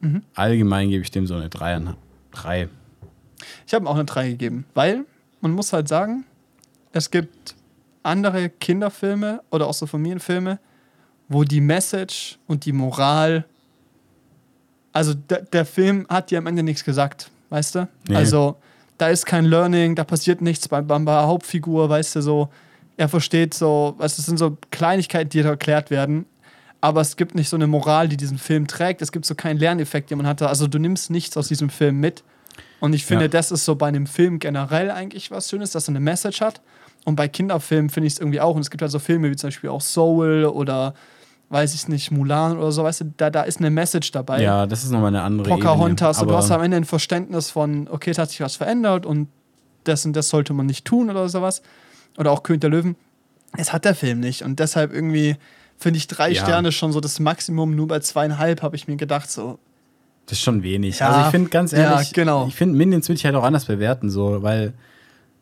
[0.00, 0.22] Mhm.
[0.34, 1.98] Allgemein gebe ich dem so eine dreieinhalb.
[2.32, 2.68] Drei.
[3.66, 5.04] ich habe ihm auch eine 3 gegeben, weil
[5.40, 6.24] man muss halt sagen,
[6.92, 7.54] es gibt
[8.02, 10.58] andere Kinderfilme oder auch so Familienfilme,
[11.28, 13.44] wo die Message und die Moral,
[14.92, 17.88] also der, der Film hat dir am Ende nichts gesagt, weißt du?
[18.08, 18.16] Nee.
[18.16, 18.56] Also
[19.00, 22.48] da ist kein Learning, da passiert nichts bei, der Hauptfigur, weißt du, so,
[22.96, 26.26] er versteht so, weißt du, es sind so Kleinigkeiten, die erklärt werden,
[26.80, 29.58] aber es gibt nicht so eine Moral, die diesen Film trägt, es gibt so keinen
[29.58, 32.22] Lerneffekt, den man hatte, also du nimmst nichts aus diesem Film mit
[32.80, 33.28] und ich finde, Ja.
[33.28, 36.60] das ist so bei einem Film generell eigentlich was Schönes, dass er eine Message hat.
[37.04, 38.54] Und bei Kinderfilmen finde ich es irgendwie auch.
[38.54, 40.94] Und es gibt halt so Filme wie zum Beispiel auch Soul oder
[41.50, 44.40] weiß ich nicht, Mulan oder so, weißt du, da, da ist eine Message dabei.
[44.40, 46.32] Ja, das ist nochmal eine andere Pocahontas, Ebene.
[46.32, 49.28] du hast am Ende ein Verständnis von, okay, es hat sich was verändert und
[49.84, 51.62] das und das sollte man nicht tun oder sowas.
[52.18, 52.96] Oder auch König der Löwen.
[53.56, 55.36] Es hat der Film nicht und deshalb irgendwie
[55.76, 56.42] finde ich drei Ja.
[56.42, 57.74] Sterne schon so das Maximum.
[57.74, 59.58] Nur bei zweieinhalb habe ich mir gedacht, so,
[60.26, 61.00] Das ist schon wenig.
[61.00, 62.46] Ja, also ich finde ganz ja, ehrlich, genau.
[62.46, 64.72] ich finde Minions würde ich halt auch anders bewerten, so, weil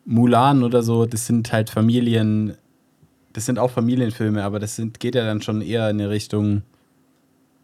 [0.05, 2.55] Mulan oder so, das sind halt Familien,
[3.33, 6.63] das sind auch Familienfilme, aber das sind, geht ja dann schon eher in eine Richtung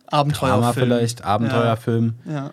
[0.08, 0.62] Abenteuerfilm.
[0.62, 2.52] Drama vielleicht, Abenteuerfilm Ja.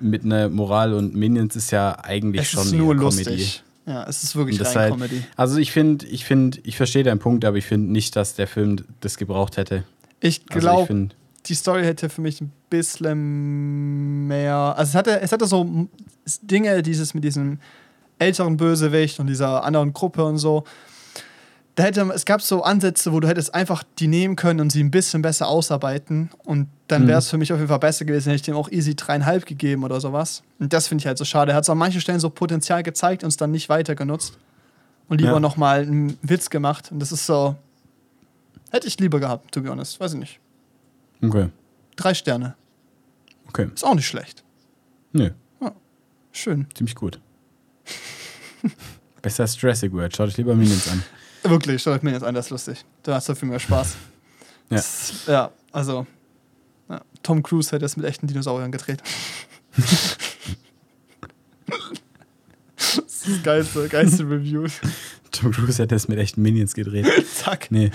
[0.00, 3.62] mit einer Moral und Minions ist ja eigentlich Es schon ist nur lustig.
[3.84, 5.22] Ja, es ist wirklich rein halt, Comedy.
[5.36, 8.46] also ich finde, ich finde, ich verstehe deinen Punkt, aber ich finde nicht, dass der
[8.46, 9.82] Film das gebraucht hätte.
[10.20, 11.16] Ich Also glaube, finde,
[11.46, 14.54] die Story hätte für mich ein bisschen mehr.
[14.76, 15.88] Also es hatte, es hatte so
[16.42, 17.58] Dinge, dieses mit diesem
[18.20, 20.62] älteren Bösewicht und dieser anderen Gruppe und so.
[21.74, 24.82] Da hätte, es gab so Ansätze, wo du hättest einfach die nehmen können und sie
[24.82, 26.28] ein bisschen besser ausarbeiten.
[26.44, 27.08] Und dann Mhm.
[27.08, 29.46] wäre es für mich auf jeden Fall besser gewesen, hätte ich dem auch easy dreieinhalb
[29.46, 30.42] gegeben oder sowas.
[30.58, 31.52] Und das finde ich halt so schade.
[31.52, 34.36] Er hat es an manchen Stellen so Potenzial gezeigt und es dann nicht weiter genutzt.
[35.08, 35.40] Und lieber Ja.
[35.40, 36.92] nochmal einen Witz gemacht.
[36.92, 37.56] Und das ist so.
[38.70, 39.98] Hätte ich lieber gehabt, to be honest.
[39.98, 40.40] Weiß ich nicht.
[41.22, 41.48] okay,
[41.96, 42.54] Drei Sterne.
[43.48, 44.42] okay, Ist auch nicht schlecht.
[45.12, 45.30] nö,
[46.32, 46.66] Schön.
[46.74, 47.18] ziemlich gut.
[49.22, 51.02] Besser als Jurassic World, schaut euch lieber Minions an.
[51.42, 52.84] Wirklich, schaut mir jetzt an, das ist lustig.
[53.02, 53.96] Da hast du viel mehr Spaß.
[54.70, 54.76] Ja.
[54.76, 56.06] Das, ja, also.
[56.88, 59.02] Ja, Tom Cruise hätte es mit echten Dinosauriern gedreht.
[62.76, 64.66] das ist das geilste, geilste Review.
[65.30, 67.06] Tom Cruise hat das mit echten Minions gedreht.
[67.34, 67.70] Zack.
[67.70, 67.90] Nee,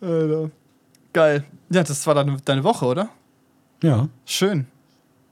[0.00, 0.50] Alter.
[1.12, 1.44] Geil.
[1.70, 3.08] Ja, das war deine, deine Woche, oder?
[3.82, 4.66] ja, Schön.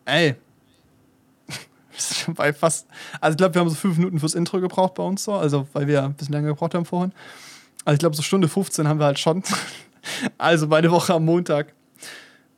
[0.04, 0.36] Ey.
[2.34, 2.86] Bei fast.
[3.20, 5.34] Also, ich glaube, wir haben so fünf Minuten fürs Intro gebraucht bei uns so.
[5.34, 7.12] Also, weil wir ein bisschen länger gebraucht haben vorhin.
[7.84, 9.42] Also, ich glaube, so Stunde 15 haben wir halt schon.
[10.36, 11.74] Also, meine Woche am Montag.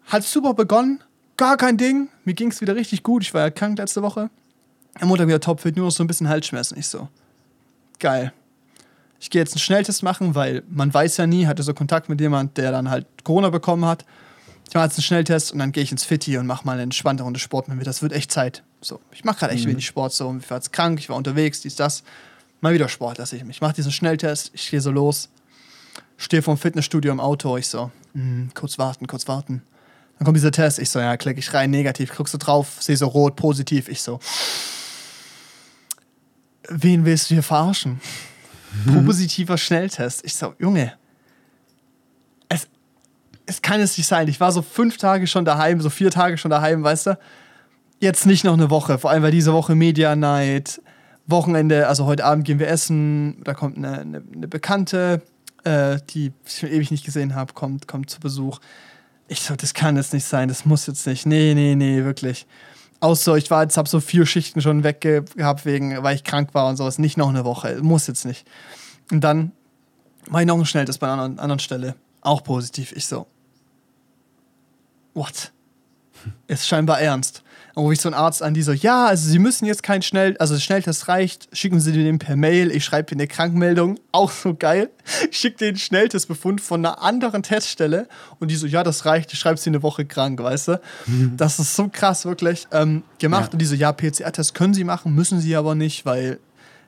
[0.07, 1.05] Hat super begonnen.
[1.37, 2.09] Gar kein Ding.
[2.25, 3.23] Mir ging es wieder richtig gut.
[3.23, 4.31] Ich war ja krank letzte Woche.
[4.99, 6.79] Am Montag wieder topfit, nur noch so ein bisschen Halsschmerzen.
[6.79, 7.09] Ich so.
[7.99, 8.33] Geil.
[9.21, 12.21] Ich gehe jetzt einen Schnelltest machen, weil man weiß ja nie, hatte so Kontakt mit
[12.21, 14.05] jemand, der dann halt Corona bekommen hat.
[14.69, 16.83] Ich mache jetzt einen Schnelltest und dann gehe ich ins Fitti und mache mal eine
[16.83, 17.85] entspannte Runde Sport mit mir.
[17.85, 18.63] Das wird echt Zeit.
[18.85, 20.13] So, ich mache gerade echt wenig Sport.
[20.13, 22.03] So, ich war jetzt krank, ich war unterwegs, dies, das.
[22.61, 23.57] Mal wieder Sport lasse ich mich.
[23.57, 25.31] Ich mache diesen Schnelltest, ich gehe so los,
[26.19, 27.57] stehe vom Fitnessstudio im Auto.
[27.57, 29.63] Ich so, hm, kurz warten, kurz warten.
[30.19, 30.79] Dann kommt dieser Test.
[30.79, 32.15] Ich so, ja, klicke ich rein, negativ.
[32.15, 33.89] Guckst du drauf, sehe so rot, positiv.
[33.89, 34.21] Ich so,
[36.69, 38.01] wen willst du hier verarschen?
[39.05, 40.25] Positiver Schnelltest.
[40.25, 40.93] Ich so, Junge,
[42.49, 42.69] es,
[43.47, 44.29] es kann es nicht sein.
[44.29, 47.19] Ich war so fünf Tage schon daheim, so vier Tage schon daheim, weißt du?
[48.01, 50.81] Jetzt nicht noch eine Woche, vor allem weil diese Woche Media Night,
[51.27, 55.23] Wochenende, also heute Abend gehen wir essen, da kommt eine, eine, eine Bekannte,
[55.65, 58.61] äh, die ich schon ewig nicht gesehen habe, kommt, kommt zu Besuch.
[59.29, 61.25] Ich so, das kann jetzt nicht sein, das muss jetzt nicht.
[61.25, 62.47] Nee, nee, nee, wirklich.
[63.01, 66.51] Außer ich war jetzt, hab so vier Schichten schon weg gehabt, wegen, weil ich krank
[66.53, 66.99] war und sowas.
[66.99, 68.47] Nicht noch eine Woche, muss jetzt nicht.
[69.11, 69.53] Und dann
[70.29, 71.95] mache ich noch einen Schnelltest bei einer anderen, anderen Stelle.
[72.21, 72.93] Auch positiv.
[72.93, 73.27] Ich so,
[75.13, 75.53] what?
[76.47, 77.44] Ist scheinbar ernst.
[77.75, 80.03] Dann rufe ich so einen Arzt an, die so, ja, also Sie müssen jetzt keinen
[80.03, 84.31] Schnell, also Schnelltest reicht, schicken Sie den per Mail, ich schreibe Ihnen eine Krankmeldung, auch
[84.31, 84.91] so geil.
[85.31, 88.07] Ich schicke den Schnelltestbefund von einer anderen Teststelle
[88.39, 90.81] und die so, ja, das reicht, ich schreibe Sie eine Woche krank, weißt du?
[91.37, 92.69] Das ist so krass, wirklich.
[92.71, 93.53] Ähm, gemacht Ja.
[93.55, 96.39] und die so, ja, PCR-Test können Sie machen, müssen Sie aber nicht, weil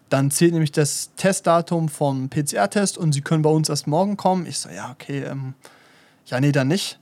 [0.08, 4.46] dann zählt nämlich das Testdatum vom PCR-Test und Sie können bei uns erst morgen kommen.
[4.46, 5.54] Ich so, ja, okay, ähm,
[6.26, 7.00] ja, nee, dann nicht.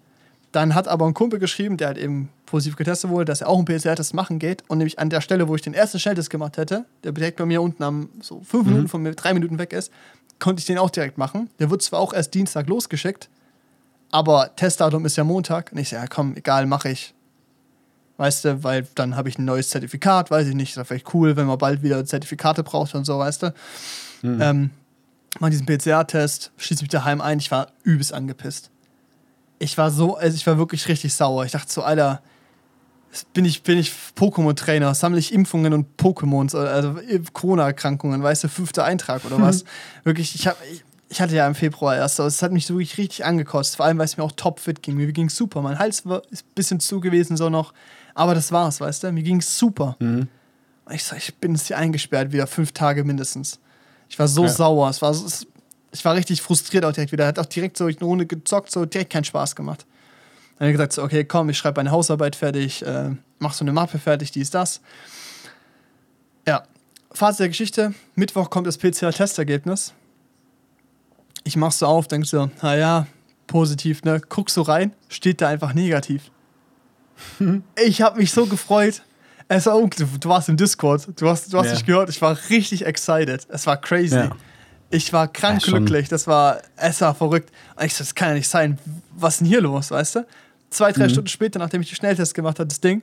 [0.52, 3.56] Dann hat aber ein Kumpel geschrieben, der halt eben positiv getestet wurde, dass er auch
[3.56, 4.62] einen PCR-Test machen geht.
[4.68, 7.46] Und nämlich an der Stelle, wo ich den ersten Schnelltest gemacht hätte, der direkt bei
[7.46, 9.90] mir unten am so fünf Minuten von mir, drei Minuten weg ist,
[10.38, 11.50] konnte ich den auch direkt machen.
[11.58, 13.28] Der wird zwar auch erst Dienstag losgeschickt,
[14.10, 15.72] aber Testdatum ist ja Montag.
[15.72, 17.14] Und ich so, ja komm, egal, mache ich.
[18.16, 21.36] Weißt du, weil dann habe ich ein neues Zertifikat, weiß ich nicht, ist vielleicht cool,
[21.36, 23.54] wenn man bald wieder Zertifikate braucht und so, weißt du.
[24.40, 24.70] Ähm,
[25.40, 28.70] mach diesen PCR-Test, schließe mich daheim ein, ich war übelst angepisst.
[29.58, 31.44] Ich war so, also ich war wirklich richtig sauer.
[31.44, 32.22] Ich dachte so, Alter,
[33.32, 36.96] bin ich, bin ich Pokémon-Trainer, sammle ich Impfungen und Pokémons, also
[37.32, 39.64] Corona-Erkrankungen, weißt du, fünfter Eintrag oder was.
[40.04, 42.74] wirklich, ich, hab, ich, ich hatte ja im Februar erst, aber es hat mich so
[42.74, 44.96] wirklich richtig angekostet, vor allem, weil es mir auch topfit ging.
[44.96, 47.72] Mir ging super, mein Hals war ist ein bisschen zu gewesen so noch,
[48.14, 49.96] aber das war's, weißt du, mir ging super.
[50.00, 53.58] Und ich so, ich bin jetzt hier eingesperrt, wieder fünf Tage mindestens.
[54.08, 54.48] Ich war so Ja.
[54.48, 55.46] sauer, es war es,
[55.92, 57.26] ich war richtig frustriert auch direkt wieder.
[57.26, 59.86] Hat auch direkt so eine Runde gezockt, so direkt keinen Spaß gemacht.
[60.58, 63.64] Dann habe ich gesagt, so, okay, komm, ich schreibe meine Hausarbeit fertig, äh, mach so
[63.64, 64.80] eine Mappe fertig, dies, das.
[66.46, 66.64] Ja,
[67.12, 69.92] Fazit der Geschichte, Mittwoch kommt das PCR-Testergebnis.
[71.44, 73.06] Ich mach's so auf, denk so, naja,
[73.46, 74.20] positiv, ne?
[74.28, 76.30] Guckst so rein, steht da einfach negativ.
[77.84, 79.02] ich habe mich so gefreut.
[79.46, 80.18] Es war unglaublich.
[80.20, 81.72] Du warst im Discord, du hast, du hast Ja.
[81.74, 83.46] dich gehört, ich war richtig excited.
[83.50, 84.16] Es war crazy.
[84.16, 84.30] Ja.
[84.90, 87.50] Ich war krank Ja, glücklich, das war, es war verrückt.
[87.76, 88.78] Und ich so, das kann ja nicht sein.
[89.16, 90.26] Was ist denn hier los, weißt du?
[90.70, 90.94] Zwei, Mhm.
[90.94, 93.02] drei Stunden später, nachdem ich den Schnelltest gemacht habe, das Ding,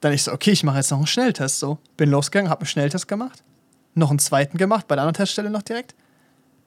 [0.00, 1.58] dann ich so, okay, ich mache jetzt noch einen Schnelltest.
[1.58, 3.42] So, bin losgegangen, habe einen Schnelltest gemacht,
[3.94, 5.94] noch einen zweiten gemacht, bei der anderen Teststelle noch direkt.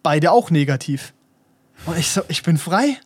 [0.04, 1.14] Beide auch negativ.
[1.86, 2.98] Und ich so, ich bin frei.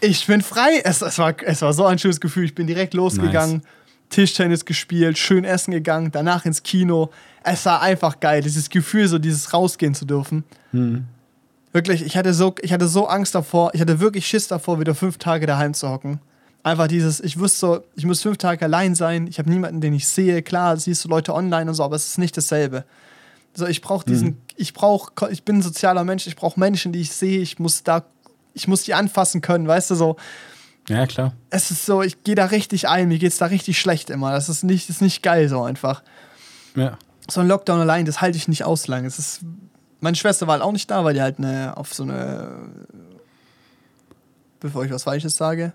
[0.00, 0.80] Ich bin frei.
[0.84, 2.44] Es, es, war, es war so ein schönes Gefühl.
[2.44, 3.62] Ich bin direkt losgegangen,
[4.10, 7.10] Tischtennis gespielt, schön essen gegangen, danach ins Kino.
[7.42, 10.44] Es war einfach geil, dieses Gefühl, so dieses rausgehen zu dürfen.
[11.72, 14.94] Wirklich, ich hatte, so, ich hatte so Angst davor, ich hatte wirklich Schiss davor, wieder
[14.94, 16.20] fünf Tage daheim zu hocken.
[16.62, 19.94] Einfach dieses, ich wusste so, ich muss fünf Tage allein sein, ich habe niemanden, den
[19.94, 20.42] ich sehe.
[20.42, 22.84] Klar, siehst du Leute online und so, aber es ist nicht dasselbe.
[23.54, 27.00] So, ich brauche diesen, ich brauche, ich bin ein sozialer Mensch, ich brauche Menschen, die
[27.00, 28.04] ich sehe, ich muss da,
[28.54, 30.16] ich muss die anfassen können, weißt du, so.
[30.88, 31.32] Ja, klar.
[31.50, 34.32] Es ist so, ich gehe da richtig ein, mir geht's da richtig schlecht immer.
[34.32, 36.02] Das ist nicht, das ist nicht geil so einfach.
[36.74, 36.98] Ja.
[37.28, 39.04] So ein Lockdown allein, das halte ich nicht aus lang.
[39.04, 39.40] Es ist,
[40.00, 42.56] meine Schwester war halt auch nicht da, weil die halt eine, auf so eine,
[44.60, 45.72] bevor ich was Falsches sage,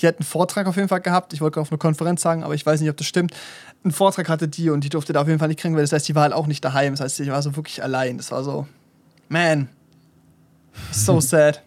[0.00, 1.32] die hat einen Vortrag auf jeden Fall gehabt.
[1.32, 3.32] Ich wollte auf eine Konferenz sagen, aber ich weiß nicht, ob das stimmt.
[3.84, 5.92] Einen Vortrag hatte die und die durfte da auf jeden Fall nicht kriegen, weil das
[5.92, 6.94] heißt, die war halt auch nicht daheim.
[6.94, 8.16] Das heißt, die war so wirklich allein.
[8.16, 8.66] Das war so,
[9.28, 9.68] man,
[10.90, 11.62] so sad.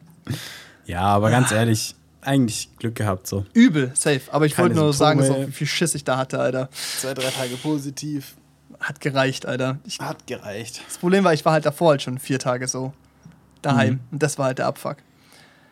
[0.85, 3.45] Ja, aber ganz ehrlich, eigentlich Glück gehabt so.
[3.53, 4.21] Übel, safe.
[4.31, 5.45] Aber ich Keine wollte nur sagen, Symptome.
[5.45, 6.69] so, wie viel Schiss ich da hatte, Alter.
[6.99, 8.35] Zwei, drei Tage positiv.
[8.79, 9.79] Hat gereicht, Alter.
[9.85, 10.81] Ich, Hat gereicht.
[10.87, 12.93] das Problem war, ich war halt davor halt schon vier Tage so
[13.61, 13.93] daheim.
[13.95, 13.99] Mhm.
[14.11, 14.97] Und das war halt der Abfuck.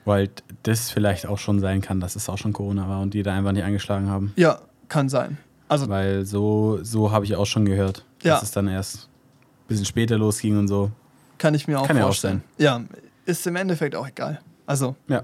[0.05, 0.29] Weil
[0.63, 3.33] das vielleicht auch schon sein kann, dass es auch schon Corona war und die da
[3.35, 4.33] einfach nicht angeschlagen haben.
[4.35, 4.59] Ja,
[4.89, 5.37] kann sein.
[5.67, 8.35] Also, Weil so, so habe ich auch schon gehört, Ja.
[8.35, 10.91] dass es dann erst ein bisschen später losging und so.
[11.39, 12.43] kann ich mir auch Kann ja auch vorstellen.
[12.57, 12.81] Ja,
[13.25, 14.39] ist im Endeffekt auch egal.
[14.67, 15.23] Also, Ja.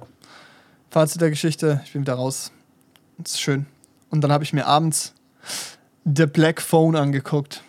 [0.90, 2.52] Fazit der Geschichte, ich bin wieder raus.
[3.18, 3.66] Das ist schön.
[4.10, 5.14] Und dann habe ich mir abends
[6.06, 7.64] The Black Phone angeguckt.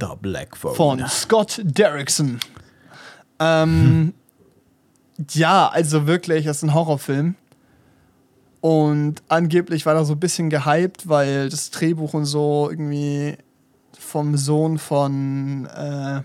[0.00, 0.74] The Black Phone.
[0.74, 2.40] von Scott Derrickson.
[3.38, 4.14] Ähm,
[5.32, 7.34] ja, also wirklich, das ist ein Horrorfilm.
[8.60, 13.36] Und angeblich war er so ein bisschen gehypt, weil das Drehbuch und so irgendwie
[13.98, 16.22] vom Sohn von äh,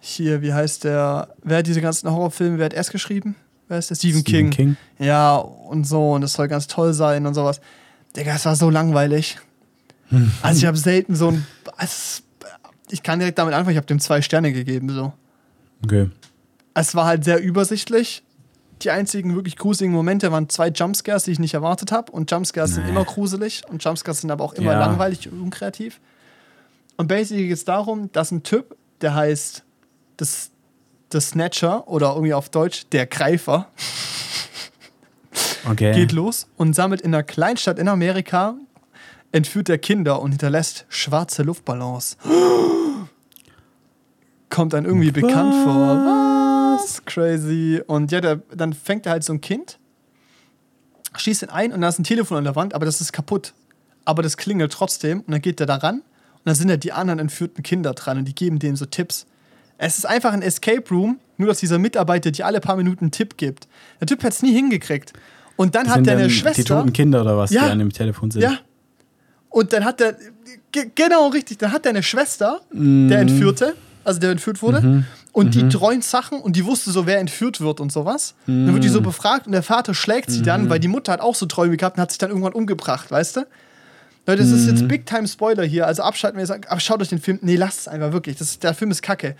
[0.00, 1.34] hier, wie heißt der?
[1.42, 3.36] Wer hat diese ganzen Horrorfilme, wer hat erst geschrieben?
[3.68, 3.96] Wer ist der?
[3.96, 4.52] Stephen, King.
[4.52, 5.06] Stephen King.
[5.06, 7.60] Ja, und so, und das soll ganz toll sein und sowas.
[8.16, 9.38] Digga, es war so langweilig.
[10.42, 11.46] Also ich habe selten so ein.
[11.78, 12.22] Es,
[12.90, 14.90] ich kann direkt damit anfangen, ich habe dem zwei Sterne gegeben.
[14.90, 15.12] So.
[15.84, 16.10] Okay.
[16.74, 18.22] Es war halt sehr übersichtlich.
[18.82, 22.12] Die einzigen wirklich gruseligen Momente waren zwei Jumpscares, die ich nicht erwartet habe.
[22.12, 22.90] Und Jumpscares sind Nee.
[22.90, 24.78] immer gruselig und Jumpscares sind aber auch immer Ja.
[24.80, 25.98] langweilig und unkreativ.
[26.98, 29.62] Und basically geht es darum, dass ein Typ, der heißt
[30.18, 30.50] das,
[31.08, 33.68] das Snatcher oder irgendwie auf Deutsch der Greifer,
[35.68, 35.92] Okay.
[35.94, 38.54] geht los und sammelt in einer Kleinstadt in Amerika,
[39.36, 42.16] entführt er Kinder und hinterlässt schwarze Luftballons.
[44.50, 46.76] Kommt dann irgendwie bekannt vor.
[46.76, 47.04] Was?
[47.04, 47.82] Crazy.
[47.86, 49.78] Und ja, der, dann fängt er halt so ein Kind,
[51.16, 53.54] schießt ihn ein und da ist ein Telefon an der Wand, aber das ist kaputt.
[54.04, 56.02] Aber das klingelt trotzdem und dann geht er da ran und
[56.44, 59.26] dann sind ja die anderen entführten Kinder dran und die geben denen so Tipps.
[59.78, 63.10] Es ist einfach ein Escape Room, nur dass dieser Mitarbeiter dir alle paar Minuten einen
[63.10, 63.68] Tipp gibt.
[64.00, 65.12] Der Typ hat es nie hingekriegt.
[65.56, 66.62] Und dann Das hat der eine Schwester.
[66.62, 67.64] Die toten Kinder oder was, Ja.
[67.66, 68.42] die an dem Telefon sind.
[68.42, 68.58] Ja.
[69.56, 70.16] Und dann hat der,
[70.70, 73.08] ge- genau richtig, dann hat der eine Schwester, Mhm.
[73.08, 73.74] der Entführte,
[74.04, 77.80] also der entführt wurde, und die träumt Sachen und die wusste so, wer entführt wird
[77.80, 78.34] und sowas.
[78.46, 78.92] Dann wird die Mhm.
[78.92, 81.78] so befragt und der Vater schlägt sie dann, weil die Mutter hat auch so Träume
[81.78, 83.40] gehabt und hat sich dann irgendwann umgebracht, weißt du?
[84.26, 84.68] Leute, das ist Mhm.
[84.76, 87.56] jetzt Big Time Spoiler hier, also abschalten wir jetzt, aber schaut euch den Film, nee,
[87.56, 89.36] lasst es einfach wirklich, das, der Film ist kacke.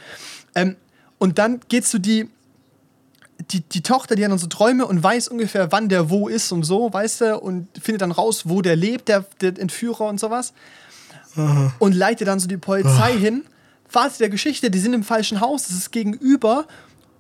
[0.55, 0.77] Ähm,
[1.19, 2.31] und dann geht's zu die,
[3.51, 6.53] die, die Tochter, die hat dann so Träume und weiß ungefähr, wann der wo ist
[6.53, 10.19] und so, weißt du, und findet dann raus, wo der lebt, der, der Entführer und
[10.19, 10.53] sowas.
[11.79, 13.45] Und leitet dann so die Polizei hin.
[13.89, 16.67] Fazit der Geschichte, die sind im falschen Haus, das ist gegenüber.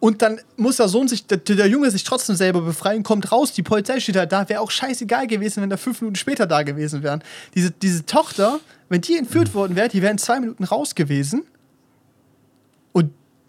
[0.01, 3.52] Und dann muss der Sohn sich, der, der Junge sich trotzdem selber befreien, kommt raus,
[3.52, 6.62] die Polizei steht halt da, wäre auch scheißegal gewesen, wenn da fünf Minuten später da
[6.62, 7.22] gewesen wären.
[7.55, 11.44] Diese, diese Tochter, wenn die entführt worden wäre, die wären zwei Minuten raus gewesen.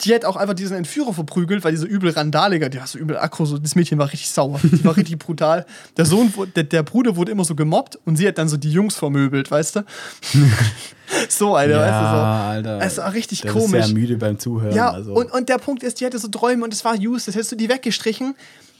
[0.02, 3.18] Die hat auch einfach diesen Entführer verprügelt, weil diese übel Randaliger, die war so übel
[3.18, 4.60] aggro, so, das Mädchen war richtig sauer.
[4.64, 5.66] Die war richtig brutal.
[5.98, 8.72] Der Sohn, der, der Bruder wurde immer so gemobbt und sie hat dann so die
[8.72, 9.86] Jungs vermöbelt, weißt du?
[11.30, 12.72] so, Alter, Ja, weißt du so.
[12.74, 12.86] Alter.
[12.86, 13.80] Es war richtig der komisch.
[13.80, 14.76] Ist sehr müde beim Zuhören.
[14.76, 15.14] Ja, also.
[15.14, 17.54] und, und der Punkt ist, die hatte so Träume und es war used, das hättest
[17.54, 18.36] du die weggestrichen.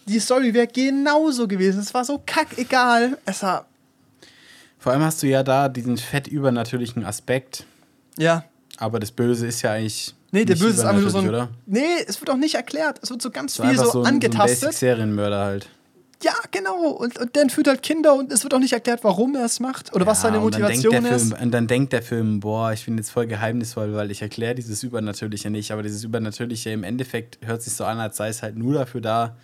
[0.08, 1.80] Die Story wäre genauso gewesen.
[1.80, 3.18] Es war so kackegal.
[3.26, 3.66] Es war,
[4.78, 7.66] Vor allem hast du ja da diesen fett übernatürlichen Aspekt.
[8.18, 8.44] ja,
[8.78, 11.26] Aber das Böse ist ja eigentlich Nee, der Nicht Böse ist einfach nur so ein.
[11.26, 13.00] übernatürlich, Nee, es wird auch nicht erklärt.
[13.02, 14.62] Es wird so ganz So viel so, so ein, so ein angetastet.
[14.62, 15.70] Basic-Serienmörder halt.
[16.24, 16.90] ja, genau.
[16.90, 19.60] Und, und der führt halt Kinder und es wird auch nicht erklärt, warum er es
[19.60, 21.28] macht oder was Ja, seine dann denkt Motivation ist.
[21.30, 24.56] Film, und dann denkt der Film, boah, ich bin jetzt voll geheimnisvoll, weil ich erkläre
[24.56, 25.72] dieses Übernatürliche nicht.
[25.72, 29.00] Aber dieses Übernatürliche im Endeffekt hört sich so an, als sei es halt nur dafür
[29.02, 29.38] da,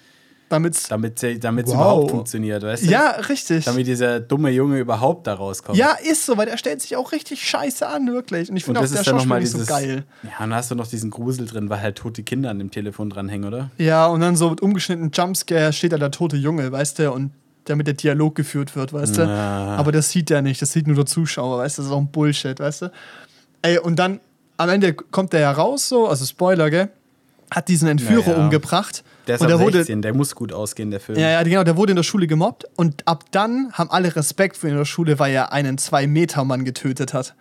[0.54, 1.74] Damit's, damit es Wow.
[1.74, 2.90] überhaupt funktioniert, weißt du?
[2.90, 3.66] ja, richtig.
[3.66, 5.78] Damit dieser dumme Junge überhaupt da rauskommt.
[5.78, 8.50] Ja, ist so, weil der stellt sich auch richtig scheiße an, wirklich.
[8.50, 9.70] Und ich finde auch das der ist dann Schauspieler nicht so dieses.
[9.70, 10.04] geil.
[10.24, 12.72] Ja, und dann hast du noch diesen Grusel drin, weil halt tote Kinder an dem
[12.72, 13.72] Telefon dranhängen, oder?
[13.78, 17.32] Ja, und dann so mit umgeschnittenen Jumpscare steht da der tote Junge, weißt du, und
[17.66, 19.22] damit der Dialog geführt wird, weißt du.
[19.22, 19.76] Ja.
[19.78, 22.00] Aber das sieht der nicht, das sieht nur der Zuschauer, weißt du, das ist auch
[22.02, 22.92] ein Bullshit, weißt du.
[23.62, 24.20] Ey, und dann
[24.58, 26.90] am Ende kommt der ja raus, so, also Spoiler, gell?
[27.56, 28.44] Hat diesen Entführer Ja, ja.
[28.44, 29.04] umgebracht.
[29.28, 31.18] Der ist und der wurde, 16, der muss gut ausgehen, der Film.
[31.18, 34.58] ja, ja, genau, der wurde in der Schule gemobbt und ab dann haben alle Respekt
[34.58, 37.36] für ihn in der Schule, weil er einen Zwei-Meter-Mann getötet hat.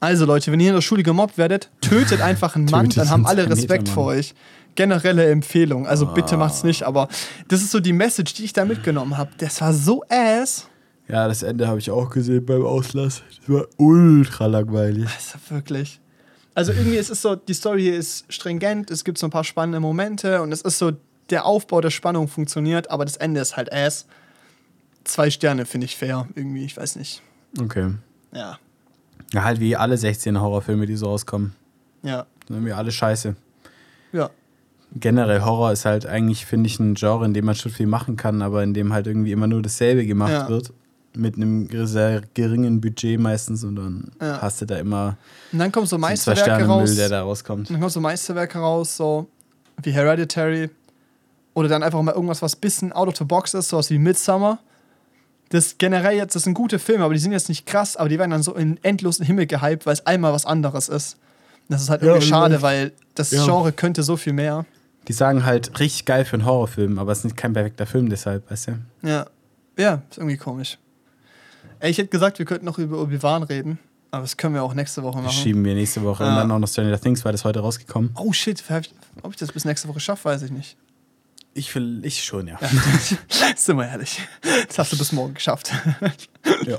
[0.00, 3.26] Also Leute, wenn ihr in der Schule gemobbt werdet, tötet einfach einen Mann, dann haben
[3.26, 4.34] alle Respekt vor euch.
[4.76, 7.08] Generelle Empfehlung, also bitte macht's nicht, aber
[7.48, 9.30] das ist so die Message, die ich da mitgenommen habe.
[9.38, 10.68] Das war so ass.
[11.08, 13.22] Ja, das Ende habe ich auch gesehen beim Auslass.
[13.40, 15.04] Das war ultra langweilig.
[15.04, 16.00] Das ist wirklich.
[16.54, 19.44] Also irgendwie ist es so, die Story hier ist stringent, es gibt so ein paar
[19.44, 20.92] spannende Momente und es ist so,
[21.30, 24.06] der Aufbau der Spannung funktioniert, aber das Ende ist halt ass.
[25.04, 27.22] Zwei Sterne finde ich fair, irgendwie, ich weiß nicht.
[27.60, 27.92] Okay.
[28.32, 28.58] Ja,
[29.32, 31.54] Ja, halt wie alle 16 Horrorfilme, die so rauskommen.
[32.02, 33.36] ja, Sind irgendwie alle scheiße.
[34.12, 34.30] ja.
[34.92, 38.16] Generell Horror ist halt eigentlich, finde ich, ein Genre, in dem man schon viel machen
[38.16, 40.48] kann, aber in dem halt irgendwie immer nur dasselbe gemacht Ja.
[40.48, 40.72] wird.
[41.14, 44.40] Mit einem sehr geringen Budget meistens und dann Ja.
[44.42, 45.16] hast du da immer
[45.52, 46.88] Und dann kommen so Meisterwerke raus.
[46.88, 47.68] Müll, der da rauskommt.
[47.68, 49.26] Und dann kommen so Meisterwerke raus, so
[49.82, 50.70] wie Hereditary.
[51.54, 54.60] Oder dann einfach mal irgendwas, was bisschen out of the box ist, sowas wie Midsummer.
[55.48, 58.18] Das generell jetzt, das sind gute Filme, aber die sind jetzt nicht krass, aber die
[58.20, 61.14] werden dann so in endlosen Himmel gehypt, weil es einmal was anderes ist.
[61.68, 63.44] Und das ist halt Ja, irgendwie schade, weil das Ja.
[63.44, 64.64] Genre könnte so viel mehr.
[65.08, 68.08] Die sagen halt richtig geil für einen Horrorfilm, aber es ist nicht kein perfekter Film
[68.10, 68.72] deshalb, weißt du?
[69.02, 69.26] Ja.
[69.76, 70.78] Ja, ist irgendwie komisch.
[71.80, 73.78] Ey, ich hätte gesagt, wir könnten noch über Obi-Wan reden,
[74.10, 75.42] aber das können wir auch nächste Woche Das machen.
[75.42, 76.22] schieben wir nächste Woche.
[76.24, 76.36] Und Ja.
[76.40, 78.10] dann auch noch Stranger Things, weil das heute rausgekommen.
[78.16, 78.62] Oh shit,
[79.22, 80.76] ob ich das bis nächste Woche schaffe, weiß ich nicht.
[81.54, 82.58] Ich will, ich schon, ja.
[83.56, 84.20] Sind wir ehrlich.
[84.68, 85.72] Das hast du bis morgen geschafft.
[86.66, 86.78] ja.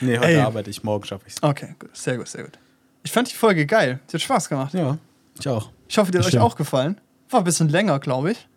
[0.00, 0.40] Nee, heute Ey.
[0.40, 1.42] arbeite ich, morgen schaffe ich es.
[1.42, 1.96] Okay, gut.
[1.96, 2.58] Sehr gut, sehr gut.
[3.04, 4.00] Ich fand die Folge geil.
[4.08, 4.74] Sie hat Spaß gemacht.
[4.74, 4.98] Ja,
[5.38, 5.70] ich auch.
[5.88, 7.00] Ich hoffe, die hat euch auch gefallen.
[7.30, 8.48] War ein bisschen länger, glaube ich.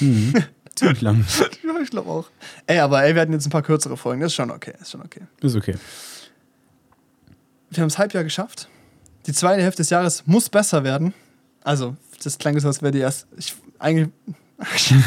[0.78, 1.24] Ziemlich lang.
[1.64, 2.26] ja, ich glaube auch.
[2.66, 4.20] Ey, aber ey, wir hatten jetzt ein paar kürzere Folgen.
[4.20, 4.74] Das ist schon okay.
[4.80, 5.22] Ist schon okay.
[5.40, 5.74] Ist okay.
[7.70, 8.68] Wir haben das Halbjahr geschafft.
[9.26, 11.12] Die zweite Hälfte des Jahres muss besser werden.
[11.62, 13.26] Also, das klang so, als wäre die erst.
[13.36, 14.08] Ich, eigentlich.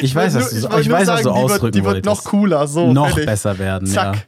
[0.00, 2.04] Ich weiß, was du, ich nur weiß, was sagen, du die wird, ausdrücken Die wird
[2.06, 2.66] noch cooler.
[2.66, 3.26] So, noch fertig.
[3.26, 4.16] besser werden, Zack.
[4.16, 4.22] ja.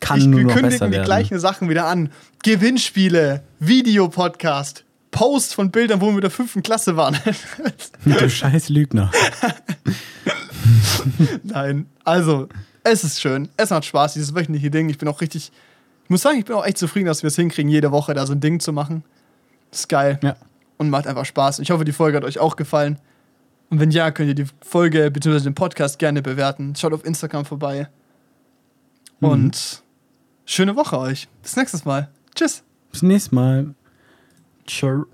[0.00, 1.04] Kann ich, nur wir noch kündigen besser die werden.
[1.04, 2.10] gleichen Sachen wieder an.
[2.42, 7.16] Gewinnspiele, Videopodcast, Post von Bildern, wo wir in der fünften Klasse waren.
[8.04, 9.10] Du scheiß Lügner.
[11.42, 12.48] Nein, also,
[12.84, 13.48] es ist schön.
[13.56, 14.88] Es macht Spaß, dieses wöchentliche Ding.
[14.88, 15.50] Ich bin auch richtig,
[16.04, 18.26] ich muss sagen, ich bin auch echt zufrieden, dass wir es hinkriegen, jede Woche da
[18.26, 19.04] so ein Ding zu machen.
[19.72, 20.36] ist geil Ja.
[20.78, 21.58] und macht einfach Spaß.
[21.60, 22.98] Ich hoffe, die Folge hat euch auch gefallen.
[23.70, 25.40] Und wenn ja, könnt ihr die Folge bzw.
[25.40, 26.74] den Podcast gerne bewerten.
[26.76, 27.88] Schaut auf Instagram vorbei.
[29.20, 29.82] Und
[30.46, 31.28] schöne Woche euch.
[31.42, 32.08] Bis nächstes Mal.
[32.34, 32.64] Tschüss.
[32.90, 33.74] Bis nächstes Mal.
[34.70, 35.08] shirt